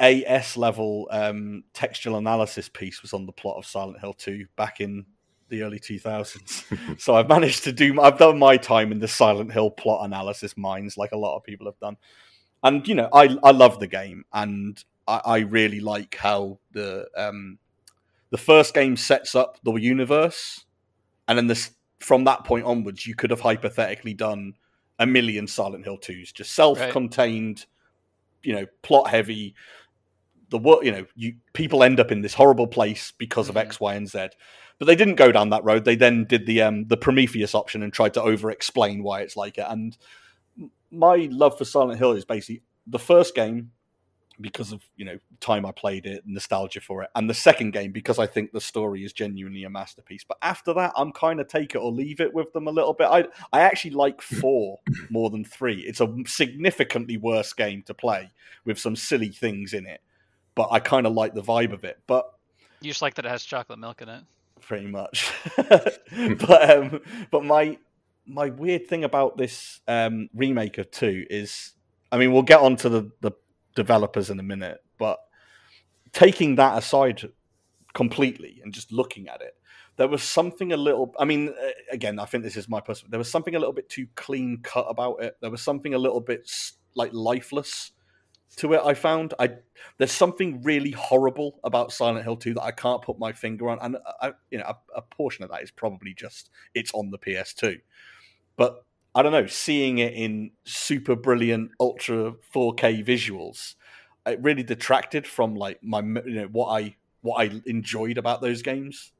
[0.00, 4.80] AS level um, textual analysis piece was on the plot of Silent Hill 2 back
[4.80, 5.04] in
[5.48, 6.64] the early 2000s.
[6.98, 8.00] so I've managed to do.
[8.00, 11.44] I've done my time in the Silent Hill plot analysis mines, like a lot of
[11.44, 11.96] people have done.
[12.62, 17.08] And you know, I I love the game, and I, I really like how the
[17.16, 17.58] um
[18.32, 20.64] the first game sets up the universe,
[21.28, 21.70] and then this
[22.00, 24.54] from that point onwards, you could have hypothetically done
[24.98, 27.66] a million Silent Hill twos, just self-contained, right.
[28.42, 29.54] you know, plot heavy.
[30.48, 33.66] The work, you know, you people end up in this horrible place because of mm-hmm.
[33.66, 34.28] X, Y, and Z.
[34.78, 35.84] But they didn't go down that road.
[35.84, 39.58] They then did the um, the Prometheus option and tried to over-explain why it's like
[39.58, 39.66] it.
[39.68, 39.96] And
[40.90, 43.72] my love for Silent Hill is basically the first game
[44.42, 47.92] because of you know time I played it, nostalgia for it, and the second game
[47.92, 50.24] because I think the story is genuinely a masterpiece.
[50.26, 52.92] But after that, I'm kind of take it or leave it with them a little
[52.92, 53.06] bit.
[53.06, 55.80] I I actually like four more than three.
[55.80, 58.30] It's a significantly worse game to play
[58.64, 60.00] with some silly things in it,
[60.54, 61.98] but I kind of like the vibe of it.
[62.06, 62.30] But
[62.80, 64.24] you just like that it has chocolate milk in it,
[64.60, 65.32] pretty much.
[65.56, 67.78] but um, but my
[68.26, 71.72] my weird thing about this um, remake of two is
[72.12, 73.32] I mean, we'll get on to the, the
[73.74, 75.18] developers in a minute, but
[76.12, 77.22] taking that aside
[77.94, 79.54] completely and just looking at it,
[79.96, 81.14] there was something a little.
[81.18, 83.10] I mean, uh, again, I think this is my personal.
[83.10, 85.36] There was something a little bit too clean cut about it.
[85.40, 86.50] There was something a little bit
[86.94, 87.92] like lifeless
[88.56, 88.80] to it.
[88.84, 89.50] I found I
[89.98, 93.78] there's something really horrible about Silent Hill 2 that I can't put my finger on,
[93.82, 97.10] and uh, I, you know, a, a portion of that is probably just it's on
[97.10, 97.80] the PS2,
[98.56, 98.84] but
[99.14, 103.74] I don't know, seeing it in super brilliant ultra 4K visuals,
[104.26, 108.62] it really detracted from like my you know what I what I enjoyed about those
[108.62, 109.12] games.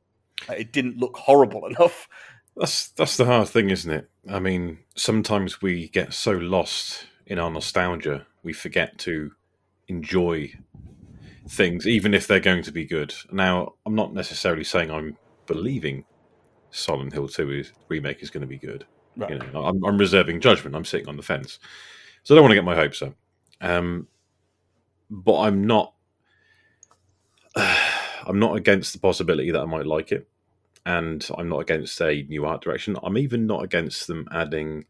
[0.48, 2.08] It didn't look horrible enough.
[2.56, 4.08] That's that's the hard thing, isn't it?
[4.28, 9.32] I mean, sometimes we get so lost in our nostalgia, we forget to
[9.88, 10.52] enjoy
[11.48, 13.14] things, even if they're going to be good.
[13.30, 15.16] Now, I'm not necessarily saying I'm
[15.46, 16.04] believing
[16.70, 18.86] Silent Hill 2 is, remake is going to be good.
[19.16, 19.30] Right.
[19.30, 20.74] You know, I'm, I'm, reserving judgment.
[20.74, 21.58] I'm sitting on the fence,
[22.22, 23.14] so I don't want to get my hopes up.
[23.60, 24.06] Um,
[25.10, 25.94] but I'm not.
[27.54, 27.76] Uh,
[28.24, 30.28] I'm not against the possibility that I might like it,
[30.86, 32.96] and I'm not against a new art direction.
[33.02, 34.84] I'm even not against them adding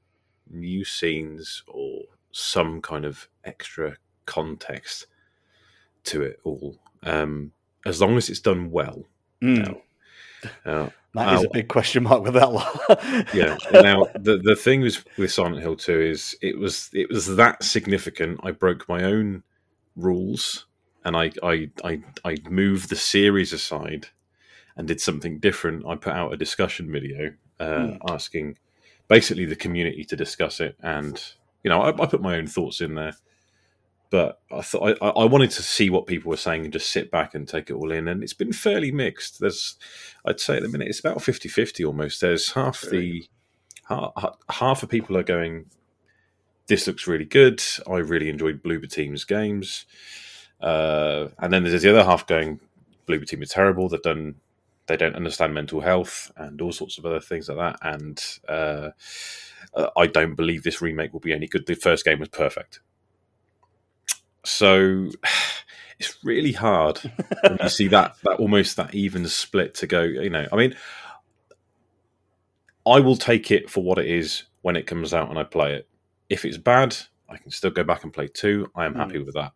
[0.51, 2.03] new scenes or
[2.33, 3.97] some kind of extra
[4.27, 5.07] context
[6.05, 7.53] to it all, um,
[7.87, 9.03] as long as it's done well.
[9.43, 9.81] Mm.
[10.67, 12.65] Now, uh, that is a big question mark with that one.
[13.35, 13.57] yeah.
[13.73, 17.63] Now the the thing with with Silent Hill Two is it was it was that
[17.63, 18.41] significant.
[18.43, 19.43] I broke my own
[19.97, 20.67] rules
[21.05, 24.09] and I I I, I moved the series aside
[24.77, 25.87] and did something different.
[25.87, 27.99] I put out a discussion video uh, mm.
[28.09, 28.59] asking
[29.09, 31.23] basically the community to discuss it, and
[31.63, 33.15] you know I, I put my own thoughts in there
[34.13, 37.11] but I thought I, I, wanted to see what people were saying and just sit
[37.11, 38.09] back and take it all in.
[38.09, 39.41] And it's been fairly mixed.
[39.41, 39.77] There's,
[40.27, 42.21] I'd say at the minute, it's about 50 50 almost.
[42.21, 43.25] There's half the,
[43.89, 44.13] half,
[44.51, 45.65] half of people are going,
[46.67, 47.63] this looks really good.
[47.91, 49.87] I really enjoyed Bloober Team's games.
[50.61, 52.61] Uh, and then there's the other half going,
[53.09, 53.89] Bloober Team is terrible.
[53.89, 54.35] They've done,
[54.89, 57.79] they don't understand mental health and all sorts of other things like that.
[57.81, 58.91] And uh,
[59.75, 61.65] uh I don't believe this remake will be any good.
[61.67, 62.81] The first game was perfect
[64.45, 65.09] so
[65.99, 66.99] it's really hard
[67.43, 70.03] when you see that that almost that even split to go.
[70.03, 70.75] You know, I mean,
[72.87, 75.75] I will take it for what it is when it comes out and I play
[75.75, 75.89] it.
[76.29, 76.97] If it's bad,
[77.29, 78.71] I can still go back and play two.
[78.75, 78.99] I am mm.
[78.99, 79.53] happy with that.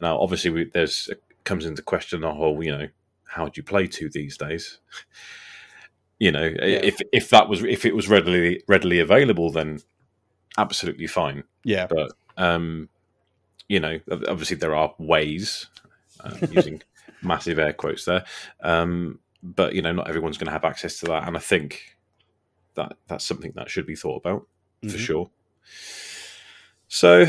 [0.00, 1.10] Now, obviously, we, there's
[1.44, 2.88] comes into question the whole, you know,
[3.24, 4.78] how do you play two these days?
[6.20, 6.80] you know, yeah.
[6.82, 9.80] if if that was if it was readily readily available, then
[10.58, 11.42] absolutely fine.
[11.64, 12.88] Yeah, but um,
[13.70, 15.68] you know, obviously there are ways
[16.24, 16.82] uh, using
[17.22, 18.24] massive air quotes there,
[18.62, 21.96] um, but you know, not everyone's going to have access to that, and I think
[22.74, 24.48] that that's something that should be thought about
[24.82, 24.88] mm-hmm.
[24.88, 25.30] for sure.
[26.88, 27.26] So,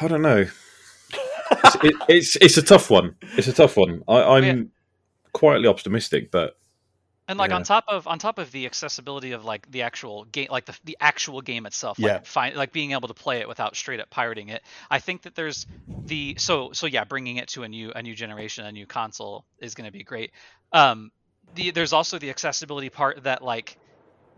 [0.00, 0.46] I don't know.
[1.50, 3.16] it's, it, it's, it's a tough one.
[3.36, 4.04] It's a tough one.
[4.06, 4.62] I, am yeah.
[5.32, 6.56] quietly optimistic, but
[7.28, 7.56] and like yeah.
[7.56, 10.78] on top of on top of the accessibility of like the actual game like the,
[10.84, 12.20] the actual game itself like yeah.
[12.24, 15.34] find like being able to play it without straight up pirating it i think that
[15.34, 15.66] there's
[16.06, 19.44] the so so yeah bringing it to a new a new generation a new console
[19.58, 20.30] is going to be great.
[20.72, 21.10] Um
[21.54, 23.78] the there's also the accessibility part that like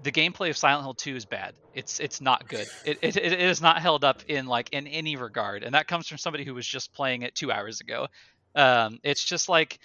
[0.02, 1.54] the gameplay of silent hill 2 is bad.
[1.74, 2.66] It's it's not good.
[2.84, 6.08] It, it, it is not held up in like in any regard and that comes
[6.08, 8.08] from somebody who was just playing it two hours ago.
[8.54, 9.78] Um it's just like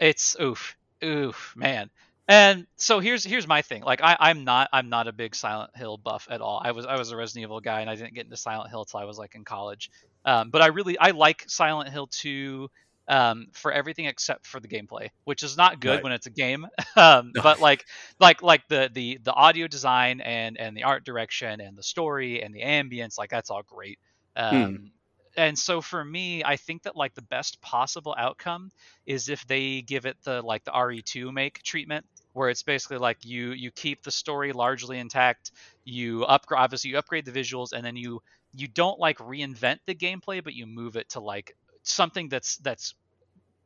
[0.00, 1.90] it's oof oof man
[2.28, 3.82] and so here's here's my thing.
[3.82, 6.60] Like I, I'm not I'm not a big Silent Hill buff at all.
[6.62, 8.84] I was I was a Resident Evil guy and I didn't get into Silent Hill
[8.84, 9.90] till I was like in college.
[10.24, 12.70] Um, but I really I like Silent Hill 2
[13.08, 16.04] um, for everything except for the gameplay, which is not good right.
[16.04, 16.66] when it's a game.
[16.96, 17.84] um, but like
[18.20, 22.42] like like the the the audio design and and the art direction and the story
[22.42, 23.98] and the ambience, like that's all great.
[24.36, 24.56] Hmm.
[24.56, 24.92] Um.
[25.36, 28.70] And so for me, I think that like the best possible outcome
[29.06, 32.04] is if they give it the like the RE2 make treatment,
[32.34, 35.52] where it's basically like you you keep the story largely intact,
[35.84, 38.20] you upgrade obviously you upgrade the visuals, and then you
[38.54, 42.94] you don't like reinvent the gameplay, but you move it to like something that's that's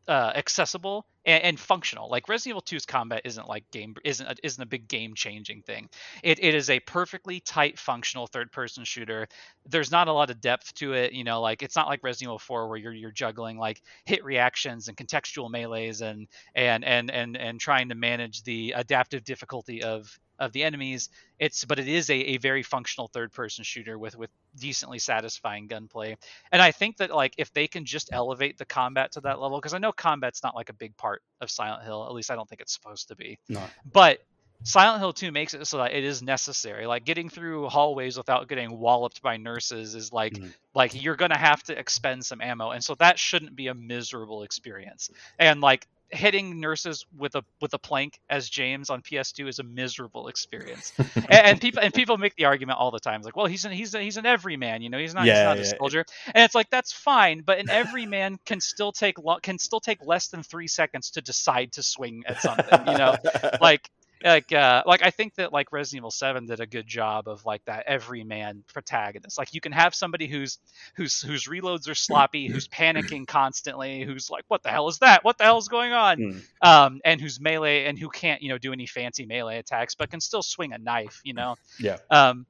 [0.08, 2.08] uh, accessible and, and, functional.
[2.08, 5.62] Like Resident Evil 2's combat isn't like game isn't a, isn't a big game changing
[5.62, 5.88] thing.
[6.22, 9.28] It, it is a perfectly tight functional third person shooter.
[9.66, 11.12] There's not a lot of depth to it.
[11.12, 14.24] You know, like it's not like Resident Evil 4 where you're you're juggling like hit
[14.24, 19.82] reactions and contextual melees and and and and and trying to manage the adaptive difficulty
[19.82, 21.08] of of the enemies.
[21.38, 25.66] It's but it is a, a very functional third person shooter with with decently satisfying
[25.66, 26.16] gunplay.
[26.50, 29.58] And I think that like if they can just elevate the combat to that level,
[29.58, 32.04] because I know combat's not like a big part of Silent Hill.
[32.06, 33.38] At least I don't think it's supposed to be.
[33.48, 33.62] No.
[33.92, 34.20] But
[34.62, 36.86] Silent Hill 2 makes it so that it is necessary.
[36.86, 40.52] Like getting through hallways without getting walloped by nurses is like mm.
[40.74, 44.42] like you're gonna have to expend some ammo, and so that shouldn't be a miserable
[44.42, 45.10] experience.
[45.38, 49.62] And like hitting nurses with a with a plank as James on PS2 is a
[49.62, 50.92] miserable experience.
[51.14, 53.72] and, and, people and people make the argument all the time, like, well, he's an
[53.72, 55.74] he's a, he's an everyman, you know, he's not yeah, he's not yeah.
[55.74, 56.04] a soldier,
[56.34, 60.04] and it's like that's fine, but an everyman can still take lo- can still take
[60.04, 63.16] less than three seconds to decide to swing at something, you know,
[63.60, 63.90] like
[64.24, 67.44] like uh like I think that like Resident Evil 7 did a good job of
[67.44, 69.38] like that everyman protagonist.
[69.38, 70.58] Like you can have somebody who's
[70.96, 75.24] who's whose reloads are sloppy, who's panicking constantly, who's like, What the hell is that?
[75.24, 76.18] What the hell is going on?
[76.18, 76.42] Mm.
[76.62, 80.10] Um and who's melee and who can't, you know, do any fancy melee attacks, but
[80.10, 81.56] can still swing a knife, you know?
[81.78, 81.98] Yeah.
[82.10, 82.46] Um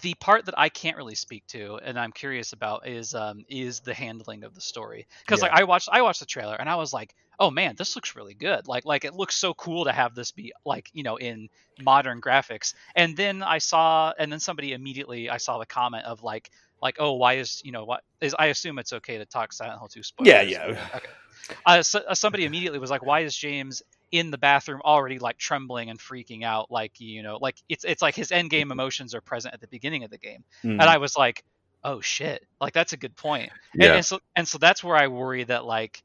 [0.00, 3.80] the part that I can't really speak to, and I'm curious about, is um, is
[3.80, 5.06] the handling of the story.
[5.20, 5.48] Because yeah.
[5.48, 8.16] like I watched I watched the trailer and I was like, oh man, this looks
[8.16, 8.68] really good.
[8.68, 11.48] Like like it looks so cool to have this be like you know in
[11.80, 12.74] modern graphics.
[12.94, 16.96] And then I saw, and then somebody immediately I saw the comment of like like
[16.98, 19.88] oh why is you know what is I assume it's okay to talk Silent Hill
[19.88, 20.28] 2 spoilers.
[20.28, 20.88] Yeah, yeah.
[20.96, 21.08] Okay.
[21.66, 23.82] Uh, so, uh, somebody immediately was like, why is James
[24.12, 28.02] in the bathroom already like trembling and freaking out like you know like it's it's
[28.02, 30.70] like his end game emotions are present at the beginning of the game mm.
[30.70, 31.42] and i was like
[31.82, 33.86] oh shit like that's a good point yeah.
[33.86, 36.02] and, and so and so that's where i worry that like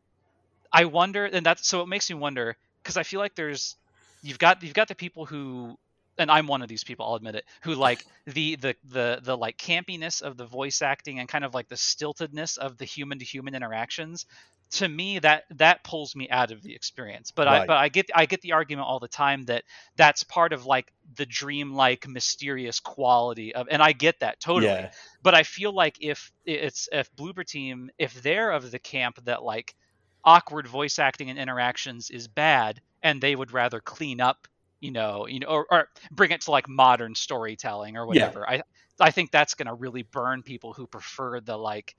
[0.72, 3.76] i wonder and that's so it makes me wonder because i feel like there's
[4.24, 5.78] you've got you've got the people who
[6.20, 9.38] and I'm one of these people, I'll admit it, who like the the the the
[9.38, 13.20] like campiness of the voice acting and kind of like the stiltedness of the human
[13.20, 14.26] to human interactions
[14.70, 17.62] to me that that pulls me out of the experience but right.
[17.62, 19.64] i but i get i get the argument all the time that
[19.96, 24.92] that's part of like the dreamlike mysterious quality of and i get that totally yeah.
[25.24, 29.44] but i feel like if it's if bloober team if they're of the camp that
[29.44, 29.76] like
[30.24, 34.48] awkward voice acting and interactions is bad and they would rather clean up
[34.82, 38.62] you know you know or, or bring it to like modern storytelling or whatever yeah.
[39.00, 41.96] i i think that's going to really burn people who prefer the like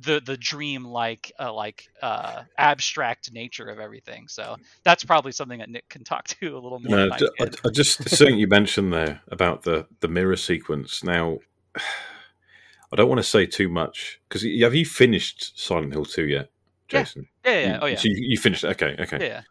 [0.00, 4.28] the the dream like uh, like uh, abstract nature of everything.
[4.28, 7.08] So that's probably something that Nick can talk to a little more.
[7.08, 11.02] No, I, I, just something you mentioned there about the the mirror sequence.
[11.02, 11.38] Now,
[11.76, 16.50] I don't want to say too much because have you finished Silent Hill two yet,
[16.88, 17.28] Jason?
[17.44, 17.66] Yeah, yeah, yeah.
[17.66, 17.96] You, oh yeah.
[17.96, 18.64] So you, you finished?
[18.64, 19.26] Okay, okay.
[19.26, 19.42] Yeah.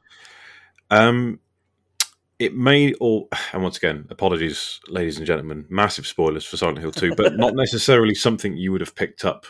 [0.92, 1.40] Um,
[2.38, 6.92] it may all and once again apologies ladies and gentlemen massive spoilers for silent hill
[6.92, 9.46] 2 but not necessarily something you would have picked up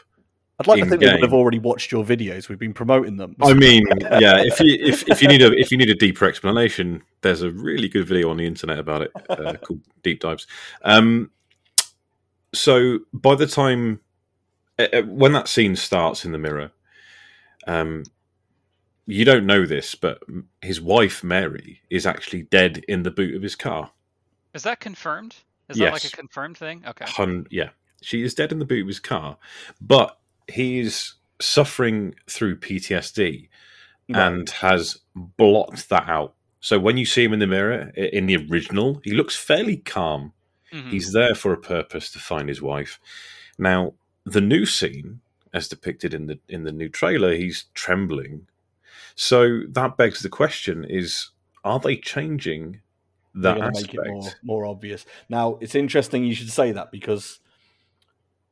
[0.59, 1.09] I'd like to think game.
[1.09, 2.47] they would have already watched your videos.
[2.47, 3.35] We've been promoting them.
[3.41, 4.41] I mean, yeah.
[4.41, 7.51] If you if, if you need a if you need a deeper explanation, there's a
[7.51, 10.47] really good video on the internet about it uh, called Deep Dives.
[10.83, 11.31] Um,
[12.53, 13.99] so by the time
[14.79, 16.71] uh, uh, when that scene starts in the mirror,
[17.67, 18.03] um,
[19.07, 20.21] you don't know this, but
[20.61, 23.91] his wife Mary is actually dead in the boot of his car.
[24.53, 25.35] Is that confirmed?
[25.67, 25.87] Is yes.
[25.87, 26.83] that like a confirmed thing?
[26.87, 27.05] Okay.
[27.07, 27.69] Hun- yeah,
[28.01, 29.37] she is dead in the boot of his car,
[29.81, 30.17] but
[30.47, 33.49] he's suffering through PTSD
[34.09, 34.21] right.
[34.21, 36.33] and has blocked that out.
[36.59, 40.33] So when you see him in the mirror in the original, he looks fairly calm.
[40.73, 40.89] Mm-hmm.
[40.89, 42.99] He's there for a purpose to find his wife.
[43.57, 43.93] Now,
[44.25, 45.21] the new scene,
[45.53, 48.47] as depicted in the in the new trailer, he's trembling.
[49.13, 51.29] So that begs the question: Is
[51.63, 52.81] are they changing
[53.35, 53.93] that aspect?
[53.93, 55.05] Make it more, more obvious.
[55.29, 57.39] Now, it's interesting you should say that because,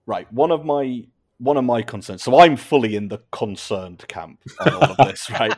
[0.06, 1.06] right, one of my
[1.44, 2.24] one of my concerns.
[2.24, 5.54] So I'm fully in the concerned camp on all of this, right?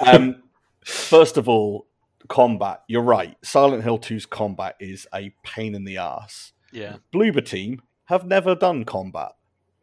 [0.00, 0.42] Um,
[0.84, 1.86] first of all,
[2.28, 2.82] combat.
[2.88, 3.36] You're right.
[3.42, 6.52] Silent Hill 2's combat is a pain in the ass.
[6.72, 6.96] Yeah.
[7.14, 9.32] Bloober Team have never done combat.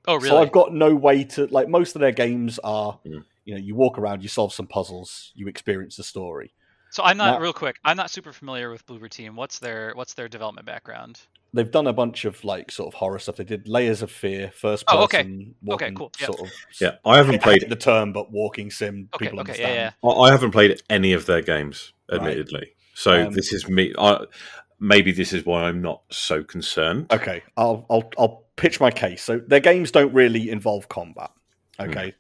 [0.07, 0.29] Oh, really?
[0.29, 1.69] So I've got no way to like.
[1.69, 3.23] Most of their games are, mm.
[3.43, 6.53] You know, you walk around, you solve some puzzles, you experience the story.
[6.91, 7.77] So I'm not Now- real quick.
[7.84, 9.36] I'm not super familiar with Bloober Team.
[9.36, 11.21] What's their what's their development background?
[11.53, 13.35] They've done a bunch of like sort of horror stuff.
[13.35, 15.23] They did Layers of Fear, first Oh, okay.
[15.23, 16.25] person walking cool, yeah.
[16.27, 19.09] sort of Yeah, I haven't I played the term, but walking sim.
[19.13, 19.75] Okay, people okay, understand.
[19.75, 20.09] yeah, yeah.
[20.09, 22.19] I I haven't played any of their games, Right.
[22.21, 22.71] admittedly.
[22.93, 23.93] So Um, this is me.
[23.97, 24.25] I,
[24.79, 27.11] maybe this is why I'm not so concerned.
[27.11, 29.21] Okay, I'll I'll I'll pitch my case.
[29.23, 31.31] So their games don't really involve combat.
[31.79, 32.13] Okay,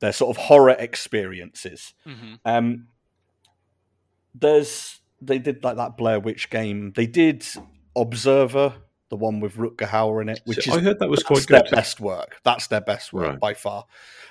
[0.00, 1.94] they're sort of horror experiences.
[2.04, 2.88] hmm Um,
[4.34, 6.92] there's they did like that Blair Witch game.
[6.96, 7.46] They did
[7.96, 8.74] Observer,
[9.10, 11.46] the one with Rutger Hauer in it, which So is I heard that was quite
[11.46, 12.40] their best work.
[12.44, 13.40] That's their best work Right.
[13.40, 13.86] by far.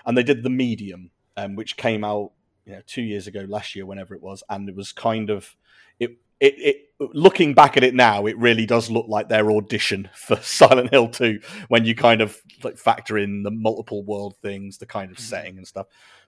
[0.06, 2.32] And they did the Medium, um, which came out
[2.66, 5.56] you know two years ago, last year, whenever it was, and it was kind of
[6.00, 6.18] it.
[6.40, 6.78] It, it
[7.14, 11.08] looking back at it now, it really does look like their audition for Silent Hill
[11.10, 15.18] 2 when you kind of like factor in the multiple world things, the kind of
[15.18, 15.22] Mhm.
[15.22, 15.86] setting and stuff.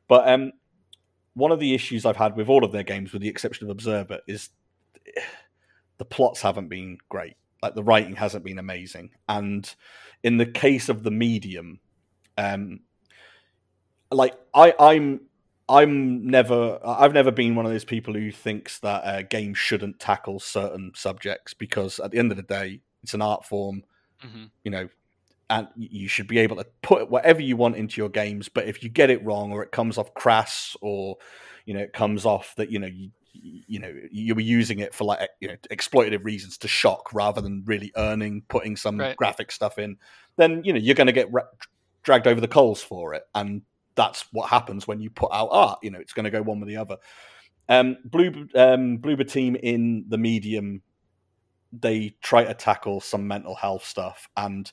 [0.08, 0.52] But um,
[1.34, 3.72] one of the issues I've had with all of their games, with the exception of
[3.72, 4.50] Observer, is
[6.04, 7.38] the plots haven't been great.
[7.62, 9.74] Like the writing hasn't been amazing, and
[10.22, 11.80] in the case of the medium,
[12.38, 12.82] um,
[14.12, 15.22] like I, I'm,
[15.70, 20.00] I'm never, I've never been one of those people who thinks that a game shouldn't
[20.02, 23.84] tackle certain subjects because at the end of the day, it's an art form
[24.20, 24.90] hmm you know,
[25.50, 28.50] and you should be able to put whatever you want into your games.
[28.50, 31.18] But if you get it wrong, or it comes off crass, or
[31.66, 34.94] you know, it comes off that you know you you know you were using it
[34.94, 39.18] for like you know exploitative reasons to shock rather than really earning, putting some Right.
[39.18, 39.98] graphic stuff in,
[40.38, 41.44] then you know you're going to get ra-
[42.04, 43.64] dragged over the coals for it, and
[43.96, 45.80] that's what happens when you put out art.
[45.82, 46.98] You know, it's going to go one with the other.
[47.70, 50.82] Um, Blue um, Bloober team in the medium
[51.72, 54.72] they try to tackle some mental health stuff and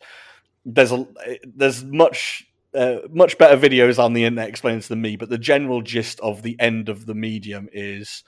[0.66, 1.06] there's a
[1.54, 5.38] there's much uh, much better videos on the internet explaining this than me but the
[5.38, 8.22] general gist of the end of the medium is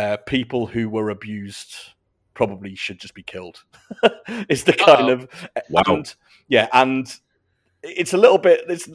[0.00, 1.74] uh, people who were abused
[2.34, 3.64] probably should just be killed
[4.48, 5.12] it's the kind Uh-oh.
[5.12, 5.28] of
[5.68, 5.82] Wow.
[5.88, 6.14] and
[6.48, 7.06] yeah and
[7.82, 8.88] it's a little bit it's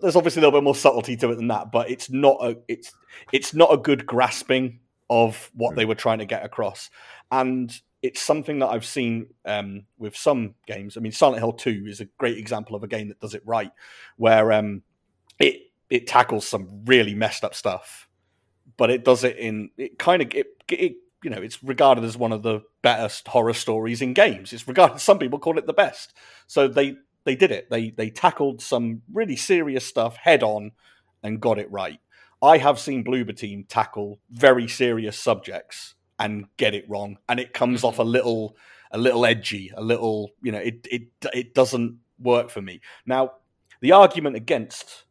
[0.00, 2.56] there's obviously a little bit more subtlety to it than that but it's not a
[2.68, 2.92] it's
[3.32, 6.90] it's not a good grasping of what they were trying to get across
[7.30, 10.96] and it's something that I've seen um, with some games.
[10.96, 13.42] I mean, Silent Hill Two is a great example of a game that does it
[13.44, 13.70] right,
[14.16, 14.82] where um,
[15.38, 15.56] it
[15.90, 18.08] it tackles some really messed up stuff,
[18.80, 22.16] but it does it in it kind of it, it you know it's regarded as
[22.16, 24.54] one of the best horror stories in games.
[24.54, 26.14] It's regarded some people call it the best.
[26.46, 27.68] So they they did it.
[27.68, 30.72] They they tackled some really serious stuff head on
[31.22, 32.00] and got it right.
[32.42, 37.52] I have seen Bloober Team tackle very serious subjects and get it wrong, and it
[37.52, 38.12] comes off a mm-hmm.
[38.12, 38.56] little,
[38.92, 41.02] a little edgy, a little, you know, it it
[41.34, 42.80] it doesn't work for me.
[43.04, 43.32] Now,
[43.82, 45.04] the argument against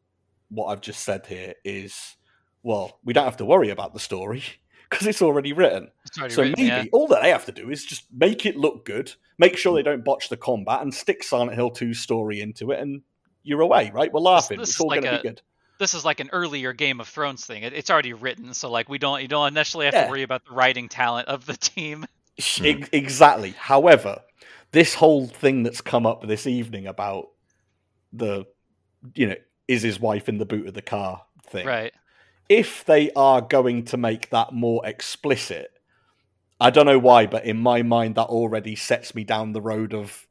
[0.50, 2.16] what I've just said here is,
[2.64, 4.44] well, we don't have to worry about the story
[4.90, 5.90] because it's already written.
[6.06, 6.86] It's already So written, maybe yeah.
[6.92, 9.84] all that they have to do is just make it look good, make sure they
[9.84, 13.02] don't botch the combat, and stick Silent Hill 2's story into it, and
[13.44, 14.12] you're away, right?
[14.12, 14.60] We're laughing.
[14.60, 15.42] this it's is all like going to be good.
[15.80, 17.64] This is like an earlier Game of Thrones thing.
[17.64, 20.04] It, it's already written, so like we don't you don't necessarily have Yeah.
[20.06, 22.06] to worry about the writing talent of the team.
[22.92, 23.52] Exactly.
[23.58, 24.20] However,
[24.72, 27.30] this whole thing that's come up this evening about
[28.14, 28.46] the,
[29.16, 29.36] you know,
[29.68, 31.66] is his wife in the boot of the car thing.
[31.66, 31.94] Right.
[32.50, 35.72] If they are going to make that more explicit,
[36.60, 39.94] I don't know why, but in my mind, that already sets me down the road
[39.94, 40.28] of.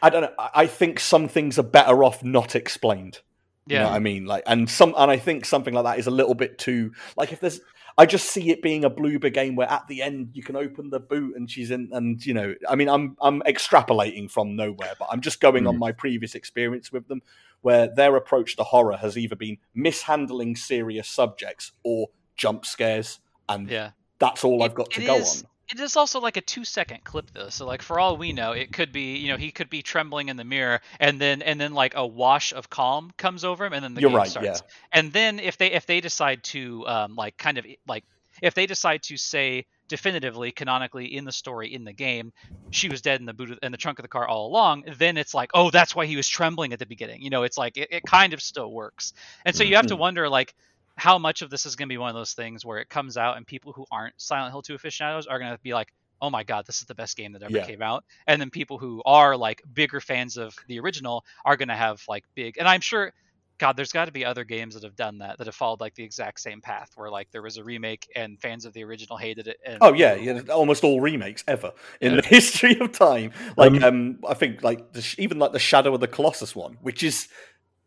[0.00, 0.32] I don't know.
[0.38, 3.20] I I think some things are better off not explained.
[3.66, 3.82] You Yeah.
[3.82, 4.24] know what I mean?
[4.24, 7.32] Like, and some, and I think something like that is a little bit too like
[7.32, 7.60] if there's.
[7.98, 10.90] I just see it being a Bloober game where at the end you can open
[10.90, 14.92] the boot and she's in, and you know, I mean, I'm I'm extrapolating from nowhere,
[14.98, 15.78] but I'm just going on mm.
[15.78, 17.22] my previous experience with them,
[17.66, 23.68] where their approach to horror has either been mishandling serious subjects or jump scares, and
[23.68, 23.90] Yeah.
[24.20, 25.48] that's all I've got to go is- on.
[25.68, 27.48] It is also like a two second clip though.
[27.48, 30.28] So like for all we know, it could be you know he could be trembling
[30.28, 33.72] in the mirror and then and then like a wash of calm comes over him
[33.72, 34.46] and then the You're game right, starts.
[34.62, 34.72] yeah.
[34.92, 38.04] And then if they if they decide to um like kind of like
[38.42, 42.32] if they decide to say definitively canonically in the story in the game
[42.70, 44.84] she was dead in the boot of, in the trunk of the car all along
[44.98, 47.58] then it's like oh that's why he was trembling at the beginning you know it's
[47.58, 49.12] like it, it kind of still works
[49.44, 49.96] and so you have to Mhm.
[49.96, 50.54] wonder like
[50.96, 53.16] how much of this is going to be one of those things where it comes
[53.16, 55.88] out and people who aren't Silent Hill 2 aficionados are going to be like,
[56.22, 57.60] oh my god, this is the best game that ever Yeah.
[57.60, 58.02] came out.
[58.26, 62.02] And then people who are like bigger fans of the original are going to have
[62.08, 63.12] like big, and I'm sure,
[63.58, 65.94] God, there's got to be other games that have done that that have followed like
[65.94, 69.16] the exact same path where like there was a remake and fans of the original
[69.16, 69.56] hated it.
[69.64, 72.20] And Oh yeah, yeah, almost all remakes ever in Yeah.
[72.20, 73.32] the history of time.
[73.56, 76.76] Like, Um, um, I think like the, even like the Shadow of the Colossus one,
[76.82, 77.28] which is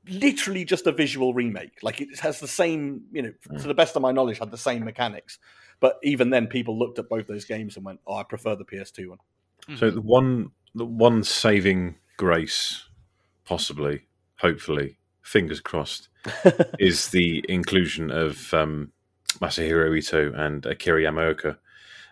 [0.08, 1.80] literally just a visual remake.
[1.84, 3.62] Like it has the same, you know, Mm.
[3.62, 5.38] to the best of my knowledge, had the same mechanics.
[5.80, 8.66] But even then, people looked at both those games and went, "Oh, I prefer the
[8.66, 9.20] PS2 one."
[9.76, 9.94] So Mhm.
[9.96, 12.88] the one, the one saving grace,
[13.46, 14.04] possibly,
[14.40, 16.10] hopefully, fingers crossed,
[16.80, 18.92] is the inclusion of um,
[19.40, 21.58] Masahiro Ito and Akira Yamaoka.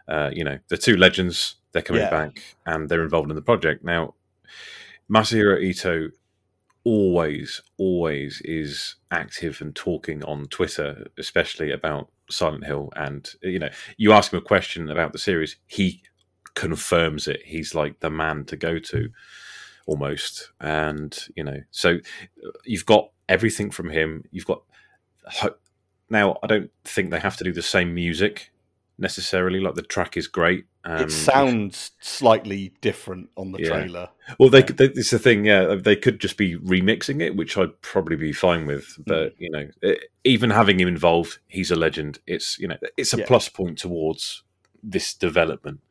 [0.08, 1.56] Uh, you know, the two legends.
[1.74, 2.10] They're coming Yeah.
[2.10, 4.16] back and they're involved in the project now.
[5.12, 6.10] Masahiro Ito
[6.84, 12.92] always, always is active and talking on Twitter, especially about Silent Hill.
[12.96, 16.02] And you know, you ask him a question about the series, he
[16.56, 17.42] confirms it.
[17.46, 19.10] He's like the man to go to,
[19.88, 20.52] almost.
[20.62, 24.24] And you know, so uh, you've got everything from him.
[24.32, 24.62] You've got
[26.10, 26.38] now.
[26.44, 28.52] I don't think they have to do the same music
[29.00, 29.60] necessarily.
[29.60, 30.66] Like the track is great.
[30.84, 33.70] Um, it sounds slightly different on the Yeah.
[33.70, 34.10] trailer.
[34.40, 35.76] Well, they, they it's the thing, yeah.
[35.76, 38.98] They could just be remixing it, which I'd probably be fine with.
[39.06, 42.20] But you know, it, even having him involved, he's a legend.
[42.26, 43.26] It's you know, it's a Yeah.
[43.28, 44.44] plus point towards
[44.82, 45.82] this development.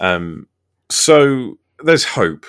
[0.00, 0.48] Um,
[0.90, 2.46] so there's hope,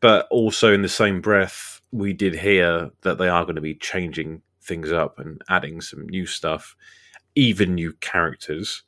[0.00, 3.74] but also in the same breath, we did hear that they are going to be
[3.74, 6.76] changing things up and adding some new stuff,
[7.34, 8.82] even new characters,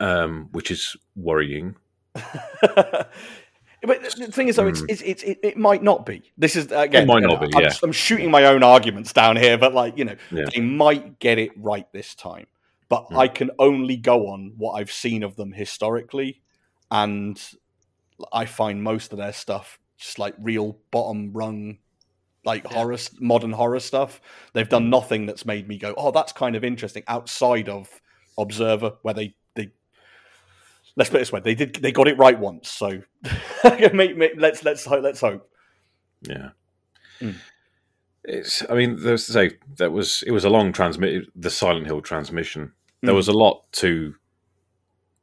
[0.00, 1.76] um, which is worrying.
[3.84, 4.86] But the thing is, though, it's, Hmm.
[4.88, 6.22] it's, it's it, it might not be.
[6.38, 7.02] This is again.
[7.02, 7.72] it might not be, I'm, yeah.
[7.82, 10.44] I'm shooting my own arguments down here, but like you know, Yeah.
[10.54, 12.46] they might get it right this time.
[12.88, 13.18] But Hmm.
[13.18, 16.42] I can only go on what I've seen of them historically,
[16.92, 17.42] and
[18.32, 21.78] I find most of their stuff just like real bottom rung,
[22.44, 22.74] like Yeah.
[22.74, 24.20] horror, modern horror stuff.
[24.52, 27.88] They've done nothing that's made me go, "Oh, that's kind of interesting." Outside of
[28.36, 29.70] Observer, where they they
[30.96, 32.68] let's put it this way, they did they got it right once.
[32.70, 33.02] So
[33.92, 35.48] make, make, let's let's hope let's hope.
[36.22, 36.50] Yeah.
[37.20, 37.36] Mm.
[38.24, 38.62] It's.
[38.70, 42.00] I mean, there's to say that was it was a long transmit the Silent Hill
[42.00, 42.72] transmission.
[43.02, 43.16] There Mm.
[43.16, 44.14] was a lot to.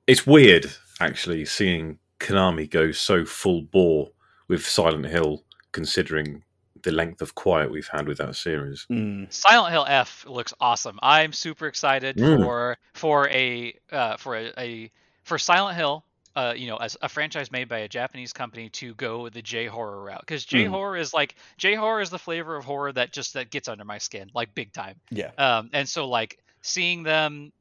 [0.07, 4.09] It's weird actually seeing Konami go so full bore
[4.49, 6.43] with Silent Hill, considering
[6.83, 8.85] the length of quiet we've had with that series.
[8.89, 9.31] Mm.
[9.31, 10.97] Silent Hill F looks awesome.
[11.01, 12.43] I'm super excited Mm.
[12.43, 14.91] for for a uh, for a, a
[15.23, 16.03] for Silent Hill.
[16.35, 19.65] Uh, you know, as a franchise made by a Japanese company to go the J
[19.65, 20.69] horror route because J Mm.
[20.69, 23.83] horror is like J horror is the flavor of horror that just that gets under
[23.83, 24.95] my skin like big time.
[25.11, 25.31] Yeah.
[25.37, 27.51] Um, and so like seeing them,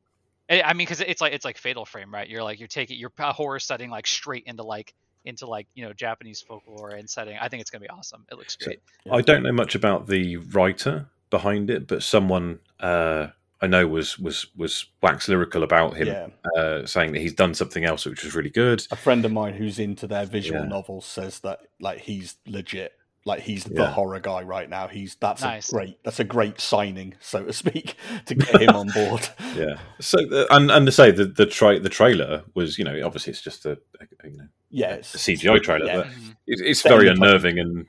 [0.48, 2.28] I I mean, because it's like it's like Fatal Frame, right?
[2.28, 4.94] You're like you're taking your horror setting like straight into like
[5.28, 7.36] into like you know Japanese folklore and setting.
[7.40, 8.24] I think it's gonna be awesome.
[8.30, 8.80] It looks great.
[9.04, 9.14] Yeah.
[9.14, 13.28] I don't know much about the writer behind it, but someone uh,
[13.60, 16.28] I know was was was wax lyrical about him, Yeah.
[16.60, 18.86] uh, saying that he's done something else which was really good.
[18.90, 20.68] A friend of mine who's into their visual Yeah.
[20.68, 22.92] novels says that like he's legit.
[23.24, 23.90] Like he's the Yeah.
[23.90, 24.86] horror guy right now.
[24.88, 25.68] He's that's Nice.
[25.68, 29.28] a great that's a great signing, so to speak, to get him on board.
[29.54, 29.78] Yeah.
[30.00, 33.32] So uh, and and to say the the tra- the trailer was you know obviously
[33.32, 35.96] it's just a, a you know Yeah, a it's, CGI trailer, yeah.
[35.98, 36.30] but Mhm.
[36.46, 37.22] it, it's very the time.
[37.22, 37.86] unnerving and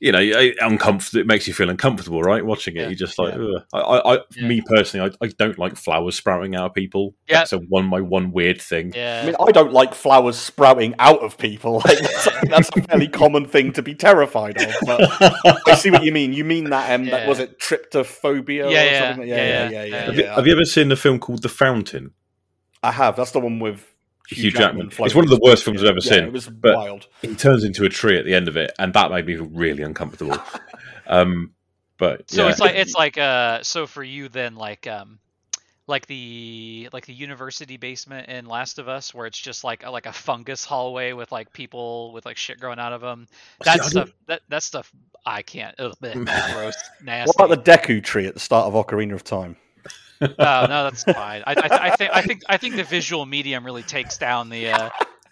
[0.00, 1.20] you know uncomfortable.
[1.20, 2.44] It makes you feel uncomfortable, right?
[2.44, 2.86] Watching it, Yeah.
[2.88, 3.40] you're just like, Yeah.
[3.40, 3.62] Ugh.
[3.72, 4.48] I, I, I Yeah.
[4.48, 7.14] me personally, I, I don't like flowers sprouting out of people.
[7.28, 7.38] Yeah.
[7.38, 8.92] That's a one my one weird thing.
[8.96, 9.20] Yeah.
[9.22, 11.80] I mean, I don't like flowers sprouting out of people.
[11.86, 14.74] Like, that's, that's a fairly common thing to be terrified of.
[14.84, 15.00] But
[15.68, 16.32] I see what you mean.
[16.32, 16.92] You mean that?
[16.92, 18.48] Um, that was it tryptophobia?
[18.48, 19.28] Yeah, or yeah, something?
[19.28, 20.04] yeah, yeah, yeah, yeah, yeah, yeah.
[20.04, 20.34] have, you, yeah.
[20.34, 22.10] have you ever seen the film called The Fountain?
[22.82, 23.14] I have.
[23.14, 23.86] That's the one with
[24.32, 24.90] Hugh Jackman.
[24.98, 25.72] It's one of the worst boat.
[25.72, 27.06] films I've ever Yeah, seen, It was but- wild.
[27.22, 29.82] He turns into a tree at the end of it, and that made me really
[29.82, 30.36] uncomfortable.
[31.06, 31.52] um,
[31.98, 32.50] but So yeah.
[32.50, 35.18] it's like it's like uh so for you then like um
[35.86, 39.90] like the like the university basement in Last of Us where it's just like a,
[39.90, 43.26] like a fungus hallway with like people with like shit growing out of them.
[43.30, 44.90] See, That I stuff that that stuff
[45.26, 45.74] I can't.
[45.78, 47.32] Ugh, gross, nasty.
[47.36, 49.56] What about the Deku tree at the start of Ocarina of Time?
[50.22, 51.42] Oh, no, that's fine.
[51.46, 54.68] I, I, I think I think I think the visual medium really takes down the
[54.68, 54.90] uh,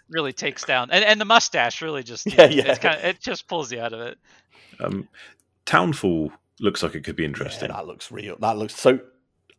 [0.09, 2.65] really takes down and, and the mustache really just Yeah, know, yeah.
[2.71, 4.19] It's kind of, it just pulls you out of it.
[4.81, 5.09] um,
[5.67, 7.69] Townfall looks like it could be Yeah, interesting.
[7.69, 8.37] that looks real.
[8.41, 8.99] That looks so.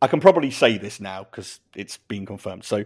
[0.00, 2.64] I can probably say this now because it's been confirmed.
[2.64, 2.84] So,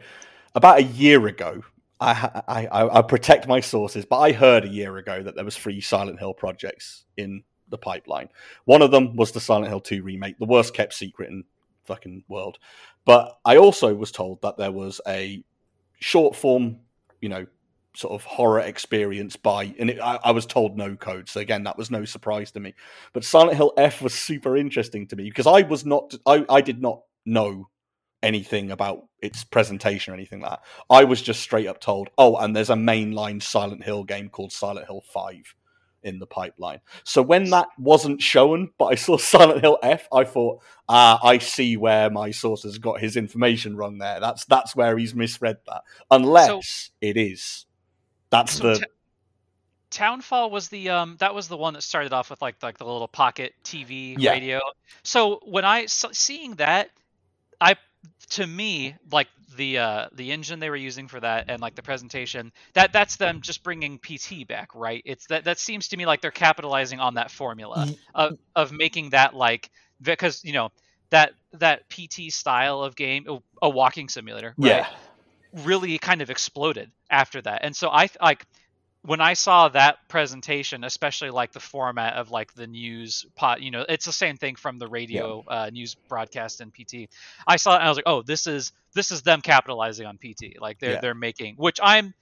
[0.54, 1.62] about a year ago,
[1.98, 5.44] I, I I I protect my sources, but I heard a year ago that there
[5.44, 8.28] was three Silent Hill projects in the pipeline.
[8.66, 11.44] One of them was the Silent Hill Two remake, the worst kept secret in
[11.86, 12.58] fucking world.
[13.04, 15.44] But I also was told that there was a
[16.00, 16.78] short form,
[17.20, 17.46] you know,
[17.94, 21.28] sort of horror experience by, and it, I, I was told no code.
[21.28, 22.74] So again, that was no surprise to me.
[23.12, 26.60] But Silent Hill F was super interesting to me because I was not, I, I
[26.60, 27.68] did not know
[28.22, 30.62] anything about its presentation or anything like that.
[30.90, 34.52] I was just straight up told, oh, and there's a mainline Silent Hill game called
[34.52, 35.54] Silent Hill 5
[36.06, 36.80] in the pipeline.
[37.04, 41.38] So when that wasn't shown, but I saw Silent Hill F, I thought, ah, I
[41.38, 44.20] see where my sources got his information wrong there.
[44.20, 45.82] That's that's where he's misread that.
[46.10, 47.66] Unless it is.
[48.30, 48.86] That's So the Ta-
[49.90, 52.84] Townfall was the um that was the one that started off with like like the
[52.84, 54.32] little pocket TV Yeah.
[54.32, 54.60] radio.
[55.04, 56.90] So when I s- seeing that,
[57.60, 57.76] I
[58.30, 61.82] to me like the uh the engine they were using for that and like the
[61.82, 65.02] presentation that that's them just bringing PT back, right?
[65.04, 69.10] It's that that seems to me like they're capitalizing on that formula of of making
[69.10, 69.70] that like
[70.00, 70.70] because you know
[71.10, 73.26] that that PT style of game
[73.62, 74.68] a walking simulator, right?
[74.68, 74.86] yeah.
[75.64, 77.60] really kind of exploded after that.
[77.64, 78.46] And so I like
[79.06, 83.70] when I saw that presentation, especially like the format of like the news pot, you
[83.70, 87.08] know, it's the same thing from the radio uh, news broadcast and PT.
[87.46, 90.18] I saw it and I was like, oh, this is this is them capitalizing on
[90.18, 90.56] PT.
[90.60, 91.00] Like they're Yeah.
[91.00, 92.14] they're making, which I'm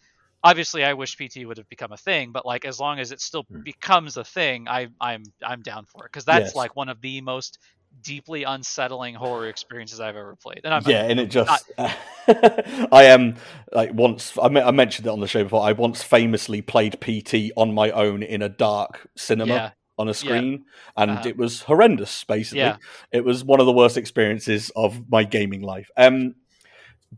[0.42, 3.20] obviously I wish PT would have become a thing, but like as long as it
[3.20, 3.64] still Hmm.
[3.64, 6.54] becomes a thing, I I'm I'm down for it because that's Yes.
[6.54, 7.58] like one of the most
[8.02, 10.60] deeply unsettling horror experiences I've ever played.
[10.64, 13.36] And I'm yeah, and it just I am
[13.72, 15.62] like once I, me- I mentioned it on the show before.
[15.66, 20.14] I once famously played PT on my own in a dark cinema yeah, on a
[20.14, 20.64] screen,
[20.96, 21.28] and Uh-huh.
[21.28, 22.24] it was horrendous.
[22.24, 22.76] Basically, Yeah.
[23.12, 25.90] it was one of the worst experiences of my gaming life.
[25.96, 26.34] Um,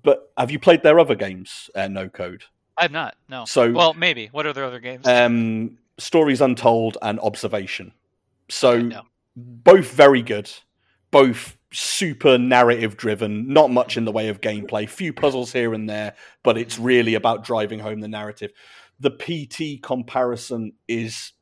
[0.03, 1.71] but have you played their other games?
[1.75, 2.45] Uh, no code.
[2.77, 3.15] I've not.
[3.29, 3.47] No.
[3.47, 4.29] So Well, maybe.
[4.33, 5.07] What are their other games?
[5.09, 7.93] um, stories untold and observation.
[8.51, 9.03] So no.
[9.37, 10.51] Both very good,
[11.11, 13.49] both super narrative driven.
[13.53, 14.89] Not much in the way of gameplay.
[14.89, 18.53] Few puzzles here and there, but it's really about driving home the narrative.
[18.99, 21.33] The PT comparison is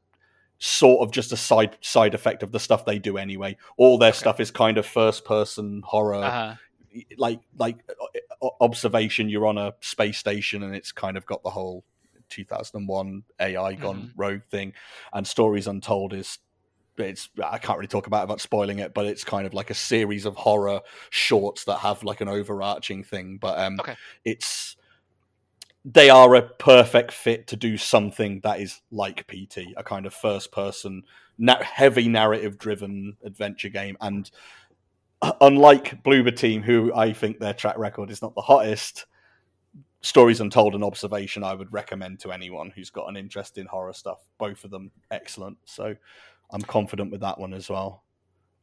[0.58, 3.56] sort of just a side side effect of the stuff they do anyway.
[3.76, 4.18] All their Okay.
[4.18, 6.54] stuff is kind of first person horror Uh-huh.
[7.18, 7.76] like like
[8.60, 11.84] observation you're on a space station and it's kind of got the whole
[12.28, 14.12] 2001 ai gone Mhm.
[14.16, 14.72] rogue thing
[15.12, 16.38] and stories untold is
[16.98, 19.70] it's i can't really talk about it without spoiling it but it's kind of like
[19.70, 20.80] a series of horror
[21.10, 23.96] shorts that have like an overarching thing but um Okay.
[24.24, 24.76] it's
[25.84, 30.14] they are a perfect fit to do something that is like pt a kind of
[30.14, 31.02] first person
[31.36, 34.30] na- heavy narrative driven adventure game and
[35.40, 39.06] unlike Bloober Team, who I think their track record is not the hottest,
[40.02, 43.94] Stories Untold and Observation I would recommend to anyone who's got an interest in horror
[43.94, 44.18] stuff.
[44.38, 45.56] Both of them excellent.
[45.64, 45.94] So
[46.50, 48.04] I'm confident with that one as well.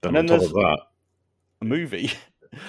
[0.01, 0.79] Then And on then top of that,
[1.61, 2.11] A movie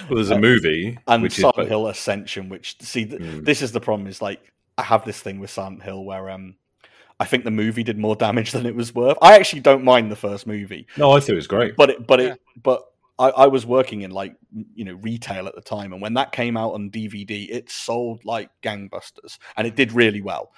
[0.09, 3.45] well, there's a movie and which Silent is Hill Ascension, which see th- Mm.
[3.45, 6.57] this is the problem is like I have this thing with Silent Hill where um
[7.21, 9.17] I think the movie did more damage than it was worth.
[9.23, 10.87] I actually don't mind the first movie.
[10.97, 11.77] no, I thought it was great.
[11.77, 12.27] but it but Yeah.
[12.33, 12.85] it but
[13.19, 14.35] I, I was working in like
[14.75, 18.25] you know retail at the time and when that came out on dvd it sold
[18.25, 20.53] like gangbusters and it did really well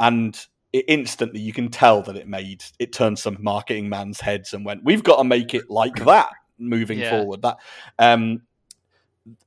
[0.00, 4.54] and it instantly you can tell that it made it turned some marketing man's heads
[4.54, 7.10] and went we've got to make it like that moving Yeah.
[7.10, 7.56] forward that
[7.98, 8.42] um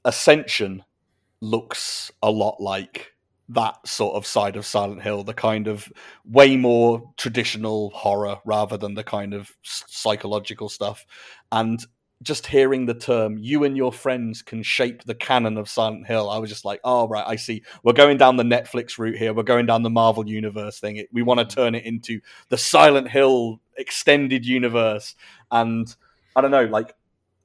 [0.05, 0.83] ascension
[1.41, 3.13] looks a lot like
[3.49, 5.91] that sort of side of Silent Hill, the kind of
[6.25, 11.05] way more traditional horror rather than the kind of psychological stuff.
[11.51, 11.85] And
[12.23, 16.29] just hearing the term "you and your friends can shape the canon of Silent Hill,"
[16.29, 17.63] I was just like, "Oh right, I see.
[17.83, 19.33] We're going down the Netflix route here.
[19.33, 20.97] We're going down the Marvel universe thing.
[20.97, 21.55] It- We want to mm.
[21.55, 25.15] turn it into the Silent Hill extended universe."
[25.51, 25.93] And
[26.35, 26.95] I don't know, like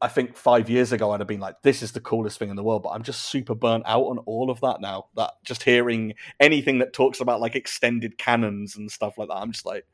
[0.01, 2.57] I think five years ago I'd have been like, "This is the coolest thing in
[2.57, 5.07] the world," but I'm just super burnt out on all of that now.
[5.17, 9.53] That just hearing anything that talks about like extended canons and stuff like that, I'm
[9.53, 9.85] just like,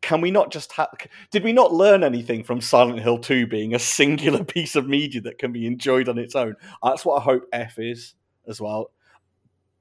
[0.00, 0.88] can we not just have?
[1.30, 5.20] Did we not learn anything from Silent Hill Two being a singular piece of media
[5.22, 6.54] that can be enjoyed on its own?
[6.82, 8.14] That's what I hope F is
[8.46, 8.90] as well.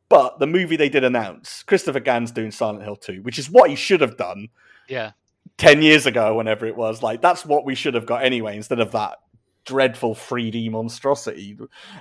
[0.10, 3.70] But the movie they did announce, Christopher Gans's doing Silent Hill 2, which is what
[3.70, 4.48] he should have done
[4.88, 5.12] Yeah.
[5.58, 7.04] 10 years ago, whenever it was.
[7.04, 9.18] Like, that's what we should have got anyway, instead of that
[9.66, 11.58] dreadful 3D monstrosity.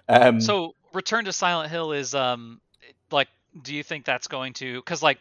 [0.09, 2.61] Um, So Return to Silent Hill is um
[3.11, 3.29] like
[3.63, 5.19] do you think that's going to cuz like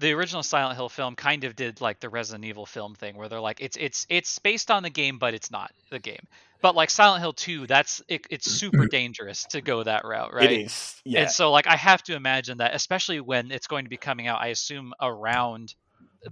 [0.00, 3.28] the original Silent Hill film kind of did like the Resident Evil film thing where
[3.28, 6.26] they're like it's it's it's based on the game but it's not the game.
[6.62, 10.50] But like Silent Hill 2 that's it, it's super dangerous to go that route, right?
[10.50, 11.00] it is.
[11.04, 11.20] Yeah.
[11.22, 14.26] And so like I have to imagine that especially when it's going to be coming
[14.26, 15.74] out I assume around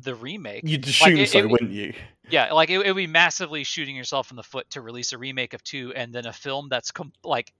[0.03, 0.63] the remake.
[0.65, 1.93] You'd assume it- so, it- wouldn't you?
[2.31, 5.55] Yeah, like it, would be massively shooting yourself in the foot to release a remake
[5.55, 7.55] of two and then a film that's com- like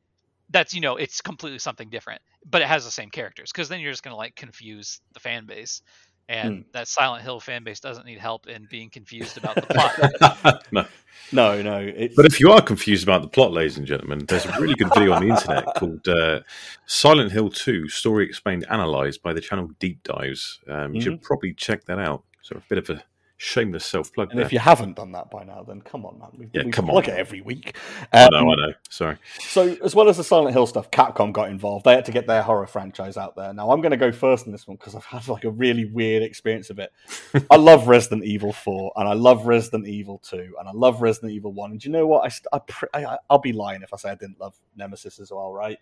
[0.51, 3.81] that's you know it's completely something different, but it has the same characters because then
[3.81, 5.83] you're just gonna like confuse the fan base,
[6.29, 6.61] and Hmm.
[6.73, 10.63] that Silent Hill fan base doesn't need help in being confused about the plot.
[10.73, 10.87] no.
[11.33, 11.79] No, no.
[11.79, 14.75] It's, But if you are confused about the plot, ladies and gentlemen, there's a really
[14.75, 16.41] good video on the internet called uh,
[16.87, 20.61] Silent Hill 2 Story Explained Analyzed by the channel Deep Dives.
[20.69, 22.25] Um, you should probably check that out.
[22.43, 23.03] So a bit of a
[23.41, 24.33] Shameless self plug.
[24.33, 26.31] And if you haven't done that by now, then come on, man.
[26.37, 27.15] We, Yeah, we come plug on.
[27.15, 27.77] it every week.
[28.13, 28.73] I Um, know, I know.
[28.91, 29.17] Sorry.
[29.39, 31.85] So, as well as the Silent Hill stuff, Capcom got involved.
[31.85, 33.53] They had to get their horror franchise out there.
[33.53, 35.85] Now, I'm going to go first in this one because I've had like a really
[35.85, 36.93] weird experience of it.
[37.51, 41.31] I love Resident Evil 4, and I love Resident Evil 2, and I love Resident
[41.33, 41.71] Evil 1.
[41.71, 42.33] And do you know what?
[42.53, 42.59] I,
[42.93, 45.79] I, I, I'll be lying if I say I didn't love Nemesis as well, right?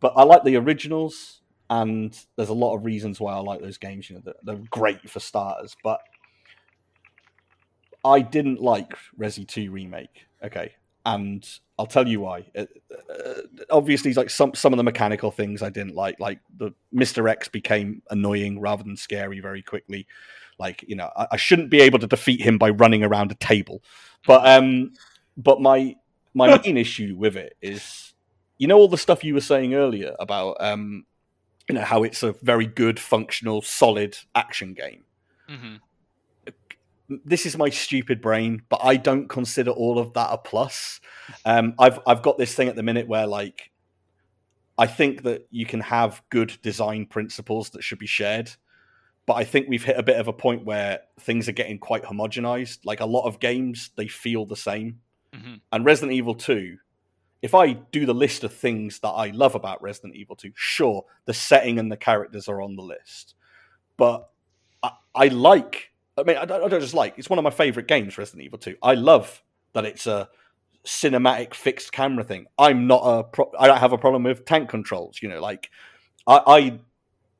[0.00, 3.76] But I like the originals, and there's a lot of reasons why I like those
[3.76, 4.08] games.
[4.08, 6.00] You know, they're great for starters, but
[8.08, 10.26] I didn't like Resi 2 remake.
[10.42, 10.72] Okay,
[11.04, 11.46] and
[11.78, 12.46] I'll tell you why.
[12.56, 12.66] Uh,
[13.12, 17.28] uh, obviously, like some some of the mechanical things I didn't like, like the Mister
[17.28, 20.06] X became annoying rather than scary very quickly.
[20.58, 23.36] Like you know, I, I shouldn't be able to defeat him by running around a
[23.36, 23.82] table.
[24.26, 24.92] But um,
[25.36, 25.96] but my
[26.34, 28.14] my main issue with it is,
[28.58, 31.04] you know, all the stuff you were saying earlier about um,
[31.68, 35.04] you know, how it's a very good, functional, solid action game
[35.48, 35.76] hmm
[37.24, 41.00] this is my stupid brain, but I don't consider all of that a plus.
[41.44, 43.70] Um, I've I've got this thing at the minute where like
[44.78, 48.50] I think that you can have good design principles that should be shared,
[49.26, 52.04] but I think we've hit a bit of a point where things are getting quite
[52.04, 52.78] homogenized.
[52.84, 55.00] Like a lot of games, they feel the same.
[55.34, 56.78] hmm And Resident Evil 2,
[57.42, 61.04] if I do the list of things that I love about Resident Evil 2, sure,
[61.26, 63.34] the setting and the characters are on the list.
[63.96, 64.28] But
[64.82, 67.50] I, I like, I mean, I don't, I don't just like, it's one of my
[67.50, 68.76] favorite games, Resident Evil 2.
[68.82, 69.42] I love
[69.72, 70.28] that it's a
[70.84, 72.46] cinematic fixed camera thing.
[72.58, 75.70] I'm not a, pro- I don't have a problem with tank controls, you know, like,
[76.26, 76.78] I, I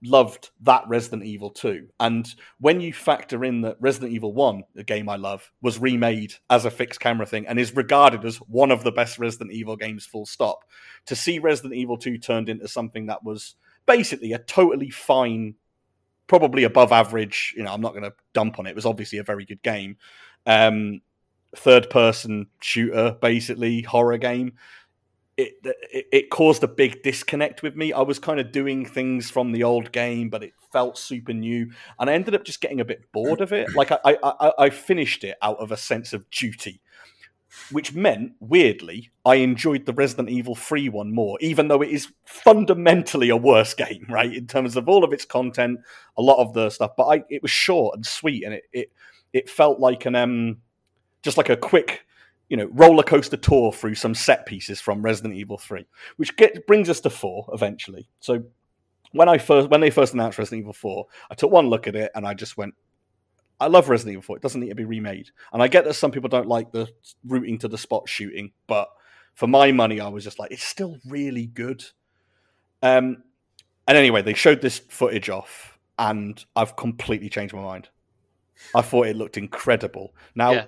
[0.03, 1.89] loved that Resident Evil 2.
[2.01, 2.29] And
[2.61, 6.65] when you factor in that Resident Evil 1, a game I love, was remade as
[6.65, 10.07] a fixed camera thing and is regarded as one of the best Resident Evil games,
[10.07, 10.65] full stop,
[11.07, 13.57] to see Resident Evil 2 turned into something that was
[13.87, 15.55] basically a totally fine,
[16.29, 18.71] probably above average, you know, I'm not going to dump on it.
[18.71, 19.97] It was obviously a very good game.
[20.47, 21.01] Um,
[21.57, 24.53] third person shooter, basically, horror game
[25.39, 27.93] it, it it caused a big disconnect with me.
[27.93, 31.71] I was kind of doing things from the old game, but it felt super new,
[31.99, 33.73] and I ended up just getting a bit bored of it.
[33.75, 36.81] Like I I, I, I finished it out of a sense of duty,
[37.71, 42.13] which meant weirdly I enjoyed the Resident Evil 3 one more, even though it is
[42.25, 44.33] fundamentally a worse game, right?
[44.33, 45.81] In terms of all of its content,
[46.17, 48.93] a lot of the stuff, but I it was short and sweet, and it it
[49.33, 50.59] it felt like an um
[51.23, 52.05] just like a quick
[52.49, 55.87] you know roller coaster tour through some set pieces from Resident Evil 3
[56.17, 58.43] which get, brings us to 4 eventually so
[59.13, 61.95] when I first when they first announced Resident Evil 4 I took one look at
[61.95, 62.75] it and I just went
[63.61, 65.31] I love Resident Evil 4 it doesn't need to be remade.
[65.53, 66.89] And I get that some people don't like the
[67.27, 68.89] routing to the spot shooting but
[69.35, 71.85] for my money I was just like it's still really good.
[72.83, 73.23] Um
[73.87, 77.89] and anyway they showed this footage off and I've completely changed my mind.
[78.75, 80.15] I thought it looked incredible.
[80.35, 80.65] Now Yeah.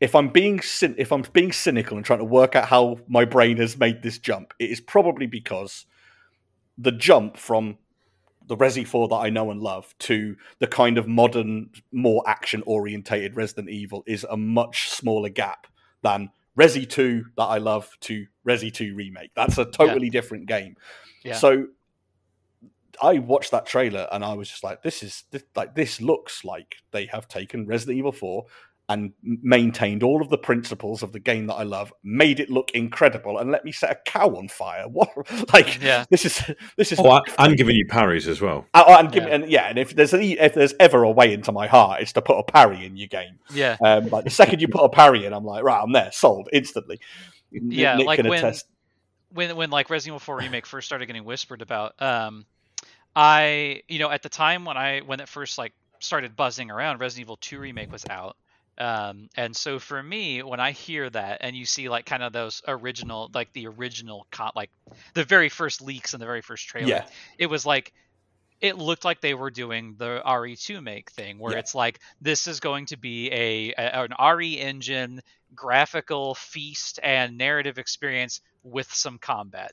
[0.00, 3.24] if I'm being cyn- if I'm being cynical and trying to work out how my
[3.24, 5.86] brain has made this jump, it is probably because
[6.76, 7.78] the jump from
[8.46, 12.62] the Resi 4 that I know and love to the kind of modern, more action
[12.66, 15.66] orientated Resident Evil is a much smaller gap
[16.02, 19.30] than Resi 2 that I love to Resi 2 remake.
[19.34, 20.76] That's a totally different game.
[21.24, 21.36] Yeah.
[21.36, 21.68] So
[23.02, 26.44] I watched that trailer and I was just like, this is this, like this looks
[26.44, 28.44] like they have taken Resident Evil 4
[28.88, 32.70] and maintained all of the principles of the game that I love, made it look
[32.72, 34.84] incredible, and let me set a cow on fire.
[34.88, 35.08] What
[35.54, 36.04] like Yeah.
[36.10, 36.42] this is
[36.76, 38.66] this is Oh, I, I'm giving you parries as well.
[38.74, 39.34] uh, uh, and, give, Yeah.
[39.34, 42.12] and yeah, and if there's any, if there's ever a way into my heart, it's
[42.12, 43.38] to put a parry in your game.
[43.54, 43.76] Yeah.
[43.82, 46.48] Um, like the second you put a parry in, I'm like, right, I'm there, sold
[46.52, 47.00] instantly.
[47.50, 48.66] Yeah, Nick like can when- attest.
[49.32, 52.44] when when like Resident Evil 4 remake first started getting whispered about, um,
[53.16, 56.98] I you know at the time when I when it first like started buzzing around,
[57.00, 58.36] Resident Evil 2 remake was out.
[58.78, 62.32] Um, and so for me, when I hear that and you see like kind of
[62.32, 64.70] those original, like the original, co- like
[65.14, 67.92] the very first leaks and the very first trailer, Yeah, it was like
[68.60, 71.58] it looked like they were doing the RE2 make thing where Yeah.
[71.58, 75.20] it's like this is going to be a, a an RE engine
[75.54, 79.72] graphical feast and narrative experience with some combat.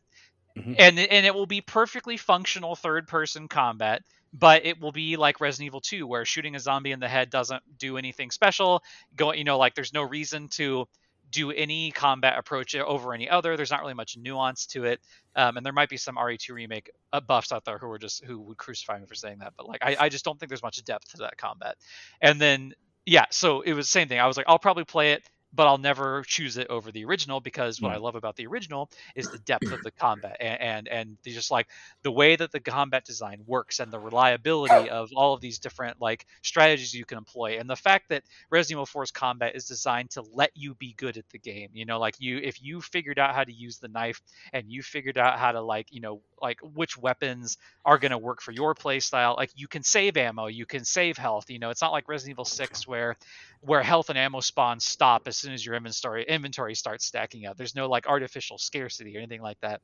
[0.56, 0.76] Mhm.
[0.78, 4.04] And and it will be perfectly functional third person combat,
[4.34, 7.30] but it will be like Resident Evil 2 where shooting a zombie in the head
[7.30, 8.84] doesn't do anything special.
[9.16, 10.88] Go you know like there's no reason to
[11.32, 13.56] do any combat approach over any other.
[13.56, 15.00] There's not really much nuance to it,
[15.36, 18.24] um, and there might be some RE2 remake uh, buffs out there who are just
[18.24, 19.54] who would crucify me for saying that.
[19.58, 21.78] But like, I, I just don't think there's much depth to that combat.
[22.22, 22.74] And then
[23.06, 24.20] yeah, so it was the same thing.
[24.20, 27.40] I was like, I'll probably play it but I'll never choose it over the original
[27.40, 27.92] because what.
[27.92, 31.52] I love about the original is the depth of the combat and and, and just
[31.52, 31.68] like
[32.04, 36.00] the way that the combat design works and the reliability of all of these different
[36.02, 40.12] like strategies you can employ and the fact that Resident Evil 4's combat is designed
[40.12, 41.70] to let you be good at the game.
[41.74, 44.22] You know, like you if you figured out how to use the knife
[44.54, 48.18] and you figured out how to like, you know, like which weapons are going to
[48.18, 51.50] work for your play style, like you can save ammo, you can save health.
[51.50, 53.16] You know, it's not like Resident Evil 6 where
[53.62, 57.58] where health and ammo spawns stop as soon as your inventory inventory starts stacking up.
[57.58, 59.82] There's no like artificial scarcity or anything like that.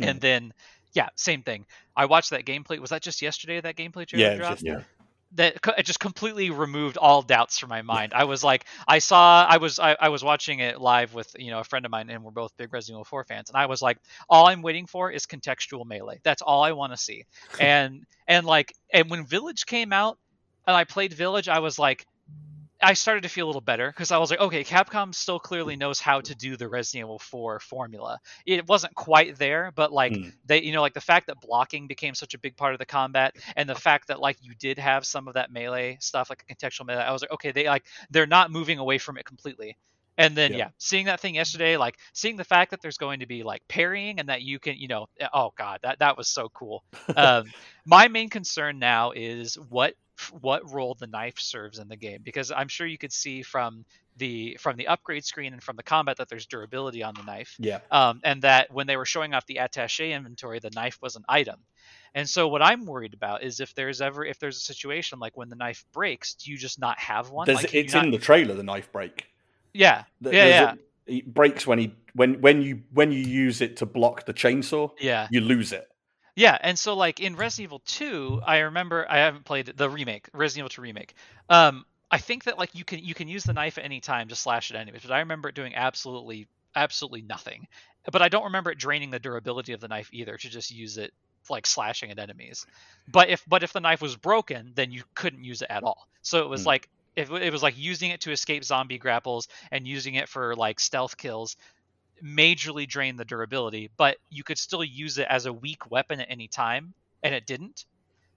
[0.00, 0.08] Mm.
[0.10, 0.52] And then
[0.92, 1.66] yeah, same thing.
[1.96, 2.78] I watched that gameplay.
[2.78, 4.62] Was that just yesterday that gameplay trailer Yeah, dropped?
[4.62, 4.82] just- Yeah.
[5.34, 8.12] that it just completely removed all doubts from my mind.
[8.14, 11.50] I was like, I saw, I was, I, I was watching it live with you
[11.50, 13.64] know a friend of mine, and we're both big Resident Evil 4 fans, and I
[13.64, 13.96] was like,
[14.28, 16.20] all I'm waiting for is contextual melee.
[16.22, 17.24] That's all I want to see.
[17.60, 20.18] and and like, and when Village came out,
[20.66, 22.06] and I played Village, I was like.
[22.82, 25.76] I started to feel a little better because I was like, okay, Capcom still clearly
[25.76, 28.18] knows how to do the Resident Evil 4 formula.
[28.44, 30.32] It wasn't quite there, but like Mm.
[30.44, 32.86] they you know like the fact that blocking became such a big part of the
[32.86, 36.44] combat and the fact that like you did have some of that melee stuff like
[36.48, 39.24] a contextual melee i was like okay they like they're not moving away from it
[39.24, 39.76] completely
[40.18, 40.58] and then Yeah.
[40.58, 40.68] yeah.
[40.78, 44.18] seeing that thing yesterday like seeing the fact that there's going to be like parrying
[44.20, 46.84] and that you can you know oh god that that was so cool
[47.16, 47.52] um,
[47.86, 49.94] my main concern now is what
[50.40, 53.84] what role the knife serves in the game because i'm sure you could see from
[54.18, 57.56] the from the upgrade screen and from the combat that there's durability on the knife
[57.58, 57.78] Yeah.
[57.90, 61.24] um, and that when they were showing off the attaché inventory, the knife was an
[61.30, 61.56] item.
[62.14, 65.34] And so what I'm worried about is if there's ever if there's a situation like
[65.34, 67.48] when the knife breaks, do you just not have one?
[67.48, 68.54] Like, it's not- in the trailer.
[68.54, 69.24] The knife break.
[69.72, 70.74] yeah, Th- yeah, yeah,
[71.08, 74.34] a- it breaks when he when when you when you use it to block the
[74.34, 74.90] chainsaw.
[75.00, 75.88] yeah, You lose it.
[76.34, 76.56] Yeah.
[76.60, 80.62] And so like in Resident Evil 2, I remember I haven't played the remake, Resident
[80.62, 81.14] Evil 2 remake.
[81.48, 84.28] Um, I think that like you can you can use the knife at any time
[84.28, 87.66] to slash at enemies, but I remember it doing absolutely absolutely nothing.
[88.10, 90.98] But I don't remember it draining the durability of the knife either to just use
[90.98, 91.12] it
[91.50, 92.66] like slashing at enemies.
[93.08, 96.06] But if but if the knife was broken, then you couldn't use it at all.
[96.22, 96.66] So it was Hmm.
[96.66, 100.54] like if it was like using it to escape zombie grapples and using it for
[100.56, 101.56] like stealth kills
[102.22, 106.30] majorly drain the durability, but you could still use it as a weak weapon at
[106.30, 107.84] any time, and it didn't.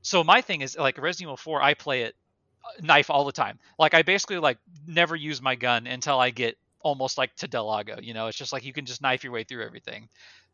[0.01, 2.15] So my thing is like Resident Evil 4, I play it
[2.63, 3.59] uh, knife all the time.
[3.77, 4.57] Like I basically like
[4.87, 7.97] never use my gun until I get almost like to Del Lago.
[8.01, 10.09] You know, it's just like you can just knife your way through everything.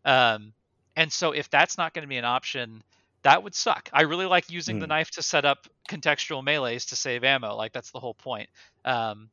[0.05, 0.53] Um,
[0.95, 2.83] and so if that's not going to be an option,
[3.23, 3.89] that would suck.
[3.93, 4.89] I really like using the Hmm.
[4.89, 7.55] knife to set up contextual melees to save ammo.
[7.55, 8.49] Like that's the whole point.
[8.85, 9.29] Um,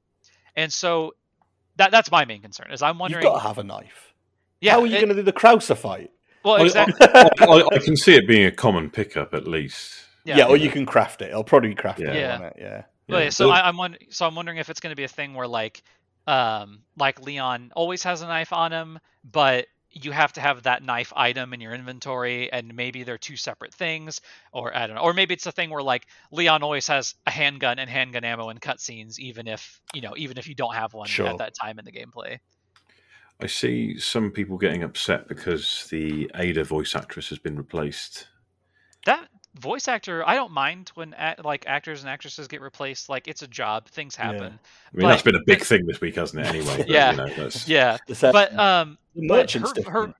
[0.56, 1.15] and so
[1.79, 2.71] that that's my main concern.
[2.71, 3.23] Is I'm wondering.
[3.25, 4.13] You've got to have a knife.
[4.61, 4.73] yeah.
[4.73, 6.11] How are you it- going to do the Krauser fight?
[6.45, 7.07] well, I- exactly.
[7.15, 9.95] I, I, I can see it being a common pickup at least.
[10.25, 11.33] Yeah, or you can craft it.
[11.33, 12.15] I'll probably craft it.
[12.15, 12.35] Yeah.
[12.37, 12.83] on it, Yeah.
[13.09, 13.29] But Yeah.
[13.31, 14.07] so I, I'm wondering.
[14.11, 15.83] So I'm wondering if it's going to be a thing where like,
[16.27, 20.82] um, like Leon always has a knife on him, but you have to have that
[20.82, 24.20] knife item in your inventory, and maybe they're two separate things,
[24.52, 27.31] or I don't know, or maybe it's a thing where like Leon always has a
[27.31, 30.94] handgun and handgun ammo in cutscenes, even if you know, even if you don't have
[30.94, 31.28] one Sure.
[31.28, 32.39] at that time in the gameplay.
[33.40, 38.27] I see some people getting upset because the Ada voice actress has been replaced.
[39.06, 39.28] That
[39.59, 43.09] voice actor, I don't mind when act, like actors and actresses get replaced.
[43.09, 44.43] Like it's a job, things happen.
[44.43, 44.59] I mean,
[44.95, 46.49] But- that's been a big thing this week, hasn't it?
[46.49, 47.11] Anyway, but, Yeah.
[47.11, 50.15] you know, that's, Yeah, It's, but um, the but merchant's her, different her as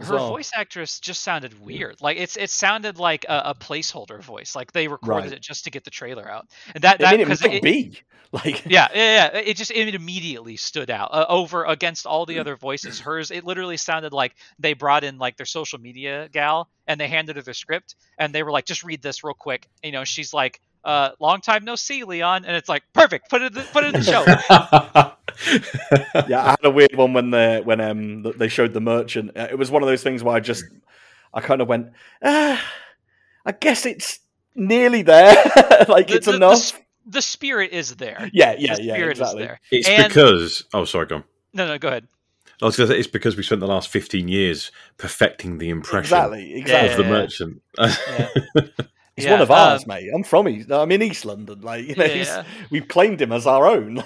[0.00, 0.26] her well.
[0.26, 1.96] voice actress just sounded weird.
[2.00, 4.54] Like it's it sounded like a, a placeholder voice.
[4.56, 5.32] Like they recorded Right.
[5.32, 6.48] it just to get the trailer out.
[6.74, 7.98] And that I that it because might it, be
[8.32, 12.28] like yeah, yeah, yeah, it just it immediately stood out uh, over against all Mm.
[12.28, 13.00] the other voices.
[13.00, 17.08] Hers, it literally sounded like they brought in like their social media gal and they
[17.08, 19.68] handed her the script and they were like, just read this real quick.
[19.82, 23.30] You know, she's like, uh, long time no see, Leon, and it's like perfect.
[23.30, 24.28] Put it put it in the show.
[26.28, 29.32] yeah, I had a weird one when they when um they showed the merchant.
[29.36, 30.64] Uh, It was one of those things where I just
[31.32, 31.88] I kind of went,
[32.22, 32.62] ah,
[33.44, 34.20] I guess it's
[34.54, 35.34] nearly there.
[35.88, 36.52] like The- it's the- the enough.
[36.54, 36.72] s-
[37.06, 38.30] The spirit is there.
[38.32, 39.42] yeah, yeah, the yeah, exactly.
[39.42, 39.60] is there.
[39.70, 40.64] it's And- because.
[40.72, 41.24] Oh, sorry, go on.
[41.52, 42.06] No, no, go ahead.
[42.62, 45.68] I was going to say it's because we spent the last fifteen years perfecting the
[45.70, 46.96] impression Exactly, of exactly.
[46.96, 47.08] the Yeah.
[47.10, 47.62] merchant.
[49.16, 50.10] He's Yeah, one of ours, um, mate.
[50.14, 50.70] I'm from East.
[50.72, 51.60] I'm in East London.
[51.60, 52.44] Like you know, he's, Yeah.
[52.70, 54.02] we've claimed him as our own.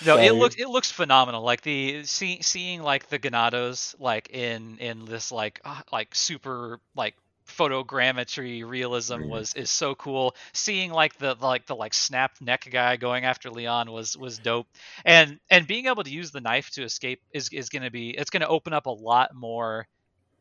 [0.00, 1.42] No, it looks it looks phenomenal.
[1.42, 6.80] Like the see, seeing like the Ganados like in in this like uh, like super
[6.94, 7.14] like
[7.46, 9.28] photogrammetry realism Mhm.
[9.28, 10.34] was is so cool.
[10.52, 14.66] Seeing like the, like the like snap neck guy going after Leon was was dope.
[15.04, 18.10] And and being able to use the knife to escape is is going to be
[18.10, 19.86] it's going to open up a lot more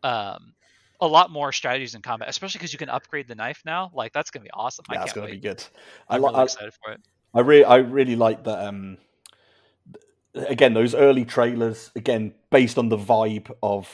[0.03, 0.53] um
[1.01, 3.91] a lot more strategies in combat, especially because you can upgrade the knife now.
[3.93, 4.85] Like that's gonna be awesome.
[4.89, 5.37] I yeah, it's can't gonna wait.
[5.37, 5.63] be good.
[6.09, 7.01] I I'm li- really I, excited for it.
[7.33, 8.65] I really, I really like that.
[8.67, 8.97] Um,
[10.35, 13.89] again, those early trailers, again, based on the vibe of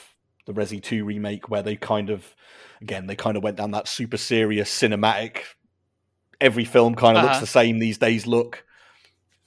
[0.46, 2.36] the Resi 2 remake, where they kind of,
[2.82, 5.38] again, they kind of went down that super serious cinematic.
[6.40, 7.34] Every film kind of Uh-huh.
[7.34, 8.26] looks the same these days.
[8.26, 8.66] Look,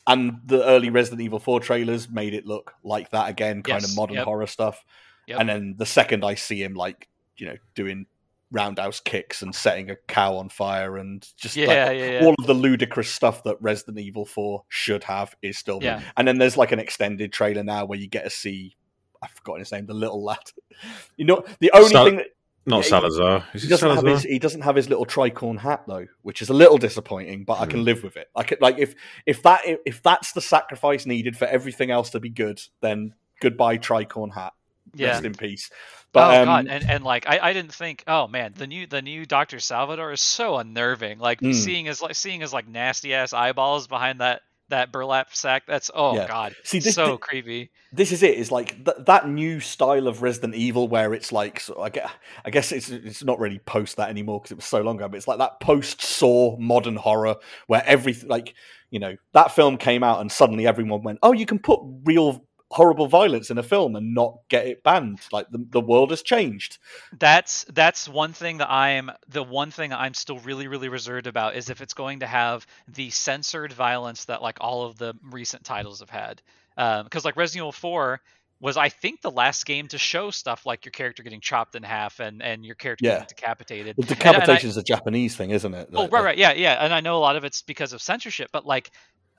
[0.07, 3.91] and the early Resident Evil 4 trailers made it look like that again, kind Yes,
[3.91, 4.25] of modern yep.
[4.27, 4.85] horror stuff.
[5.27, 5.41] Yep.
[5.41, 8.07] And then the second I see him, like you know, doing
[8.55, 12.21] roundhouse kicks and setting a cow on fire and just Yeah, like, yeah, yeah.
[12.25, 15.99] all of the ludicrous stuff that Resident Evil 4 should have is still there.
[15.99, 16.03] Yeah.
[16.17, 18.77] And then there's like an extended trailer now where you get to see
[19.23, 20.39] I've forgotten his name, the little lad.
[21.17, 22.27] You know, the only Sal- thing that
[22.67, 23.45] Not Yeah, he- Salazar.
[23.55, 26.49] Is he doesn't have his he doesn't have his little tricorn hat though, which is
[26.49, 27.71] a little disappointing, but I Hmm.
[27.71, 28.29] can live with it.
[28.37, 28.95] I could like if
[29.27, 33.79] if that if that's the sacrifice needed for everything else to be good, then goodbye
[33.79, 34.53] tricorn hat.
[34.95, 35.09] Yeah.
[35.09, 35.71] Rest in peace.
[36.13, 38.05] But oh um, god, and and like I, I didn't think.
[38.07, 41.19] Oh man, the new the new Doctor Salvador is so unnerving.
[41.19, 41.55] Like Mm.
[41.55, 45.65] seeing his like seeing his like nasty ass eyeballs behind that that burlap sack.
[45.67, 46.29] That's oh Yeah.
[46.29, 47.71] god, See, this- so thi- creepy.
[47.93, 48.31] this is it.
[48.31, 48.39] it.
[48.39, 52.11] Is like th- that new style of Resident Evil where it's like so I guess,
[52.45, 55.09] I guess it's it's not really post that anymore because it was so long ago.
[55.09, 57.35] But it's like that post Saw modern horror
[57.67, 58.55] where everything like
[58.91, 62.45] you know that film came out and suddenly everyone went, oh, you can put real
[62.75, 65.21] horrible violence in a film and not get it banned.
[65.33, 66.79] Like the the world has changed.
[67.19, 71.55] That's that's one thing that I'm the one thing I'm still really really reserved about
[71.57, 75.65] is if it's going to have the censored violence that like all of the recent
[75.65, 76.43] titles have had.
[76.77, 78.21] Um, because like Resident Evil 4
[78.61, 81.85] was I think the last game to show stuff like your character getting chopped in
[81.85, 83.13] half and and your character Yeah.
[83.21, 83.97] getting decapitated.
[83.97, 85.91] Well, And- and I- decapitation is a Japanese thing, isn't it?
[85.95, 88.49] Oh, right, right, yeah, yeah, and I know a lot of it's because of censorship,
[88.53, 88.91] but like,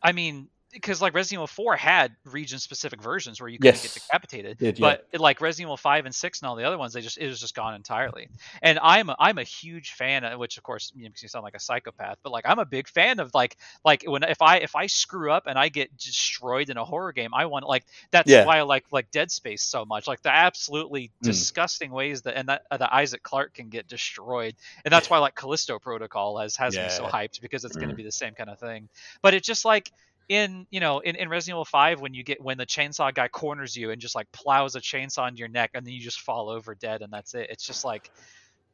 [0.01, 3.93] I mean, because like Resident Evil 4 had region-specific versions where you couldn't get Yes.
[3.93, 4.95] decapitated, Did, yeah.
[4.95, 7.27] but like Resident Evil 5 and 6 and all the other ones, they just it
[7.27, 8.30] was just gone entirely.
[8.61, 11.43] And I'm a, I'm a huge fan, of, which of course you makes me sound
[11.43, 14.57] like a psychopath, but like I'm a big fan of like like when if I
[14.57, 17.85] if I screw up and I get destroyed in a horror game, I want like
[18.11, 18.41] that's Yeah.
[18.41, 21.45] why I like like Dead Space so much, like the absolutely Mm.
[21.45, 25.18] disgusting ways that and that uh, that Isaac Clarke can get destroyed and that's why
[25.19, 27.95] like Callisto Protocol has has me so hyped because it's going to Mm.
[27.95, 28.89] be the same kind of thing.
[29.22, 29.91] But it's just like
[30.27, 33.27] in you know in, in Resident Evil Five when you get when the chainsaw guy
[33.27, 36.19] corners you and just like plows a chainsaw into your neck and then you just
[36.22, 37.47] fall over dead and that's it.
[37.49, 38.10] It's just like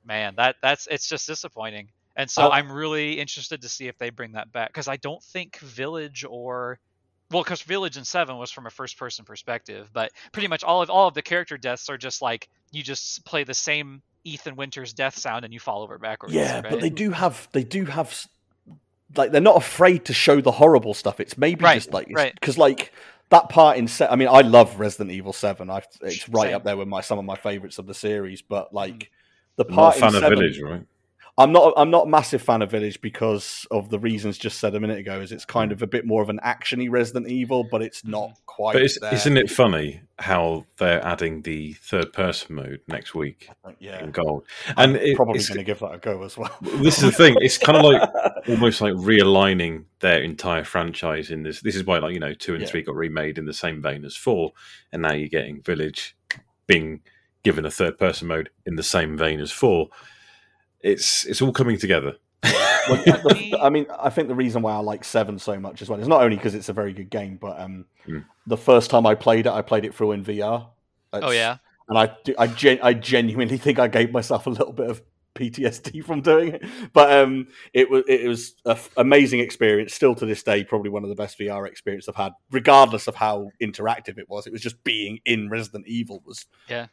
[0.05, 1.89] man that that's it's just disappointing.
[2.15, 4.97] And so I'll- I'm really interested to see if they bring that back because I
[4.97, 6.79] don't think Village or
[7.31, 10.89] well, because Village in Seven was from a first-person perspective, but pretty much all of
[10.89, 14.93] all of the character deaths are just like you just play the same Ethan Winters
[14.93, 16.33] death sound and you fall over backwards.
[16.33, 16.69] Yeah, right?
[16.69, 18.27] but they do have they do have
[19.15, 21.19] like they're not afraid to show the horrible stuff.
[21.19, 22.33] It's maybe Right, just like right.
[22.33, 22.91] because like
[23.29, 25.69] that part in se- I mean, I love Resident Evil Seven.
[25.69, 26.55] I it's right Same.
[26.55, 28.41] up there with my some of my favorites of the series.
[28.41, 29.07] But like mm.
[29.57, 30.85] the part a fan in of Seven, Village, right?
[31.41, 34.75] I'm not I'm not a massive fan of Village because of the reasons just said
[34.75, 35.19] a minute ago.
[35.19, 38.29] Is it's kind of a bit more of an actiony Resident Evil, but it's not
[38.29, 38.35] mm.
[38.45, 38.73] quite.
[38.73, 39.13] But is, there.
[39.13, 43.49] isn't it funny how they're adding the third person mode next week
[43.79, 44.45] Yeah, in Gold?
[44.77, 46.55] I'm And it, probably going to give that a go as well.
[46.61, 47.35] this is the thing.
[47.39, 48.09] It's kind of like
[48.49, 51.61] almost like realigning their entire franchise in this.
[51.61, 52.69] This is why, like you know, two and Yeah.
[52.69, 54.51] three got remade in the same vein as four,
[54.91, 56.15] and now you're getting Village
[56.67, 57.01] being
[57.43, 59.89] given a third person mode in the same vein as four.
[60.83, 62.15] It's it's all coming together.
[62.43, 65.89] Well, the- I mean, I think the reason why I like Seven so much as
[65.89, 68.25] well is not only because it's a very good game, but um, Mm.
[68.47, 70.67] the first time I played it, I played it through in VR.
[71.13, 71.57] Oh yeah.
[71.87, 75.01] and I do, I, gen- I genuinely think I gave myself a little bit of
[75.35, 76.63] PTSD from doing it.
[76.93, 79.93] But um, it was it was an amazing experience.
[79.93, 83.13] Still to this day, probably one of the best VR experiences I've had, regardless of
[83.15, 84.47] how interactive it was.
[84.47, 86.87] It was just being in Resident Evil was Yeah.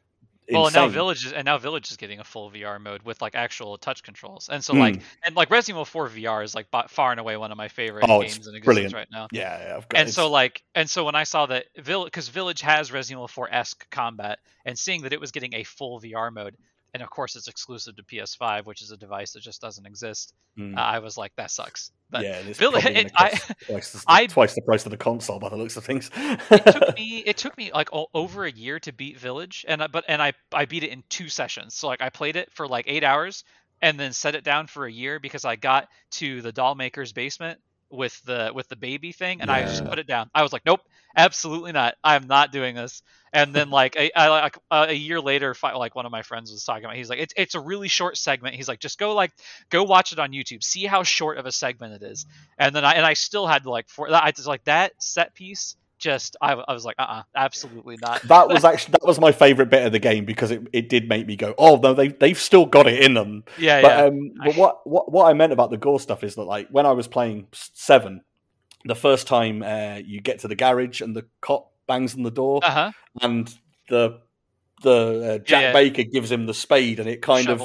[0.50, 0.88] Well, and now.
[0.88, 4.02] Village is and now Village is getting a full VR mode with like actual touch
[4.02, 4.78] controls, and so Hmm.
[4.80, 7.58] like and like Resident Evil 4 VR is like by, far and away one of
[7.58, 8.94] my favorite Oh, games in existence brilliant.
[8.94, 9.28] right now.
[9.32, 12.06] Yeah, yeah, I've got And it's- so like and so when I saw that Village
[12.06, 15.64] because Village has Resident Evil 4 esque combat, and seeing that it was getting a
[15.64, 16.56] full VR mode,
[16.94, 20.32] and of course it's exclusive to PS5, which is a device that just doesn't exist.
[20.58, 20.76] Mm.
[20.76, 21.90] uh, I was like, that sucks.
[22.10, 25.38] But yeah, it's probably it- I- twice, the, I- twice the price of the console
[25.38, 26.10] by the looks of things.
[26.16, 29.82] it took me it took me like o- over a year to beat Village, and
[29.82, 31.74] I, but and I I beat it in two sessions.
[31.74, 33.44] So like I played it for like eight hours,
[33.82, 37.12] and then set it down for a year because I got to the doll maker's
[37.12, 37.60] basement
[37.90, 40.30] with the with the baby thing, and I just put it down.
[40.34, 40.80] I was like, nope,
[41.16, 41.94] absolutely not.
[42.02, 43.02] I'm not doing this.
[43.32, 46.64] And then like a, I, like a year later, like one of my friends was
[46.64, 48.54] talking about, he's like, it's it's a really short segment.
[48.54, 49.32] He's like, just go like
[49.70, 52.26] go watch it on YouTube, see how short of a segment it is.
[52.58, 55.76] And then I and I still had like for I just like that set piece.
[55.98, 58.22] Just I, I was like, uh, uh absolutely not.
[58.28, 61.08] that was actually that was my favorite bit of the game because it, it did
[61.08, 63.44] make me go, oh no, they they've still got it in them.
[63.58, 64.04] yeah, But yeah.
[64.04, 66.86] um, but what what what I meant about the gore stuff is that like when
[66.86, 68.22] I was playing seven,
[68.84, 72.30] the first time uh, you get to the garage and the cop bangs on the
[72.30, 72.92] door, Uh huh.
[73.20, 73.52] and
[73.88, 74.20] the
[74.82, 75.72] the uh, Jack yeah.
[75.72, 77.62] Baker gives him the spade, and it kind of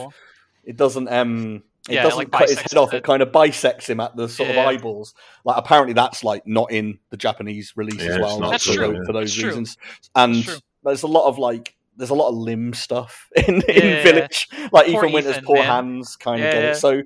[0.64, 2.94] it doesn't um it Yeah, doesn't like, cut his head off.
[2.94, 2.98] it.
[2.98, 4.62] It kind of bisects him at the sort Yeah.
[4.62, 5.14] of eyeballs.
[5.44, 8.40] Like apparently that's like not in the Japanese release Yeah, as well.
[8.40, 8.94] That's for, true.
[8.94, 9.50] tho- for those That's true.
[9.50, 9.78] reasons.
[10.16, 13.74] And there's a lot of like there's a lot of limb stuff in, Yeah.
[13.74, 14.48] in Village.
[14.72, 15.66] Like Poor Ethan Winter's poor man.
[15.66, 16.72] hands kind of get yeah.
[16.72, 16.76] it.
[16.76, 17.04] So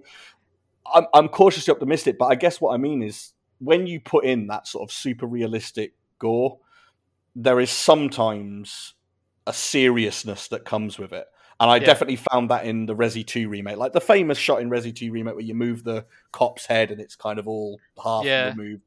[0.94, 4.48] I'm I'm cautiously optimistic, but I guess what I mean is when you put in
[4.48, 6.60] that sort of super realistic gore,
[7.36, 8.94] there is sometimes
[9.46, 11.26] a seriousness that comes with it.
[11.60, 11.86] And I Yeah.
[11.86, 13.78] definitely found that in the Resi 2 remake.
[13.78, 17.02] Like the famous shot in Resi 2 remake where you move the cop's head and
[17.02, 18.50] it's kind of all half Yeah.
[18.50, 18.84] removed.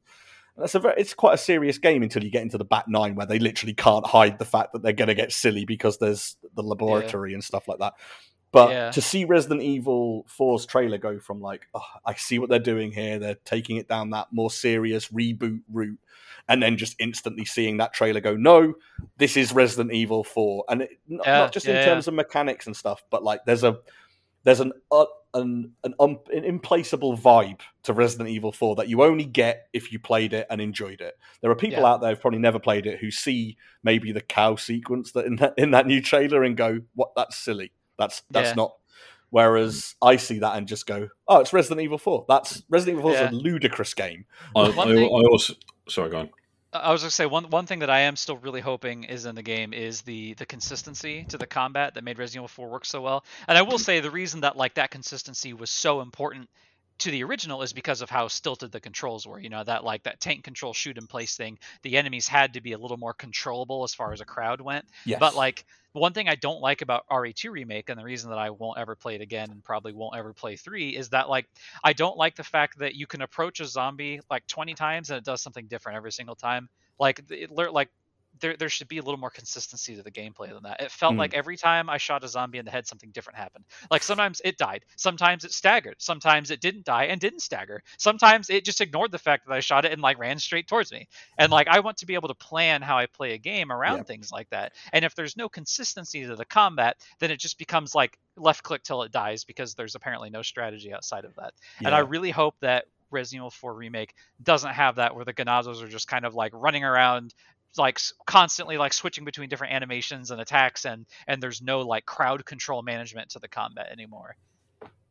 [0.55, 2.85] And That's a very, it's quite a serious game until you get into the Bat
[2.87, 5.97] 9 where they literally can't hide the fact that they're going to get silly because
[5.97, 7.93] there's the laboratory and stuff like that.
[8.53, 8.91] But Yeah.
[8.91, 12.91] to see Resident Evil 4's trailer go from like, oh, I see what they're doing
[12.91, 15.99] here, they're taking it down that more serious reboot route,
[16.51, 18.73] and then just instantly seeing that trailer go, no,
[19.17, 22.13] this is Resident Evil 4, and it, not, Yeah, not just in yeah, terms of
[22.13, 23.79] mechanics and stuff, but like there's a
[24.43, 29.01] there's an uh, an an, um, an implaceable vibe to Resident Evil 4 that you
[29.03, 31.17] only get if you played it and enjoyed it.
[31.41, 31.87] There are people Yeah.
[31.91, 35.35] out there who've probably never played it who see maybe the cow sequence that in
[35.37, 37.11] that in that new trailer and go, "What?
[37.15, 37.71] That's silly.
[37.97, 38.55] That's that's Yeah.
[38.55, 38.73] not."
[39.29, 42.25] Whereas I see that and just go, "Oh, it's Resident Evil 4.
[42.27, 43.29] That's Resident Evil 4 is Yeah.
[43.29, 44.25] a ludicrous game."
[44.55, 45.53] I, I, thing- I also
[45.87, 46.29] sorry, go on.
[46.73, 49.35] I was gonna say one one thing that I am still really hoping is in
[49.35, 52.85] the game is the the consistency to the combat that made Resident Evil 4 work
[52.85, 53.25] so well.
[53.47, 56.49] And I will say the reason that like that consistency was so important
[57.01, 59.39] to the original is because of how stilted the controls were.
[59.39, 61.57] You know that like that tank control shoot in place thing.
[61.81, 64.85] The enemies had to be a little more controllable as far as a crowd went.
[65.05, 65.19] Yes.
[65.19, 68.51] But like one thing I don't like about RE2 remake, and the reason that I
[68.51, 71.47] won't ever play it again and probably won't ever play three, is that like
[71.83, 75.17] I don't like the fact that you can approach a zombie like 20 times and
[75.17, 76.69] it does something different every single time.
[76.99, 77.89] Like it, like
[78.39, 80.81] there there should be a little more consistency to the gameplay than that.
[80.81, 81.17] It felt Mm.
[81.17, 83.65] like every time I shot a zombie in the head, something different happened.
[83.89, 87.83] Like sometimes it died, sometimes it staggered, sometimes it didn't die and didn't stagger.
[87.97, 90.91] Sometimes it just ignored the fact that I shot it and like ran straight towards
[90.91, 91.07] me.
[91.37, 93.97] And like I want to be able to plan how I play a game around
[93.97, 94.03] Yeah.
[94.05, 94.73] things like that.
[94.93, 98.83] And if there's no consistency to the combat, then it just becomes like left click
[98.83, 101.53] till it dies because there's apparently no strategy outside of that.
[101.83, 105.83] And I really hope that Resident Evil 4 remake doesn't have that where the Ganados
[105.83, 107.33] are just kind of like running around
[107.77, 112.45] like constantly like switching between different animations and attacks and and there's no like crowd
[112.45, 114.35] control management to the combat anymore.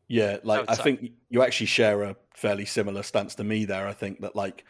[0.07, 0.83] Yeah, like I suck.
[0.83, 3.87] think you actually share a fairly similar stance to me there.
[3.87, 4.65] I think that like,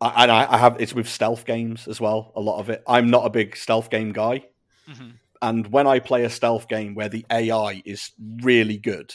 [0.00, 2.32] I, and I, I have it's with stealth games as well.
[2.36, 2.82] A lot of it.
[2.86, 4.44] I'm not a big stealth game guy,
[4.86, 8.12] hmm and when I play a stealth game where the AI is
[8.42, 9.14] really good,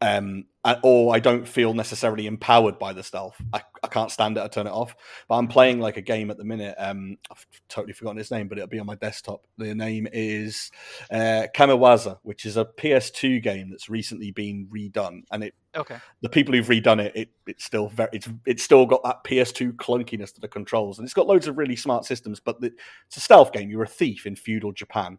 [0.00, 0.44] um,
[0.82, 4.42] or I don't feel necessarily empowered by the stealth, I, I can't stand it.
[4.42, 4.94] I turn it off.
[5.28, 6.74] But I'm playing like a game at the minute.
[6.78, 9.42] Um, I've totally forgotten its name, but it'll be on my desktop.
[9.56, 10.70] The name is
[11.10, 15.98] uh, Kamiwaza, which is a PS2 game that's recently been redone, and it Okay.
[16.22, 19.72] the people who've redone it, it it's still very it's it's still got that PS2
[19.74, 22.40] clunkiness to the controls, and it's got loads of really smart systems.
[22.40, 22.72] But the,
[23.06, 23.70] it's a stealth game.
[23.70, 25.18] You're a thief in feudal Japan.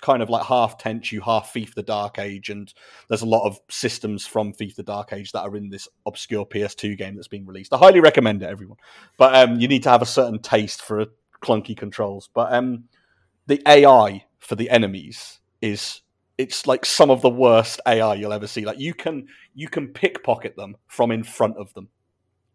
[0.00, 2.72] Kind of like half Tenchu, half Thief the Dark Age, and
[3.08, 6.44] there's a lot of systems from Thief the Dark Age that are in this obscure
[6.46, 7.72] PS2 game that's been released.
[7.72, 8.78] I highly recommend it, everyone.
[9.16, 11.06] But um, you need to have a certain taste for
[11.42, 12.28] clunky controls.
[12.34, 12.84] But um,
[13.46, 16.02] the AI for the enemies is
[16.38, 18.64] it's like some of the worst AI you'll ever see.
[18.64, 21.88] Like you can you can pickpocket them from in front of them,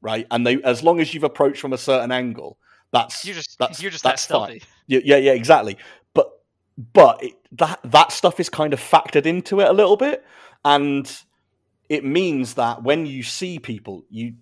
[0.02, 0.28] right?
[0.32, 2.58] And they as long as you've approached from a certain angle,
[2.92, 4.60] that's You're just that's you're just that that's fine.
[4.88, 5.78] Yeah, yeah, yeah, exactly.
[6.94, 10.24] But it, that that stuff is kind of factored into it a little bit,
[10.64, 11.12] and
[11.90, 14.36] it means that when you see people, you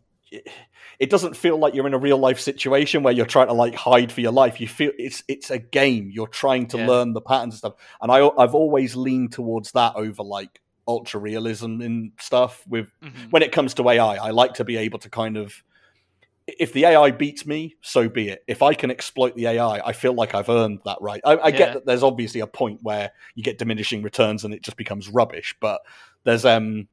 [0.99, 3.73] it doesn't feel like you're in a real life situation where you're trying to like
[3.73, 4.61] hide for your life.
[4.61, 6.11] You feel it's it's a game.
[6.13, 6.87] You're trying to Yeah.
[6.87, 7.73] learn the patterns and stuff.
[8.01, 13.31] And I I've always leaned towards that over like ultra realism in stuff with Mhm.
[13.31, 15.63] when it comes to AI, I like to be able to kind of
[16.59, 18.43] if the AI beats me, so be it.
[18.47, 21.21] If I can exploit the AI, I feel like I've earned that right.
[21.25, 21.57] I, I Yeah.
[21.57, 25.09] get that there's obviously a point where you get diminishing returns and it just becomes
[25.09, 25.81] rubbish, but
[26.23, 26.87] there's um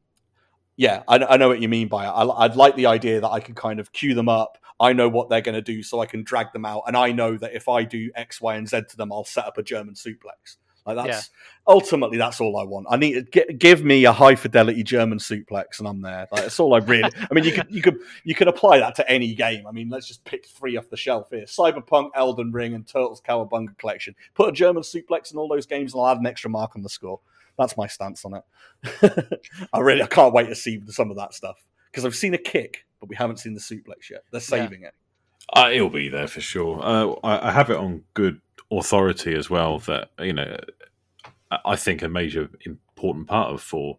[0.77, 2.09] yeah, I, I know what you mean by it.
[2.11, 4.59] I, I'd like the idea that I can kind of queue them up.
[4.78, 7.12] I know what they're going to do, so I can drag them out, and I
[7.12, 9.62] know that if I do X, Y, and Z to them, I'll set up a
[9.62, 10.57] German suplex.
[10.87, 11.31] Like that's
[11.67, 12.87] ultimately that's all I want.
[12.89, 16.29] I need to get, give me a high fidelity German suplex, and I'm there.
[16.31, 17.11] Like, that's all I really.
[17.19, 19.67] I mean, you could you could you could apply that to any game.
[19.67, 23.21] I mean, let's just pick three off the shelf here: Cyberpunk, Elden Ring, and Turtles
[23.21, 24.15] Cowabunga Collection.
[24.35, 26.83] Put a German suplex in all those games, and I'll add an extra mark on
[26.83, 27.21] the score.
[27.59, 29.41] That's my stance on it.
[29.73, 31.57] I really I can't wait to see some of that stuff
[31.91, 34.23] because I've seen a kick, but we haven't seen the suplex yet.
[34.31, 34.95] They're saving it.
[35.52, 36.81] Uh, it'll be there for sure.
[36.82, 38.40] Uh, I, I have it on good
[38.70, 40.56] authority as well that you know
[41.51, 43.98] I- I think a major important part of four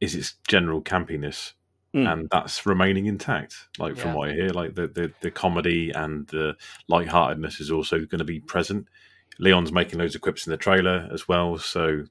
[0.00, 1.52] is its general campiness,
[1.94, 2.10] Mm.
[2.12, 3.68] and that's remaining intact.
[3.78, 4.14] Like from Yeah.
[4.16, 6.56] what I hear, like the, the the comedy and the
[6.88, 8.88] lightheartedness is also going to be present.
[9.38, 12.04] Leon's making loads of quips in the trailer as well, so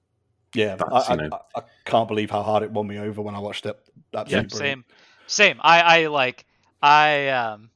[0.53, 3.21] Yeah, That's, I, you know- I, I can't believe how hard it won me over
[3.21, 3.75] when I watched it.
[4.13, 4.85] Absolutely brilliant.
[5.27, 5.59] Same, same.
[5.61, 6.45] I, I like,
[6.81, 7.69] I, um,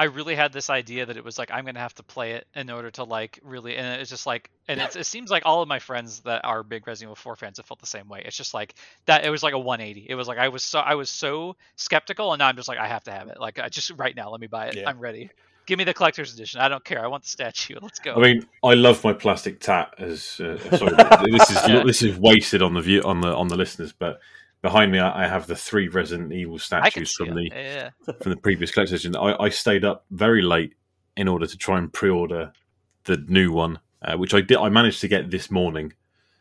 [0.00, 2.46] I really had this idea that it was like I'm gonna have to play it
[2.54, 5.60] in order to like really, and it's just like, and it's, it seems like all
[5.60, 8.22] of my friends that are big Resident Evil 4 fans have felt the same way.
[8.24, 9.26] It's just like that.
[9.26, 10.06] It was like a 180.
[10.08, 12.78] It was like I was so I was so skeptical, and now I'm just like
[12.78, 13.38] I have to have it.
[13.38, 14.76] Like I just right now, let me buy it.
[14.76, 14.88] Yeah.
[14.88, 15.28] I'm ready.
[15.66, 16.62] Give me the collector's edition.
[16.62, 17.04] I don't care.
[17.04, 17.76] I want the statue.
[17.82, 18.14] Let's go.
[18.14, 19.92] I mean, I love my plastic tat.
[19.98, 20.96] As uh, sorry,
[21.30, 21.82] this is Yeah.
[21.84, 24.18] this is wasted on the view on the on the listeners, but
[24.62, 27.90] behind me I I have the three Resident Evil statues from the Yeah.
[28.20, 29.16] from the previous collection.
[29.16, 30.74] I, I stayed up very late
[31.16, 32.52] in order to try and pre-order
[33.04, 34.58] the new one, uh, which I did.
[34.58, 35.92] I managed to get this morning,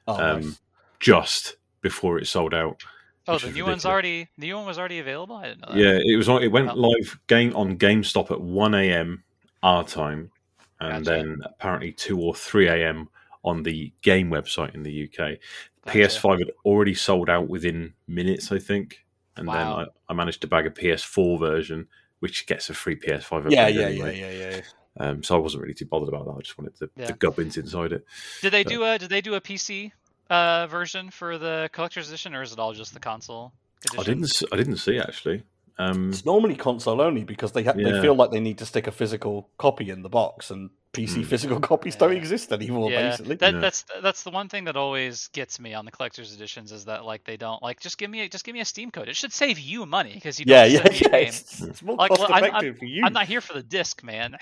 [0.08, 0.62] Oh, um, nice.
[1.00, 2.82] just before it sold out.
[3.28, 5.36] Oh, the is new one's already the new one was already available.
[5.36, 5.78] I didn't know that.
[5.78, 6.28] Yeah, it was.
[6.30, 6.76] on- It went Oh.
[6.76, 9.24] live game on GameStop at one a.m.
[9.64, 10.32] our time,
[10.80, 11.18] and Gotcha.
[11.18, 13.08] then apparently two or three a.m.
[13.44, 15.38] on the game website in the UK.
[15.86, 15.98] Gotcha.
[15.98, 19.06] PS5 had already sold out within minutes, I think,
[19.38, 19.54] and Wow.
[19.78, 21.88] then I, I managed to bag a PS4 version,
[22.20, 23.50] which gets a free PS5.
[23.50, 24.20] Yeah, yeah, anyway.
[24.20, 24.62] yeah, yeah, yeah.
[25.00, 26.32] Um, so I wasn't really too bothered about that.
[26.32, 27.06] I just wanted the, Yeah.
[27.08, 28.06] the gubbins inside it.
[28.42, 29.92] Did they But- do a Did they do a PC
[30.30, 33.54] uh, version for the collector's edition, or is it all just the console?
[33.86, 34.00] Edition?
[34.00, 34.44] I didn't.
[34.52, 35.44] I didn't see actually.
[35.80, 38.86] Um, It's normally console only because they ha- they feel like they need to stick
[38.88, 41.26] a physical copy in the box, and PC Mm.
[41.26, 42.92] physical copies don't exist anymore.
[42.92, 43.60] yeah, Basically, that, Yeah.
[43.62, 47.06] that's that's the one thing that always gets me on the collector's editions is that
[47.06, 49.08] like they don't like just give me a, just give me a Steam code.
[49.08, 51.10] It should save you money because you yeah, don't yeah, send yeah.
[51.10, 51.28] game.
[51.30, 53.06] It's, it's more Like, cost well, I'm- effective for you.
[53.06, 54.36] I'm not here for the disc, man.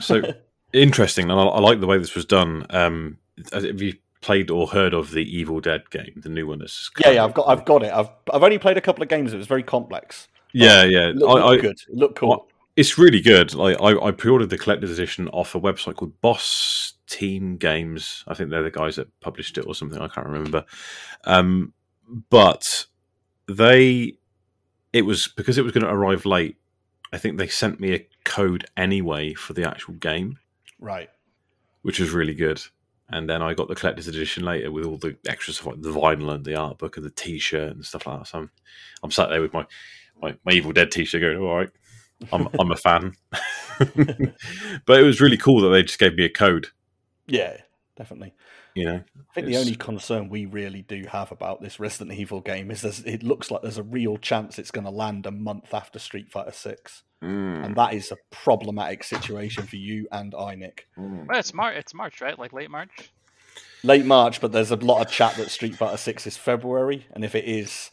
[0.00, 0.20] So
[0.74, 2.66] interesting, and I, I like the way this was done.
[2.70, 3.16] Um,
[3.52, 6.58] have you played or heard of the Evil Dead game, the new one?
[6.58, 7.24] That's yeah, yeah.
[7.24, 7.92] I've got, I've got it.
[7.92, 9.32] I've, I've only played a couple of games.
[9.32, 10.28] It was very complex.
[10.54, 11.08] Yeah, yeah.
[11.08, 11.78] It looked, I, I, good.
[11.88, 12.48] It looked cool.
[12.76, 13.54] it's really good.
[13.54, 18.24] Like I, I pre-ordered the collector's edition off a website called Boss Team Games.
[18.26, 20.00] I think they're the guys that published it or something.
[20.00, 20.64] I can't remember.
[21.24, 21.72] Um,
[22.30, 22.86] but
[23.46, 24.14] they,
[24.92, 26.56] it was because it was going to arrive late.
[27.12, 30.38] I think they sent me a code anyway for the actual game.
[30.80, 31.08] Right.
[31.82, 32.60] which was really good.
[33.10, 35.90] And then I got the collector's edition later with all the extra stuff like the
[35.90, 38.26] vinyl and the art book and the T-shirt and stuff like that.
[38.26, 38.50] So I'm,
[39.02, 39.66] I'm sat there with my,
[40.24, 41.70] my, my Evil Dead T-shirt going, all right,
[42.32, 43.14] I'm, I'm a fan.
[43.78, 46.68] but it was really cool that they just gave me a code.
[47.26, 47.58] Yeah,
[47.96, 48.34] definitely.
[48.74, 52.40] You know, I think the only concern we really do have about this Resident Evil
[52.40, 55.30] game is there's, it looks like there's a real chance it's going to land a
[55.30, 60.34] month after Street Fighter Six, Mm, and that is a problematic situation for you and
[60.34, 60.88] I, Nick.
[60.98, 61.26] mm.
[61.26, 61.74] Well, it's March.
[61.76, 62.38] It's March, right?
[62.38, 63.12] Like late March.
[63.82, 67.24] Late March, but there's a lot of chat that Street Fighter Six is February, and
[67.24, 67.90] if it is,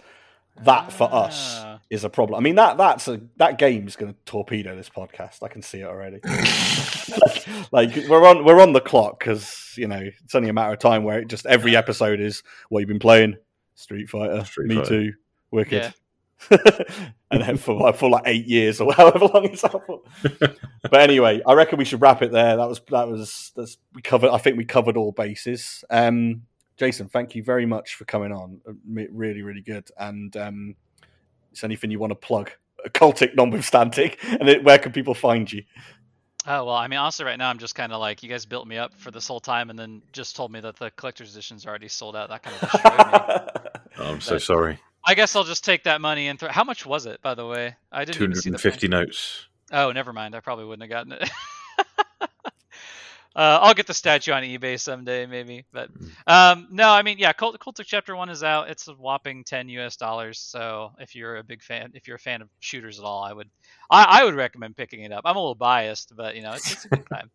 [0.63, 1.79] that for us Ah.
[1.89, 2.37] is a problem.
[2.37, 5.41] I mean that that's a that game's going to torpedo this podcast.
[5.43, 6.19] I can see it already.
[6.23, 10.73] like, like, we're on we're on the clock because you know it's only a matter
[10.73, 13.37] of time where it just every episode is what you've been playing.
[13.75, 14.87] Street Fighter, Street Me Fighter.
[14.89, 15.13] Too,
[15.51, 15.91] Wicked, Yeah.
[17.31, 20.01] and then for like, for like eight years or however long it's out for.
[20.81, 22.57] but anyway, I reckon we should wrap it there.
[22.57, 24.29] That was that was that's we covered.
[24.31, 25.83] I think we covered all bases.
[25.89, 26.43] Um,
[26.77, 28.59] Jason, thank you very much for coming on.
[28.67, 29.89] Uh, Really, really good.
[29.97, 30.75] And um,
[31.51, 32.51] is anything you want to plug?
[32.89, 35.63] Cultic notwithstanding, and it, where can people find you?
[36.47, 38.67] Oh well, I mean, honestly, right now I'm just kind of like you guys built
[38.67, 41.67] me up for this whole time, and then just told me that the collector's edition's
[41.67, 42.29] already sold out.
[42.29, 43.65] That kind of destroyed
[43.97, 44.07] me.
[44.07, 44.79] I'm so sorry.
[45.05, 46.49] I guess I'll just take that money and throw.
[46.49, 47.75] How much was it, by the way?
[47.91, 48.79] I didn't even see the price.
[48.79, 49.47] 250 notes.
[49.71, 50.35] Oh, never mind.
[50.35, 51.29] I probably wouldn't have gotten it.
[53.35, 55.65] uh, I'll get the statue on eBay someday, maybe.
[55.71, 55.89] But
[56.27, 58.69] um, no, I mean, yeah, Cult, Cultic Chapter One is out.
[58.69, 59.95] It's a whopping ten U.S.
[59.95, 60.39] dollars.
[60.39, 63.31] So if you're a big fan, if you're a fan of shooters at all, I
[63.31, 63.49] would,
[63.89, 65.21] I, I would recommend picking it up.
[65.25, 67.31] I'm a little biased, but you know, it's, it's a good time.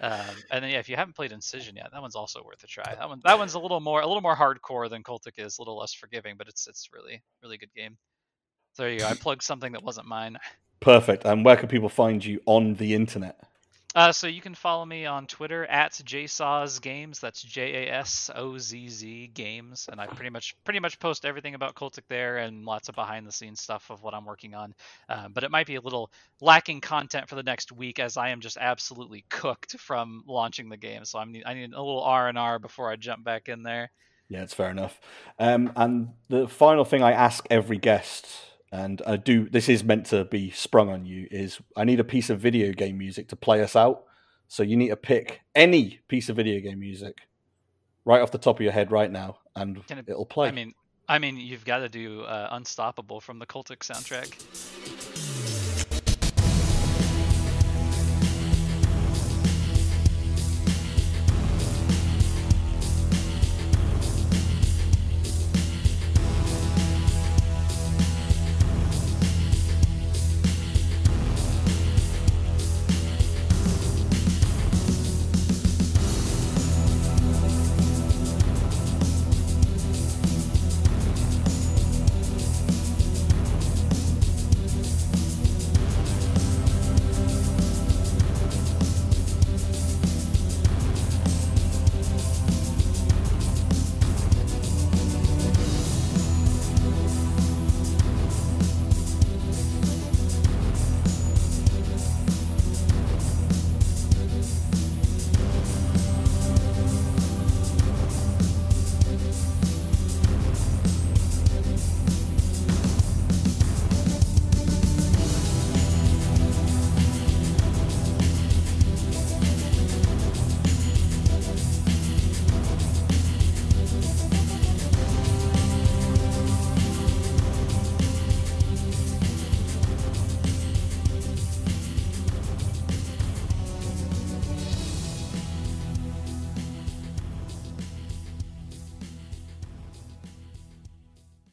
[0.00, 2.66] Um, and then yeah, if you haven't played Incision yet, that one's also worth a
[2.66, 2.94] try.
[2.94, 5.60] That one, that one's a little more, a little more hardcore than Cultic is, a
[5.60, 7.96] little less forgiving, but it's it's really, really good game.
[8.74, 9.06] So there you go.
[9.06, 10.38] I plugged something that wasn't mine.
[10.80, 11.24] Perfect.
[11.24, 13.38] And where can people find you on the internet?
[13.94, 17.20] Uh, so you can follow me on Twitter at Jasozz Games.
[17.20, 21.24] That's J A S O Z Z Games, and I pretty much pretty much post
[21.24, 24.54] everything about Cultic there and lots of behind the scenes stuff of what I'm working
[24.54, 24.74] on.
[25.08, 26.10] Uh, but it might be a little
[26.40, 30.76] lacking content for the next week as I am just absolutely cooked from launching the
[30.76, 31.04] game.
[31.04, 33.92] So I'm I need a little R and R before I jump back in there.
[34.28, 35.00] Yeah, it's fair enough.
[35.38, 38.26] Um, and the final thing I ask every guest
[38.74, 39.48] and I do.
[39.48, 41.28] This is meant to be sprung on you.
[41.30, 44.04] Is I need a piece of video game music to play us out.
[44.48, 47.18] So you need to pick any piece of video game music
[48.04, 50.48] right off the top of your head right now, and it- it'll play.
[50.48, 50.74] I mean,
[51.08, 54.28] I mean, you've got to do uh, "Unstoppable" from the Cultic soundtrack.